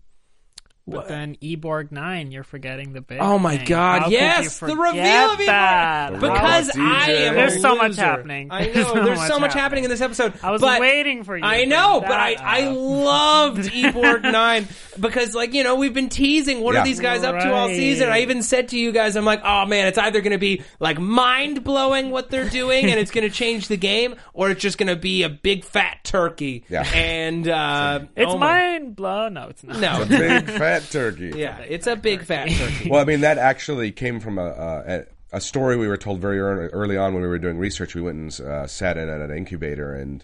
But 0.89 1.10
then 1.10 1.36
Eborg 1.41 1.91
Nine, 1.91 2.32
you're 2.32 2.45
forgetting 2.45 2.93
the 2.93 3.02
big. 3.02 3.19
Oh 3.19 3.38
my 3.38 3.58
thing. 3.58 3.65
God! 3.67 4.04
How 4.04 4.08
yes, 4.10 4.58
the 4.60 4.67
reveal 4.67 4.86
of 4.95 5.38
Eborg. 5.39 5.45
that? 5.47 6.13
Because 6.13 6.67
robot 6.78 6.91
I 6.93 7.10
DJ. 7.10 7.19
am. 7.28 7.34
a 7.34 7.36
There's 7.36 7.62
so 7.62 7.76
much 7.76 7.95
happening. 7.97 8.47
I 8.52 8.63
There's 8.71 8.76
know. 8.76 8.93
so 8.93 9.04
There's 9.04 9.17
much 9.19 9.28
so 9.28 9.39
much 9.39 9.54
happening. 9.54 9.62
happening 9.62 9.84
in 9.84 9.89
this 9.89 10.00
episode. 10.02 10.34
I 10.41 10.52
was 10.52 10.62
but 10.62 10.80
waiting 10.80 11.23
for 11.26 11.36
you 11.38 11.43
I 11.43 11.65
know, 11.65 12.00
but 12.00 12.12
I 12.12 12.36
that 12.36 12.43
I 12.43 12.69
loved 12.69 13.60
Eborg 13.63 14.21
Nine 14.21 14.65
because 14.97 15.36
like 15.36 15.54
you 15.54 15.63
know 15.65 15.76
we've 15.76 15.93
been 15.93 16.08
teasing 16.10 16.62
what 16.62 16.73
Yeah. 16.73 16.82
are 16.82 16.86
these 16.86 17.02
guys 17.02 17.23
up 17.23 17.38
to 17.41 17.54
all 17.54 17.67
season. 17.67 18.08
I 18.10 18.21
even 18.21 18.41
said 18.41 18.69
to 18.69 18.80
you 18.80 18.93
guys, 18.93 19.17
I'm 19.17 19.26
like, 19.26 19.41
oh 19.43 19.65
man, 19.65 19.88
it's 19.88 19.97
either 19.97 20.21
going 20.21 20.32
to 20.32 20.38
be 20.38 20.63
like 20.80 21.00
mind 21.00 21.65
blowing 21.65 22.12
what 22.12 22.30
they're 22.30 22.50
doing 22.50 22.86
and 22.86 22.97
it's 22.97 23.12
going 23.12 23.28
to 23.30 23.34
change 23.36 23.67
the 23.67 23.78
game, 23.78 24.15
or 24.34 24.52
it's 24.52 24.62
just 24.62 24.78
going 24.78 24.88
to 24.88 24.95
be 24.95 25.23
a 25.23 25.30
big 25.30 25.65
fat 25.65 25.97
turkey. 26.06 26.63
Yeah. 26.69 26.84
And 26.93 27.45
uh, 27.47 28.00
It's 28.15 28.32
oh 28.32 28.38
my- 28.38 28.47
mind 28.78 28.95
blow. 28.95 29.28
No, 29.30 29.50
it's 29.50 29.63
not. 29.65 29.80
No. 29.80 30.06
Big 30.06 30.45
fat 30.45 30.76
turkey. 30.83 31.33
Yeah, 31.35 31.59
it's 31.59 31.87
a 31.87 31.95
big 31.95 32.23
fat 32.23 32.49
turkey. 32.49 32.89
Well, 32.89 33.01
I 33.01 33.05
mean, 33.05 33.21
that 33.21 33.37
actually 33.37 33.91
came 33.91 34.19
from 34.19 34.37
a, 34.37 34.45
a, 34.47 35.03
a 35.33 35.41
story 35.41 35.77
we 35.77 35.87
were 35.87 35.97
told 35.97 36.19
very 36.19 36.39
early, 36.39 36.67
early 36.67 36.97
on 36.97 37.13
when 37.13 37.21
we 37.21 37.27
were 37.27 37.39
doing 37.39 37.57
research. 37.57 37.95
We 37.95 38.01
went 38.01 38.17
and 38.17 38.47
uh, 38.47 38.67
sat 38.67 38.97
in 38.97 39.09
at 39.09 39.21
an 39.21 39.35
incubator 39.35 39.93
and 39.93 40.23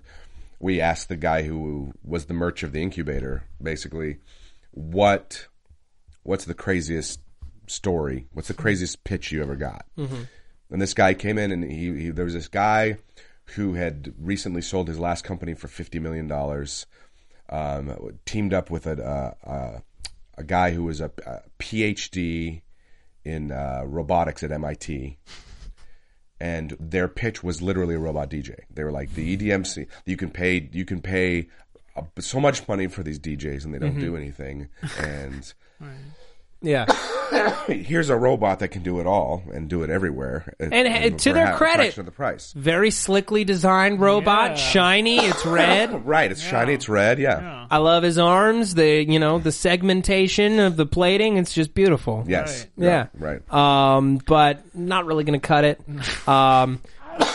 we 0.59 0.79
asked 0.79 1.09
the 1.09 1.17
guy 1.17 1.43
who 1.43 1.93
was 2.03 2.25
the 2.25 2.33
Murch 2.33 2.63
of 2.63 2.71
the 2.71 2.81
incubator, 2.81 3.43
basically, 3.61 4.17
what 4.71 5.47
what's 6.23 6.45
the 6.45 6.53
craziest 6.53 7.19
story? 7.67 8.27
What's 8.33 8.47
the 8.47 8.53
craziest 8.53 9.03
pitch 9.03 9.31
you 9.31 9.41
ever 9.41 9.55
got? 9.55 9.85
And 10.69 10.81
this 10.81 10.93
guy 10.93 11.13
came 11.13 11.37
in 11.37 11.51
and 11.51 11.63
he, 11.63 11.93
he 12.03 12.09
there 12.09 12.25
was 12.25 12.33
this 12.33 12.47
guy 12.47 12.97
who 13.55 13.73
had 13.73 14.13
recently 14.17 14.61
sold 14.61 14.87
his 14.87 14.99
last 14.99 15.23
company 15.23 15.53
for 15.53 15.67
fifty 15.67 15.99
million 15.99 16.27
dollars. 16.27 16.85
Um, 17.49 18.17
teamed 18.25 18.53
up 18.53 18.71
with 18.71 18.87
a 18.87 19.03
uh, 19.05 19.47
uh, 19.47 19.79
a 20.38 20.43
guy 20.43 20.72
who 20.72 20.84
was 20.84 21.02
a, 21.02 21.12
a 21.26 21.41
PhD 21.60 22.62
in 23.24 23.52
uh, 23.52 23.84
robotics 23.86 24.43
at 24.43 24.52
MIT, 24.52 25.17
and 26.39 26.76
their 26.80 27.08
pitch 27.08 27.43
was 27.43 27.62
literally 27.62 27.96
a 27.96 28.00
robot 28.00 28.30
DJ. 28.30 28.60
They 28.69 28.84
were 28.84 28.91
like 28.91 29.13
the 29.13 29.38
EDMC. 29.38 29.88
You 30.06 30.17
can 30.17 30.30
pay 30.30 30.69
you 30.72 30.86
can 30.86 31.02
pay 31.02 31.48
uh, 31.96 32.04
so 32.19 32.39
much 32.39 32.67
money 32.67 32.88
for 32.88 33.04
these 33.04 33.19
DJs, 33.19 33.65
and 33.65 33.74
they 33.74 33.80
don't 33.80 34.00
do 34.00 34.15
anything. 34.17 34.69
And 35.00 35.54
Yeah. 36.63 36.86
here's 37.67 38.10
a 38.10 38.15
robot 38.15 38.60
that 38.60 38.69
can 38.69 38.84
do 38.84 38.99
it 38.99 39.06
all 39.08 39.43
and 39.54 39.67
do 39.69 39.84
it 39.84 39.89
everywhere. 39.89 40.54
And, 40.60 40.73
uh, 41.13 41.17
to 41.17 41.34
their 41.34 41.54
credit- 41.56 41.97
of 41.97 42.06
the 42.06 42.12
price. 42.12 42.54
Very 42.54 42.89
slickly 42.91 43.43
designed 43.43 43.99
robot, 43.99 44.52
Yeah. 44.52 44.56
shiny, 44.56 45.17
it's 45.19 45.45
red. 45.45 46.06
Right, 46.06 46.32
it's 46.32 46.41
shiny, 46.41 46.73
it's 46.73 46.88
red, 46.89 47.19
yeah. 47.19 47.67
I 47.69 47.78
love 47.78 48.04
his 48.04 48.17
arms, 48.17 48.76
the 48.76 49.04
you 49.04 49.19
know, 49.19 49.39
the 49.39 49.52
segmentation 49.52 50.60
of 50.60 50.76
the 50.78 50.86
plating, 50.86 51.38
it's 51.38 51.54
just 51.54 51.73
beautiful. 51.73 52.23
Yes. 52.28 52.65
Yeah. 52.78 53.08
Right. 53.17 53.41
Um, 53.54 54.17
but 54.26 54.60
not 54.76 55.06
really 55.06 55.23
going 55.23 55.39
to 55.39 55.45
cut 55.47 55.65
it. 55.65 55.82
Um, 56.28 56.80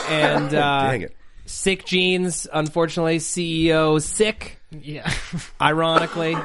and 0.08 0.54
uh, 0.54 0.90
Dang 0.90 1.02
it. 1.02 1.16
sick 1.46 1.84
jeans. 1.84 2.46
Unfortunately, 2.52 3.18
CEO 3.18 4.00
sick. 4.00 4.60
Yeah. 4.70 5.10
Ironically, 5.60 6.36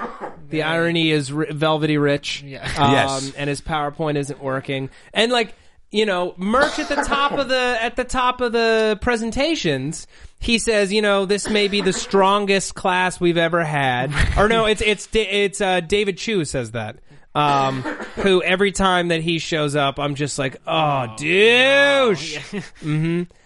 the 0.49 0.63
irony 0.63 1.11
is 1.11 1.31
r- 1.31 1.47
velvety 1.51 1.97
rich. 1.97 2.41
Yeah. 2.43 2.63
Um, 2.77 2.91
Yes. 2.91 3.33
And 3.35 3.49
his 3.49 3.61
PowerPoint 3.61 4.17
isn't 4.17 4.41
working. 4.41 4.89
And 5.13 5.31
like 5.31 5.55
you 5.91 6.07
know, 6.07 6.33
Murch 6.37 6.79
at 6.79 6.89
the 6.89 6.95
top 6.95 7.33
of 7.33 7.47
the 7.49 7.77
at 7.81 7.95
the 7.95 8.03
top 8.03 8.41
of 8.41 8.51
the 8.51 8.97
presentations. 9.01 10.07
He 10.39 10.57
says, 10.57 10.91
you 10.91 11.01
know, 11.01 11.25
this 11.25 11.49
may 11.49 11.67
be 11.69 11.79
the 11.81 11.93
strongest 11.93 12.75
class 12.75 13.19
we've 13.19 13.37
ever 13.37 13.63
had. 13.63 14.11
Or 14.37 14.49
no, 14.49 14.65
it's 14.65 14.81
it's 14.81 15.07
Da- 15.07 15.21
it's 15.45 15.61
uh, 15.61 15.79
David 15.79 16.17
Chu 16.17 16.43
says 16.45 16.71
that. 16.71 16.97
Um, 17.35 17.81
who 18.17 18.43
every 18.43 18.71
time 18.71 19.07
that 19.07 19.21
he 19.21 19.39
shows 19.39 19.75
up, 19.75 19.99
I'm 19.99 20.15
just 20.15 20.37
like, 20.37 20.57
oh, 20.67 21.15
douche. 21.17 22.39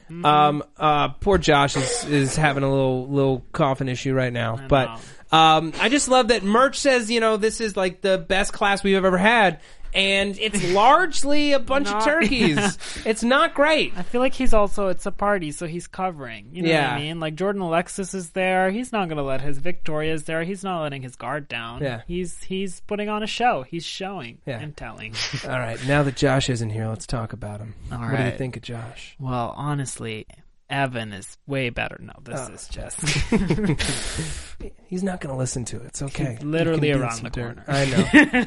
Mm-hmm. 0.09 0.25
Um, 0.25 0.63
uh, 0.77 1.09
poor 1.09 1.37
Josh 1.37 1.75
is, 1.75 2.05
is 2.05 2.35
having 2.37 2.63
a 2.63 2.69
little 2.69 3.09
little 3.09 3.45
coughing 3.51 3.89
issue 3.89 4.13
right 4.13 4.31
now, 4.31 4.57
but 4.69 5.01
um, 5.31 5.73
I 5.79 5.89
just 5.89 6.07
love 6.07 6.29
that 6.29 6.43
Murch 6.43 6.79
says 6.79 7.09
you 7.11 7.19
know 7.19 7.37
this 7.37 7.59
is 7.61 7.75
like 7.75 8.01
the 8.01 8.17
best 8.17 8.53
class 8.53 8.83
we've 8.83 8.95
ever 8.95 9.17
had, 9.17 9.59
and 9.93 10.37
it's 10.39 10.63
largely 10.71 11.51
a 11.53 11.59
bunch 11.59 11.87
of 11.87 11.93
Not- 11.95 12.03
turkeys. 12.05 12.77
It's 13.05 13.23
not 13.23 13.53
great. 13.53 13.93
I 13.95 14.01
feel 14.01 14.19
like 14.19 14.33
he's 14.33 14.53
also 14.53 14.87
it's 14.89 15.05
a 15.05 15.11
party, 15.11 15.51
so 15.51 15.65
he's 15.65 15.87
covering. 15.87 16.49
You 16.51 16.63
know 16.63 16.73
what 16.73 16.83
I 16.83 16.99
mean? 16.99 17.19
Like 17.21 17.35
Jordan 17.35 17.61
Alexis 17.61 18.13
is 18.13 18.31
there. 18.31 18.69
He's 18.69 18.91
not 18.91 19.07
gonna 19.07 19.23
let 19.23 19.39
his 19.41 19.59
Victoria's 19.59 20.23
there. 20.23 20.43
He's 20.43 20.63
not 20.63 20.81
letting 20.81 21.03
his 21.03 21.15
guard 21.15 21.47
down. 21.47 21.81
Yeah. 21.81 22.01
He's 22.07 22.41
he's 22.43 22.81
putting 22.81 23.07
on 23.07 23.23
a 23.23 23.27
show. 23.27 23.63
He's 23.63 23.85
showing 23.85 24.39
Yeah. 24.45 24.59
and 24.59 24.75
telling. 24.75 25.13
All 25.45 25.51
right, 25.59 25.79
now 25.87 26.03
that 26.03 26.15
Josh 26.17 26.49
isn't 26.49 26.69
here, 26.71 26.87
let's 26.87 27.07
talk 27.07 27.31
about 27.33 27.59
him. 27.61 27.75
All 27.91 27.99
what 27.99 28.07
do 28.11 28.17
you 28.17 28.23
right. 28.29 28.37
think 28.37 28.57
of 28.57 28.63
Josh? 28.63 29.15
well, 29.19 29.53
honestly, 29.55 30.25
Evan 30.69 31.13
is 31.13 31.37
way 31.47 31.69
better. 31.69 31.97
No, 32.01 32.13
this 32.23 32.39
Oh. 32.49 32.53
is 32.53 32.67
just 32.67 32.99
He's 34.87 35.03
not 35.03 35.19
going 35.21 35.33
to 35.33 35.37
listen 35.37 35.65
to 35.65 35.77
it. 35.77 35.85
It's 35.87 36.01
okay. 36.01 36.35
He's 36.35 36.43
literally 36.43 36.87
You 36.89 36.93
can 36.95 37.01
beat 37.01 37.07
around 37.07 37.23
the 37.23 37.29
corner. 37.31 37.63
I 37.67 38.45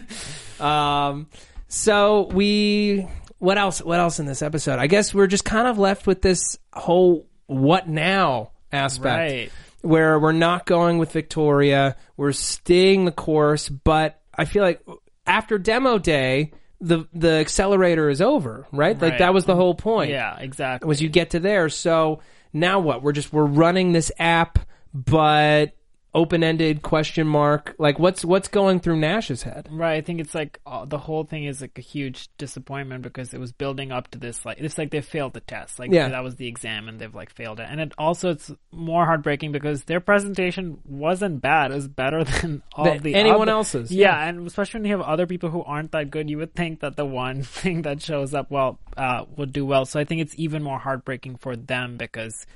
know. 0.61 0.67
um, 0.67 1.27
so 1.69 2.29
we 2.33 3.07
what 3.39 3.57
else? 3.59 3.81
What 3.83 3.99
else 4.01 4.21
in 4.21 4.27
this 4.27 4.43
episode? 4.43 4.79
I 4.79 4.87
guess 4.87 5.15
we're 5.15 5.27
just 5.27 5.45
kind 5.45 5.67
of 5.67 5.79
left 5.79 6.07
with 6.07 6.21
this 6.23 6.59
whole 6.73 7.27
what 7.47 7.89
now 7.89 8.51
aspect. 8.73 9.05
Right. 9.33 9.53
Where 9.83 10.19
we're 10.19 10.33
not 10.33 10.67
going 10.67 10.99
with 10.99 11.11
Victoria, 11.13 11.97
we're 12.19 12.33
staying 12.33 13.07
the 13.07 13.13
course, 13.13 13.71
but 13.71 14.21
I 14.35 14.45
feel 14.45 14.63
like 14.63 14.83
after 15.27 15.59
demo 15.59 15.97
day, 15.99 16.53
the 16.81 17.07
the 17.13 17.33
accelerator 17.33 18.09
is 18.09 18.21
over, 18.23 18.67
right? 18.73 19.01
Like 19.01 19.13
Right. 19.13 19.19
that 19.19 19.35
was 19.35 19.45
the 19.45 19.55
whole 19.57 19.75
point 19.75 20.11
yeah, 20.11 20.39
exactly. 20.39 20.89
was 20.89 21.01
you 21.03 21.09
get 21.09 21.31
to 21.31 21.41
there. 21.41 21.69
So 21.69 22.21
now 22.53 22.81
what? 22.81 23.03
We're 23.03 23.13
just 23.13 23.33
we're 23.33 23.45
running 23.45 23.93
this 23.93 24.11
app, 24.19 24.59
but 24.95 25.73
open 26.15 26.43
ended 26.43 26.83
question 26.83 27.27
mark. 27.27 27.75
Like 27.79 27.99
what's 27.99 28.25
what's 28.25 28.49
going 28.49 28.81
through 28.81 28.97
Nash's 28.99 29.43
head? 29.45 29.69
Right, 29.71 29.95
I 29.97 30.01
think 30.01 30.21
it's 30.21 30.35
like 30.35 30.59
uh, 30.67 30.85
the 30.85 30.99
whole 30.99 31.25
thing 31.25 31.45
is 31.45 31.61
like 31.61 31.79
a 31.79 31.81
huge 31.83 32.29
disappointment 32.39 33.03
because 33.03 33.33
it 33.33 33.39
was 33.39 33.53
building 33.53 33.93
up 33.93 34.09
to 34.13 34.19
this 34.19 34.45
like 34.45 34.59
it's 34.61 34.77
like 34.79 34.91
they 34.91 35.01
failed 35.01 35.35
the 35.35 35.41
test, 35.41 35.79
like 35.79 35.91
Yeah. 35.93 36.09
that 36.09 36.25
was 36.25 36.37
the 36.37 36.47
exam 36.49 36.89
and 36.89 36.99
they've 37.01 37.15
like 37.15 37.31
failed 37.31 37.61
it, 37.61 37.67
and 37.71 37.81
it 37.81 37.93
also 37.99 38.31
it's 38.31 38.51
more 38.73 39.07
heartbreaking 39.07 39.53
because 39.53 39.85
their 39.85 40.01
presentation 40.01 40.79
wasn't 40.85 41.41
bad; 41.41 41.71
it 41.71 41.75
was 41.75 41.89
better 41.89 42.25
than 42.41 42.63
all 42.75 42.85
Than 42.85 43.03
the 43.03 43.15
anyone 43.15 43.43
other- 43.43 43.53
else's, 43.53 43.93
Yeah, 43.93 44.09
yeah. 44.17 44.29
and 44.29 44.47
especially 44.47 44.81
when 44.81 44.87
you 44.91 44.97
have 44.99 45.07
other 45.07 45.27
people 45.27 45.51
who 45.51 45.63
aren't 45.63 45.93
that 45.93 46.11
good, 46.11 46.29
you 46.29 46.39
would 46.39 46.55
think 46.55 46.81
that 46.81 46.97
the 46.97 47.05
one 47.07 47.43
thing 47.45 47.83
that 47.83 48.03
shows 48.03 48.35
up 48.35 48.51
well 48.51 48.79
uh, 48.97 49.25
would 49.37 49.53
do 49.53 49.65
well. 49.65 49.85
So 49.85 50.01
I 50.01 50.05
think 50.05 50.21
it's 50.23 50.35
even 50.37 50.63
more 50.63 50.79
heartbreaking 50.79 51.37
for 51.37 51.55
them 51.57 51.97
because 51.97 52.47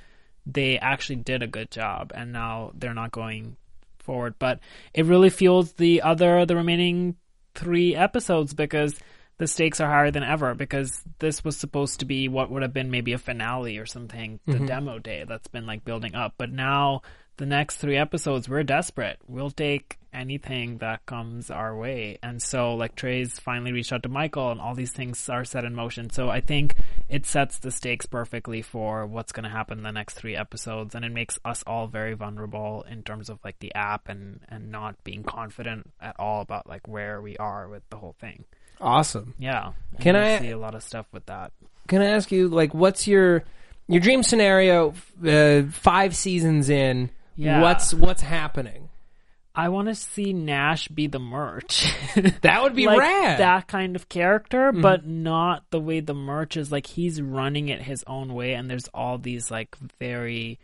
they 0.46 0.78
actually 0.78 1.16
did 1.16 1.42
a 1.42 1.46
good 1.46 1.70
job 1.70 2.12
and 2.14 2.32
now 2.32 2.72
they're 2.74 2.94
not 2.94 3.12
going 3.12 3.56
forward. 3.98 4.34
But 4.38 4.60
it 4.92 5.06
really 5.06 5.30
fuels 5.30 5.72
the 5.72 6.02
other 6.02 6.44
the 6.46 6.56
remaining 6.56 7.16
three 7.54 7.94
episodes 7.94 8.54
because 8.54 8.98
the 9.38 9.46
stakes 9.46 9.80
are 9.80 9.88
higher 9.88 10.10
than 10.10 10.22
ever 10.22 10.54
because 10.54 11.02
this 11.18 11.42
was 11.42 11.56
supposed 11.56 12.00
to 12.00 12.06
be 12.06 12.28
what 12.28 12.50
would 12.50 12.62
have 12.62 12.72
been 12.72 12.90
maybe 12.90 13.12
a 13.12 13.18
finale 13.18 13.78
or 13.78 13.86
something 13.86 14.38
the 14.46 14.54
mm-hmm. 14.54 14.66
demo 14.66 14.98
day 14.98 15.24
that's 15.26 15.48
been 15.48 15.66
like 15.66 15.84
building 15.84 16.14
up. 16.14 16.34
But 16.38 16.52
now 16.52 17.02
the 17.36 17.46
next 17.46 17.76
three 17.76 17.96
episodes 17.96 18.48
we're 18.48 18.62
desperate. 18.62 19.18
We'll 19.26 19.50
take 19.50 19.98
anything 20.12 20.78
that 20.78 21.04
comes 21.06 21.50
our 21.50 21.76
way. 21.76 22.18
And 22.22 22.40
so 22.40 22.74
like 22.74 22.94
trey's 22.94 23.40
finally 23.40 23.72
reached 23.72 23.92
out 23.92 24.04
to 24.04 24.08
michael 24.08 24.52
and 24.52 24.60
all 24.60 24.74
these 24.76 24.92
things 24.92 25.28
are 25.28 25.44
set 25.44 25.64
in 25.64 25.74
motion. 25.74 26.08
So 26.10 26.30
i 26.30 26.40
think 26.40 26.76
it 27.08 27.26
sets 27.26 27.58
the 27.58 27.72
stakes 27.72 28.06
perfectly 28.06 28.62
for 28.62 29.06
what's 29.06 29.32
going 29.32 29.42
to 29.42 29.50
happen 29.50 29.78
in 29.78 29.84
the 29.84 29.90
next 29.90 30.14
three 30.14 30.36
episodes. 30.36 30.94
And 30.94 31.04
it 31.04 31.10
makes 31.12 31.38
us 31.44 31.64
all 31.66 31.88
very 31.88 32.14
vulnerable 32.14 32.84
in 32.88 33.02
terms 33.02 33.28
of 33.28 33.40
like 33.44 33.58
the 33.58 33.74
app 33.74 34.08
and 34.08 34.40
and 34.48 34.70
not 34.70 35.02
being 35.02 35.24
confident 35.24 35.90
at 36.00 36.14
all 36.20 36.40
about 36.42 36.68
like 36.68 36.86
where 36.86 37.20
we 37.20 37.36
are 37.38 37.68
with 37.68 37.82
the 37.90 37.96
whole 37.96 38.14
thing. 38.20 38.44
Awesome. 38.80 39.34
yeah. 39.38 39.72
Can 40.00 40.14
And 40.14 40.24
I- 40.24 40.38
see 40.38 40.50
a 40.50 40.58
lot 40.58 40.74
of 40.76 40.82
stuff 40.84 41.06
with 41.12 41.26
that. 41.26 41.52
Can 41.88 42.00
I 42.02 42.06
ask 42.10 42.30
you 42.30 42.46
like 42.48 42.72
what's 42.72 43.08
your 43.08 43.42
your 43.88 44.00
dream 44.00 44.22
scenario? 44.22 44.94
Uh, 45.26 45.62
five 45.72 46.14
seasons 46.16 46.70
in, 46.70 47.10
Yeah. 47.36 47.60
what's 47.60 47.92
what's 47.92 48.22
happening? 48.22 48.88
I 49.56 49.68
want 49.68 49.86
to 49.86 49.94
see 49.94 50.32
Nash 50.32 50.88
be 50.88 51.06
the 51.06 51.20
Murch. 51.20 51.86
That 52.42 52.62
would 52.62 52.74
be 52.74 52.86
like 52.86 52.98
rad. 52.98 53.40
that 53.40 53.68
kind 53.68 53.96
of 53.96 54.08
character, 54.08 54.70
mm-hmm. 54.70 54.82
but 54.82 55.06
not 55.06 55.64
the 55.70 55.80
way 55.80 56.00
the 56.00 56.14
Murch 56.14 56.56
is. 56.56 56.70
Like 56.70 56.86
he's 56.86 57.20
running 57.20 57.68
it 57.68 57.82
his 57.82 58.04
own 58.06 58.34
way, 58.34 58.54
and 58.54 58.68
there's 58.70 58.88
all 58.94 59.18
these 59.18 59.50
like 59.50 59.76
very 59.98 60.58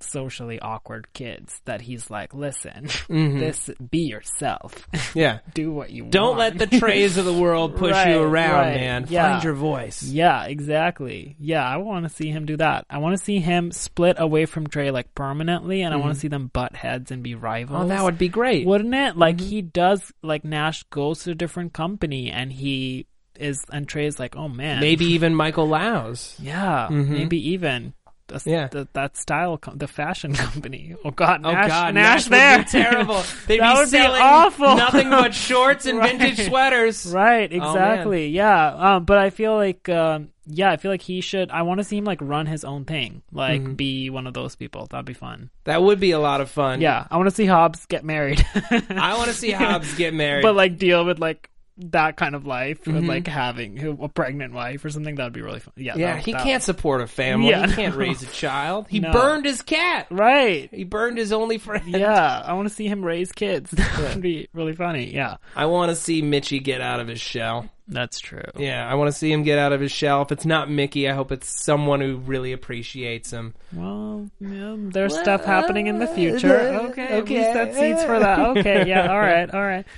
socially 0.00 0.58
awkward 0.60 1.06
kids 1.12 1.60
that 1.64 1.80
he's 1.82 2.10
like, 2.10 2.34
listen, 2.34 2.84
Mm-hmm. 3.08 3.38
this 3.38 3.70
be 3.90 4.00
yourself, 4.00 4.88
Yeah. 5.14 5.40
do 5.54 5.72
what 5.72 5.90
you 5.90 6.04
want. 6.04 6.12
Don't 6.12 6.36
want. 6.36 6.58
let 6.58 6.70
the 6.70 6.78
trays 6.78 7.16
of 7.16 7.24
the 7.24 7.32
world 7.32 7.76
push 7.76 7.92
Right, 7.92 8.10
you 8.10 8.20
around, 8.22 8.52
right. 8.66 8.74
man. 8.74 9.06
Yeah. 9.08 9.32
Find 9.32 9.44
your 9.44 9.52
voice. 9.54 10.02
Yeah, 10.02 10.44
exactly. 10.44 11.36
Yeah, 11.38 11.64
I 11.66 11.76
want 11.78 12.04
to 12.04 12.08
see 12.08 12.30
him 12.30 12.46
do 12.46 12.56
that. 12.56 12.86
I 12.90 12.98
want 12.98 13.16
to 13.18 13.22
see 13.24 13.38
him 13.40 13.70
split 13.72 14.16
away 14.18 14.46
from 14.46 14.66
Trey 14.66 14.90
like 14.90 15.14
permanently, 15.14 15.82
and 15.82 15.92
I 15.92 15.96
want 15.98 16.14
to 16.14 16.20
see 16.20 16.28
them 16.28 16.48
butt 16.48 16.74
heads 16.76 17.10
and 17.10 17.22
be 17.22 17.34
rivals. 17.34 17.76
Mm-hmm. 17.76 17.84
Oh, 17.84 17.88
that 17.94 18.04
would 18.04 18.18
be 18.18 18.28
great. 18.28 18.66
wouldn't 18.66 18.94
it? 18.94 19.16
Like 19.16 19.40
he 19.40 19.62
does. 19.62 20.12
Like 20.22 20.44
Nash 20.44 20.82
goes 20.84 21.24
to 21.24 21.32
a 21.32 21.34
different 21.34 21.72
company, 21.72 22.30
and 22.30 22.52
he 22.52 23.06
is, 23.38 23.64
and 23.72 23.88
Trey's 23.88 24.18
like, 24.18 24.36
oh 24.36 24.48
man, 24.48 24.80
Maybe 24.80 25.04
even 25.14 25.34
Michael 25.34 25.68
Laus. 25.68 26.36
yeah, 26.40 26.88
maybe 26.90 27.50
even. 27.50 27.94
The, 28.28 28.42
Yeah. 28.46 28.68
the, 28.68 28.88
that 28.94 29.16
style, 29.16 29.58
com- 29.58 29.76
the 29.76 29.86
fashion 29.86 30.32
company. 30.34 30.94
Oh 31.04 31.10
God, 31.10 31.42
Oh 31.44 31.52
God, 31.52 31.94
Nash, 31.94 31.94
Nash 31.94 32.24
there, 32.26 32.56
would 32.58 32.64
be 32.66 32.70
terrible. 32.70 33.22
They'd 33.46 33.60
That 33.60 33.74
be 33.74 33.78
would 33.80 33.84
be 33.84 33.90
selling 33.90 34.22
awful. 34.22 34.76
nothing 34.76 35.10
but 35.10 35.34
shorts 35.34 35.84
and 35.86 35.98
Right. 35.98 36.16
vintage 36.18 36.46
sweaters. 36.48 37.06
Right, 37.06 37.50
Oh, 37.52 37.56
exactly. 37.56 38.28
yeah. 38.28 38.74
Um, 38.96 39.04
but 39.04 39.18
I 39.18 39.30
feel 39.30 39.54
like, 39.56 39.88
um, 39.90 40.30
yeah, 40.46 40.70
I 40.70 40.76
feel 40.78 40.90
like 40.90 41.02
he 41.02 41.20
should. 41.20 41.50
I 41.50 41.62
want 41.62 41.80
to 41.80 41.84
see 41.84 41.96
him 41.98 42.04
like 42.04 42.18
run 42.22 42.46
his 42.46 42.64
own 42.64 42.84
thing, 42.84 43.22
like 43.32 43.60
Mm-hmm. 43.62 43.74
be 43.74 44.10
one 44.10 44.26
of 44.26 44.34
those 44.34 44.56
people. 44.56 44.86
That'd 44.86 45.06
be 45.06 45.14
fun. 45.14 45.50
That 45.64 45.82
would 45.82 46.00
be 46.00 46.10
a 46.12 46.18
lot 46.18 46.40
of 46.40 46.50
fun. 46.50 46.80
Yeah, 46.80 47.06
I 47.10 47.16
want 47.16 47.28
to 47.28 47.34
see 47.34 47.46
Hobbs 47.46 47.84
get 47.86 48.04
married. 48.04 48.44
I 48.90 49.14
want 49.16 49.28
to 49.28 49.34
see 49.34 49.50
Hobbs 49.52 49.94
get 49.96 50.12
married. 50.14 50.42
but 50.42 50.54
like 50.54 50.76
deal 50.78 51.04
with 51.04 51.18
like 51.18 51.50
that 51.78 52.16
kind 52.16 52.34
of 52.34 52.46
life, 52.46 52.82
Mm-hmm. 52.82 52.94
with 52.94 53.04
like 53.04 53.26
having 53.26 53.98
a 54.02 54.08
pregnant 54.08 54.52
wife 54.54 54.84
or 54.84 54.90
something. 54.90 55.16
That'd 55.16 55.32
be 55.32 55.42
really 55.42 55.60
fun. 55.60 55.72
Yeah, 55.76 55.94
yeah, 55.96 56.14
that- 56.14 56.24
he 56.24 56.32
that- 56.32 56.42
can't 56.44 56.62
support 56.62 57.00
a 57.00 57.06
family. 57.06 57.50
Yeah, 57.50 57.66
he 57.66 57.72
can't 57.74 57.96
raise 57.96 58.22
a 58.22 58.26
child. 58.26 58.86
He 58.88 59.00
No. 59.00 59.12
burned 59.12 59.44
his 59.44 59.62
cat. 59.62 60.06
Right. 60.10 60.68
He 60.72 60.84
burned 60.84 61.18
his 61.18 61.32
only 61.32 61.58
friend. 61.58 61.82
Yeah, 61.86 62.42
I 62.44 62.52
want 62.54 62.68
to 62.68 62.74
see 62.74 62.86
him 62.86 63.04
raise 63.04 63.32
kids. 63.32 63.70
That'd 63.72 64.22
be 64.22 64.48
really 64.52 64.74
funny. 64.74 65.12
Yeah, 65.12 65.36
I 65.56 65.66
want 65.66 65.90
to 65.90 65.96
see 65.96 66.22
Mitchie 66.22 66.62
get 66.62 66.80
out 66.80 67.00
of 67.00 67.08
his 67.08 67.20
shell. 67.20 67.68
that's 67.88 68.18
true. 68.20 68.40
Yeah, 68.56 68.86
I 68.88 68.94
want 68.94 69.08
to 69.08 69.12
see 69.18 69.30
him 69.32 69.42
get 69.42 69.58
out 69.58 69.72
of 69.72 69.80
his 69.80 69.92
shell. 69.92 70.22
If 70.22 70.32
it's 70.32 70.46
not 70.46 70.70
Mikki, 70.70 71.08
I 71.08 71.12
hope 71.12 71.32
it's 71.32 71.48
someone 71.48 72.00
who 72.00 72.16
really 72.16 72.52
appreciates 72.52 73.30
him. 73.30 73.54
Well, 73.72 74.30
yeah, 74.40 74.76
there's 74.78 75.18
stuff 75.18 75.44
happening 75.44 75.88
in 75.88 75.98
the 75.98 76.06
future. 76.06 76.56
Okay, 76.56 77.16
okay. 77.18 77.20
we 77.20 77.42
set 77.52 77.74
seats 77.74 78.04
for 78.04 78.18
that. 78.18 78.38
Okay, 78.56 78.86
yeah, 78.88 79.10
all 79.10 79.18
right, 79.20 79.52
all 79.52 79.62
right. 79.62 79.84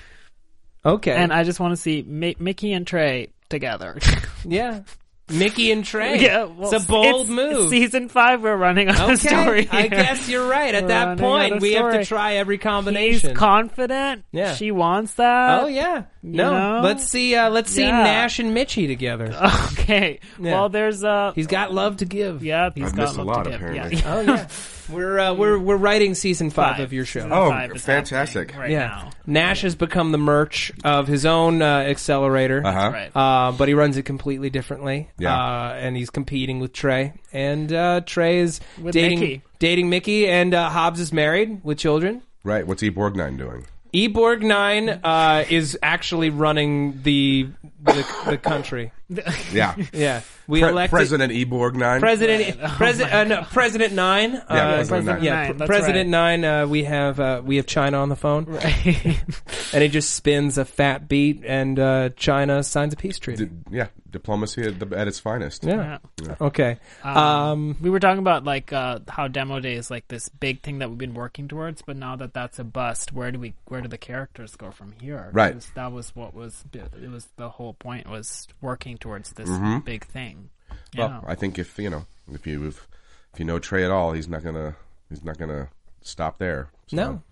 Okay. 0.87 1.13
And 1.13 1.33
I 1.33 1.45
just 1.45 1.59
want 1.59 1.73
to 1.73 1.77
see 1.77 2.03
Mi- 2.03 2.37
Mikki 2.39 2.73
and 2.73 2.87
Trey 2.87 3.29
together. 3.49 3.99
yeah. 4.45 4.83
Mikki 5.29 5.73
and 5.73 5.85
Trey. 5.85 6.21
yeah, 6.23 6.45
well, 6.45 6.73
it's 6.73 6.85
a 6.85 6.87
bold 6.87 7.23
it's 7.23 7.31
move. 7.31 7.69
Season 7.71 8.09
five, 8.09 8.43
we're 8.43 8.57
running 8.57 8.89
on 8.89 8.97
a 8.97 9.05
okay. 9.15 9.17
story. 9.17 9.69
I 9.71 9.89
guess 9.89 10.29
you're 10.29 10.47
right. 10.47 10.73
At 10.73 10.89
that 10.89 11.19
point, 11.19 11.61
we 11.61 11.73
have 11.73 11.93
to 11.93 12.05
try 12.05 12.35
every 12.35 12.59
combination. 12.59 13.31
He's 13.31 13.39
confident. 13.39 14.25
Yeah. 14.31 14.55
she 14.55 14.71
wants 14.71 15.15
that. 15.15 15.65
oh 15.65 15.67
yeah. 15.67 16.05
No. 16.35 16.51
know? 16.51 16.81
Let's 16.83 17.05
see 17.05 17.35
uh 17.37 17.51
let's 17.51 17.71
see 17.71 17.83
Yeah. 17.83 18.03
Nash 18.03 18.39
and 18.39 18.55
Mitchie 18.57 18.87
together. 18.87 19.33
Okay. 19.87 20.19
Yeah. 20.41 20.53
Well, 20.53 20.69
there's 20.69 21.05
uh. 21.05 21.31
He's 21.37 21.47
got 21.47 21.73
love 21.73 21.99
to 21.99 22.05
give. 22.07 22.43
yeah, 22.43 22.71
he's 22.75 22.87
I've 22.89 22.97
got 22.97 23.03
missed 23.03 23.15
a 23.19 23.23
love 23.23 23.27
lot, 23.37 23.43
to 23.45 23.51
give. 23.51 23.61
apparently. 23.63 23.99
Yeah. 23.99 24.15
Oh 24.15 24.21
yeah. 24.23 24.49
we're 24.91 25.19
uh, 25.19 25.33
we're 25.35 25.59
we're 25.59 25.77
writing 25.77 26.15
season 26.15 26.51
five, 26.51 26.77
Five. 26.77 26.85
of 26.85 26.93
your 26.93 27.05
show. 27.05 27.21
Season 27.21 27.33
Oh, 27.33 27.51
five 27.51 27.71
is 27.73 27.85
fantastic. 27.85 28.51
happening 28.51 28.61
Right 28.61 28.71
yeah. 28.73 28.87
now. 28.89 29.11
Nash 29.27 29.63
has 29.63 29.77
become 29.77 30.11
the 30.11 30.19
Murch 30.19 30.73
of 30.85 31.07
his 31.07 31.25
own 31.25 31.63
uh, 31.63 31.67
accelerator. 31.83 32.67
Uh-huh. 32.67 32.91
Right. 32.93 33.11
Uh, 33.15 33.53
but 33.53 33.69
he 33.69 33.75
runs 33.75 33.97
it 33.97 34.03
completely 34.03 34.51
differently. 34.51 35.09
Yeah. 35.19 35.35
Uh, 35.37 35.73
and 35.75 35.97
he's 35.97 36.11
competing 36.11 36.59
with 36.59 36.73
Trey. 36.73 37.13
And 37.33 37.73
uh, 37.73 38.01
Trey 38.05 38.39
is 38.39 38.61
With 38.83 38.93
dating 38.93 39.21
Mikki. 39.21 39.43
dating 39.61 39.89
Mikki, 39.89 40.27
and 40.29 40.53
uh, 40.53 40.69
Hobbs 40.69 40.99
is 40.99 41.13
married 41.13 41.63
with 41.65 41.79
children. 41.79 42.23
Right. 42.43 42.67
What's 42.67 42.83
E 42.83 42.91
Borgnine 42.91 43.39
doing? 43.39 43.67
Eborg 43.97 44.43
Nine 44.43 44.91
uh, 44.91 45.47
is 45.49 45.79
actually 45.83 46.29
running 46.29 47.01
the 47.03 47.49
the, 47.83 48.07
the 48.27 48.37
country. 48.37 48.93
Yeah. 49.53 49.77
Yeah, 49.93 50.23
we 50.49 50.61
Pre- 50.61 50.71
elected 50.71 50.91
President 50.91 51.33
E 51.33 51.45
Borgnine. 51.47 52.01
President 52.01 52.59
President 52.77 53.13
uh, 53.15 53.25
no, 53.25 53.43
President 53.45 53.93
Nine. 53.95 54.33
Yeah, 54.33 54.41
uh, 54.49 54.85
President 54.87 55.07
Nine. 55.07 55.23
Yeah, 55.23 55.35
Nine, 55.47 55.57
Pre- 55.59 55.67
President 55.67 55.97
right. 55.99 56.41
Nine. 56.41 56.45
Uh, 56.45 56.67
we 56.67 56.85
have 56.85 57.21
uh, 57.21 57.43
we 57.45 57.57
have 57.57 57.67
China 57.67 57.99
on 57.99 58.09
the 58.09 58.17
phone, 58.17 58.45
Right. 58.47 58.87
and 59.73 59.83
he 59.83 59.89
just 59.89 60.15
spins 60.15 60.59
a 60.59 60.65
fat 60.65 61.09
beat, 61.09 61.43
and 61.47 61.79
uh, 61.79 62.09
China 62.17 62.63
signs 62.63 62.93
a 62.93 62.97
peace 62.97 63.19
treaty. 63.19 63.47
D- 63.47 63.53
yeah. 63.71 63.87
Diplomacy 64.09 64.63
at, 64.63 64.79
the, 64.79 64.97
at 64.97 65.09
its 65.09 65.19
finest. 65.19 65.63
yeah. 65.63 65.99
Yeah. 66.23 66.37
Okay. 66.41 66.79
Um, 67.05 67.17
Um, 67.17 67.77
we 67.83 67.91
were 67.91 68.01
talking 68.01 68.21
about 68.21 68.45
like 68.45 68.73
uh, 68.73 69.01
how 69.09 69.29
demo 69.29 69.61
day 69.61 69.75
is 69.75 69.91
like 69.91 70.09
this 70.09 70.31
big 70.31 70.63
thing 70.63 70.79
that 70.79 70.89
we've 70.89 70.97
been 70.97 71.13
working 71.13 71.49
towards, 71.49 71.83
but 71.83 71.97
now 71.97 72.17
that 72.17 72.33
that's 72.33 72.59
a 72.59 72.65
bust, 72.65 73.13
where 73.13 73.31
do 73.31 73.39
we 73.39 73.53
where 73.67 73.83
do 73.83 73.89
the 73.89 73.99
characters 73.99 74.57
go 74.57 74.71
from 74.71 74.93
here? 75.03 75.29
Right. 75.33 75.49
Because 75.49 75.69
that 75.75 75.93
was 75.93 76.17
what 76.17 76.33
was 76.33 76.65
it 76.73 77.11
was 77.11 77.29
the 77.37 77.51
whole 77.51 77.75
point 77.75 78.09
was 78.09 78.49
working 78.63 78.96
towards 78.99 79.33
this 79.33 79.49
Mm-hmm. 79.49 79.79
big 79.81 80.05
thing. 80.07 80.51
Well, 80.97 81.09
Yeah. 81.09 81.21
I 81.27 81.35
think 81.35 81.59
if 81.59 81.79
you 81.79 81.91
know 81.91 82.07
if 82.33 82.47
you 82.47 82.67
if, 82.67 82.87
if 83.33 83.39
you 83.41 83.45
know 83.45 83.59
Trey 83.59 83.85
at 83.85 83.91
all, 83.91 84.13
he's 84.13 84.29
not 84.29 84.43
gonna 84.45 84.77
he's 85.09 85.25
not 85.25 85.39
gonna 85.39 85.69
stop 86.03 86.39
there. 86.39 86.69
So, 86.89 86.97
no. 86.97 87.23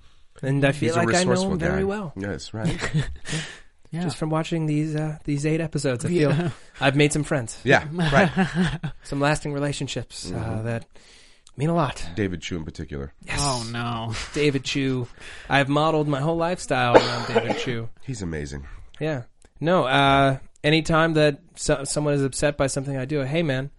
And 0.43 0.65
I 0.65 0.73
feel 0.73 0.89
he's 0.89 0.97
like 0.97 1.15
I 1.15 1.25
know 1.25 1.51
him 1.53 1.59
very 1.59 1.81
guy. 1.83 1.85
well. 1.85 2.13
Yes, 2.17 2.53
right. 2.53 2.77
yeah. 3.91 4.03
Just 4.03 4.17
from 4.17 4.31
watching 4.31 4.67
these 4.67 4.97
uh, 4.97 5.19
these 5.25 5.47
eight 5.47 5.61
episodes, 5.61 6.05
I 6.05 6.09
feel 6.09 6.51
I've 6.81 6.97
made 6.97 7.13
some 7.13 7.23
friends, 7.23 7.59
yeah, 7.65 7.87
right. 7.93 8.49
some 9.05 9.21
lasting 9.21 9.53
relationships 9.53 10.31
uh, 10.31 10.35
Mm-hmm. 10.35 10.65
that 10.65 10.87
mean 11.57 11.69
a 11.71 11.75
lot. 11.75 12.05
David 12.17 12.43
Chu 12.43 12.57
in 12.57 12.65
particular. 12.65 13.13
Yes. 13.25 13.39
Oh 13.41 13.65
no. 13.73 14.13
David 14.35 14.65
Chu. 14.65 15.07
I've 15.49 15.69
modeled 15.69 16.09
my 16.09 16.21
whole 16.21 16.37
lifestyle 16.37 16.97
around 16.97 17.29
David 17.29 17.59
Chu. 17.59 17.89
He's 18.03 18.23
amazing. 18.23 18.67
Yeah. 18.99 19.23
No, 19.61 19.85
uh, 19.85 20.39
anytime 20.65 21.15
that 21.15 21.39
so- 21.55 21.85
someone 21.85 22.15
is 22.15 22.25
upset 22.25 22.57
by 22.57 22.67
something 22.67 22.97
I 22.97 23.05
do, 23.05 23.21
hey 23.21 23.43
man, 23.45 23.71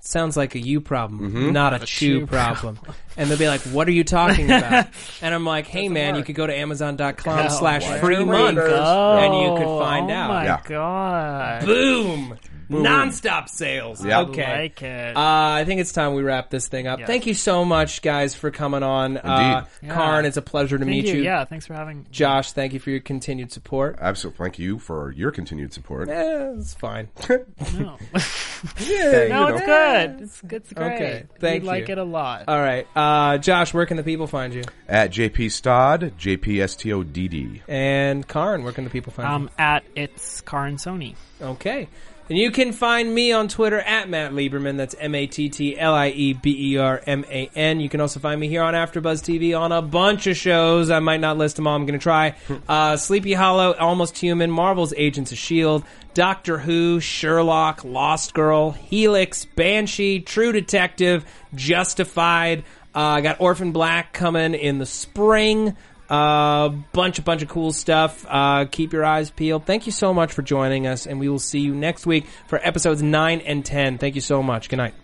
sounds 0.00 0.36
like 0.36 0.54
a 0.54 0.60
you 0.60 0.80
problem, 0.80 1.20
mm-hmm. 1.32 1.52
not 1.52 1.74
a, 1.74 1.80
chew 1.80 2.20
chew 2.20 2.26
problem. 2.26 2.78
and 3.16 3.28
they'll 3.28 3.38
be 3.38 3.48
like, 3.48 3.62
what 3.62 3.88
are 3.88 3.92
you 3.92 4.04
talking 4.04 4.46
about? 4.46 4.86
and 5.22 5.34
I'm 5.34 5.44
like, 5.44 5.66
hey 5.66 5.88
man, 5.88 6.14
you 6.14 6.22
could 6.22 6.36
go 6.36 6.46
to 6.46 6.54
amazon.com 6.56 7.50
slash 7.50 7.84
free 8.00 8.24
month 8.24 8.56
go. 8.56 9.18
and 9.18 9.34
you 9.42 9.56
could 9.56 9.66
oh 9.66 9.80
find 9.80 10.10
oh 10.10 10.14
out. 10.14 10.28
my 10.28 10.44
Yeah. 10.44 10.60
god. 10.64 11.64
Boom! 11.66 12.38
Non-stop 12.68 13.48
sales. 13.48 14.04
Yeah. 14.04 14.20
Okay. 14.20 14.60
Like 14.62 14.82
it. 14.82 15.16
Uh, 15.16 15.20
I 15.20 15.64
think 15.64 15.80
it's 15.80 15.92
time 15.92 16.14
we 16.14 16.22
wrap 16.22 16.50
this 16.50 16.68
thing 16.68 16.86
up. 16.86 16.98
Yes. 17.00 17.06
Thank 17.06 17.26
you 17.26 17.34
so 17.34 17.64
much, 17.64 18.02
guys, 18.02 18.34
for 18.34 18.50
coming 18.50 18.82
on. 18.82 19.16
Uh, 19.16 19.64
Yeah. 19.82 19.94
Karan, 19.94 20.24
it's 20.24 20.36
a 20.36 20.42
pleasure 20.42 20.76
to 20.78 20.84
Thank 20.84 21.04
meet 21.04 21.14
you. 21.14 21.22
Yeah, 21.22 21.44
thanks 21.44 21.66
for 21.66 21.74
having 21.74 22.00
me. 22.00 22.04
Josh, 22.10 22.52
thank 22.52 22.72
you 22.72 22.80
for 22.80 22.90
your 22.90 23.00
continued 23.00 23.52
support. 23.52 23.96
Absolutely. 24.00 24.44
Thank 24.44 24.58
you 24.58 24.78
for 24.78 25.12
your 25.12 25.30
continued 25.30 25.72
support. 25.72 26.08
Eh, 26.08 26.52
it's 26.58 26.74
fine. 26.74 27.08
No, 27.78 27.96
Yeah, 28.80 29.28
no 29.28 29.46
it's 29.48 29.64
good. 29.64 30.20
It's, 30.22 30.42
it's 30.42 30.72
great. 30.72 30.92
Okay, 30.94 31.24
thank 31.38 31.62
we 31.62 31.68
like 31.68 31.88
it 31.88 31.98
a 31.98 32.02
lot. 32.04 32.44
All 32.48 32.58
right, 32.58 32.86
uh, 32.96 33.38
Josh, 33.38 33.72
where 33.72 33.86
can 33.86 33.96
the 33.96 34.02
people 34.02 34.26
find 34.26 34.52
you? 34.52 34.62
At 34.88 35.10
JP 35.10 35.50
Stod, 35.52 36.12
JPSTODD. 36.18 37.60
And 37.68 38.26
Karan, 38.26 38.64
where 38.64 38.72
can 38.72 38.84
the 38.84 38.90
people 38.90 39.12
find 39.12 39.28
you? 39.28 39.34
Um, 39.34 39.50
at 39.58 39.84
it's 39.94 40.40
Karan 40.42 40.76
Soni. 40.76 41.14
Okay. 41.40 41.88
And 42.28 42.36
you 42.36 42.50
can 42.50 42.72
find 42.72 43.14
me 43.14 43.32
on 43.32 43.48
Twitter 43.48 43.80
at 43.80 44.10
Matt 44.10 44.32
Lieberman. 44.32 44.76
That's 44.76 44.94
M 44.98 45.14
A 45.14 45.26
T 45.26 45.48
T 45.48 45.78
L 45.78 45.94
I 45.94 46.08
E 46.08 46.34
B 46.34 46.72
E 46.74 46.76
R 46.76 47.00
M 47.06 47.24
A 47.26 47.50
N. 47.54 47.80
You 47.80 47.88
can 47.88 48.02
also 48.02 48.20
find 48.20 48.38
me 48.38 48.48
here 48.48 48.62
on 48.62 48.74
AfterBuzz 48.74 49.22
TV 49.22 49.58
on 49.58 49.72
a 49.72 49.80
bunch 49.80 50.26
of 50.26 50.36
shows. 50.36 50.90
I 50.90 50.98
might 50.98 51.20
not 51.20 51.38
list 51.38 51.56
them 51.56 51.66
all. 51.66 51.74
I'm 51.74 51.86
going 51.86 51.98
to 51.98 52.02
try. 52.02 52.34
Uh, 52.68 52.96
Sleepy 52.96 53.32
Hollow, 53.32 53.72
Almost 53.72 54.18
Human, 54.18 54.50
Marvel's 54.50 54.92
Agents 54.94 55.32
of 55.32 55.38
Shield, 55.38 55.84
Doctor 56.12 56.58
Who, 56.58 57.00
Sherlock, 57.00 57.82
Lost 57.82 58.34
Girl, 58.34 58.72
Helix, 58.72 59.46
Banshee, 59.46 60.20
True 60.20 60.52
Detective, 60.52 61.24
Justified. 61.54 62.64
Uh, 62.94 62.98
I 62.98 63.20
got 63.22 63.40
Orphan 63.40 63.72
Black 63.72 64.12
coming 64.12 64.54
in 64.54 64.78
the 64.78 64.86
spring. 64.86 65.76
Uh, 66.08 66.70
bunch, 66.92 67.18
a 67.18 67.22
bunch 67.22 67.42
of 67.42 67.48
cool 67.48 67.72
stuff. 67.72 68.24
Uh, 68.28 68.66
keep 68.70 68.92
your 68.92 69.04
eyes 69.04 69.30
peeled. 69.30 69.66
Thank 69.66 69.86
you 69.86 69.92
so 69.92 70.14
much 70.14 70.32
for 70.32 70.42
joining 70.42 70.86
us, 70.86 71.06
and 71.06 71.20
we 71.20 71.28
will 71.28 71.38
see 71.38 71.60
you 71.60 71.74
next 71.74 72.06
week 72.06 72.26
for 72.46 72.58
episodes 72.62 73.02
nine 73.02 73.40
and 73.40 73.64
ten. 73.64 73.98
Thank 73.98 74.14
you 74.14 74.20
so 74.20 74.42
much. 74.42 74.68
Good 74.68 74.76
night. 74.76 74.94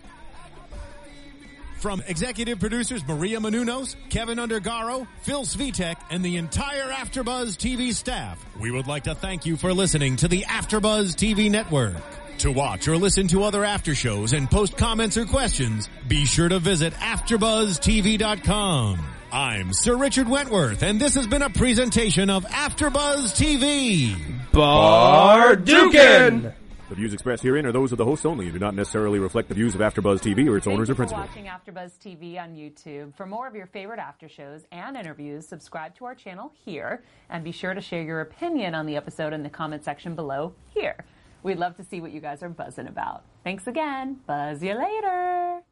From 1.84 2.00
executive 2.06 2.60
producers 2.60 3.06
Maria 3.06 3.38
Menounos, 3.40 3.94
Keven 4.08 4.38
Undergaro, 4.38 5.06
Phil 5.20 5.42
Svitek, 5.42 5.96
and 6.08 6.24
the 6.24 6.38
entire 6.38 6.90
AfterBuzz 6.90 7.58
TV 7.58 7.92
staff, 7.92 8.42
we 8.58 8.70
would 8.70 8.86
like 8.86 9.04
to 9.04 9.14
thank 9.14 9.44
you 9.44 9.58
for 9.58 9.74
listening 9.74 10.16
to 10.16 10.26
the 10.26 10.44
AfterBuzz 10.44 11.14
TV 11.14 11.50
network. 11.50 11.96
To 12.38 12.50
watch 12.50 12.88
or 12.88 12.96
listen 12.96 13.28
to 13.28 13.44
other 13.44 13.66
after 13.66 13.94
shows 13.94 14.32
and 14.32 14.50
post 14.50 14.78
comments 14.78 15.18
or 15.18 15.26
questions, 15.26 15.90
be 16.08 16.24
sure 16.24 16.48
to 16.48 16.58
visit 16.58 16.94
AfterBuzzTV.com. 16.94 19.23
I'm 19.34 19.72
Sir 19.72 19.96
Richard 19.96 20.28
Wentworth, 20.28 20.84
and 20.84 21.00
this 21.00 21.16
has 21.16 21.26
been 21.26 21.42
a 21.42 21.50
presentation 21.50 22.30
of 22.30 22.44
AfterBuzz 22.44 23.34
TV. 23.34 24.14
Bar 24.52 25.56
Bardukin! 25.56 26.54
The 26.88 26.94
views 26.94 27.12
expressed 27.12 27.42
herein 27.42 27.66
are 27.66 27.72
those 27.72 27.90
of 27.90 27.98
the 27.98 28.04
hosts 28.04 28.24
only 28.24 28.44
and 28.44 28.54
do 28.54 28.60
not 28.60 28.76
necessarily 28.76 29.18
reflect 29.18 29.48
the 29.48 29.56
views 29.56 29.74
of 29.74 29.80
AfterBuzz 29.80 30.20
TV 30.20 30.48
or 30.48 30.56
its 30.56 30.68
owners 30.68 30.88
or 30.88 30.94
Thank 30.94 31.10
you 31.10 31.16
for 31.16 31.24
principals. 31.24 31.26
watching 31.26 31.46
AfterBuzz 31.46 31.98
TV 31.98 32.40
on 32.40 32.54
YouTube. 32.54 33.16
For 33.16 33.26
more 33.26 33.48
of 33.48 33.56
your 33.56 33.66
favorite 33.66 33.98
after 33.98 34.28
shows 34.28 34.62
and 34.70 34.96
interviews, 34.96 35.48
subscribe 35.48 35.96
to 35.96 36.04
our 36.04 36.14
channel 36.14 36.52
here, 36.64 37.02
and 37.28 37.42
be 37.42 37.50
sure 37.50 37.74
to 37.74 37.80
share 37.80 38.02
your 38.02 38.20
opinion 38.20 38.76
on 38.76 38.86
the 38.86 38.94
episode 38.94 39.32
in 39.32 39.42
the 39.42 39.50
comment 39.50 39.82
section 39.82 40.14
below 40.14 40.54
here. 40.68 41.04
We'd 41.42 41.58
love 41.58 41.76
to 41.78 41.82
see 41.82 42.00
what 42.00 42.12
you 42.12 42.20
guys 42.20 42.44
are 42.44 42.48
buzzing 42.48 42.86
about. 42.86 43.24
Thanks 43.42 43.66
again. 43.66 44.20
Buzz 44.28 44.62
you 44.62 44.78
later. 44.78 45.64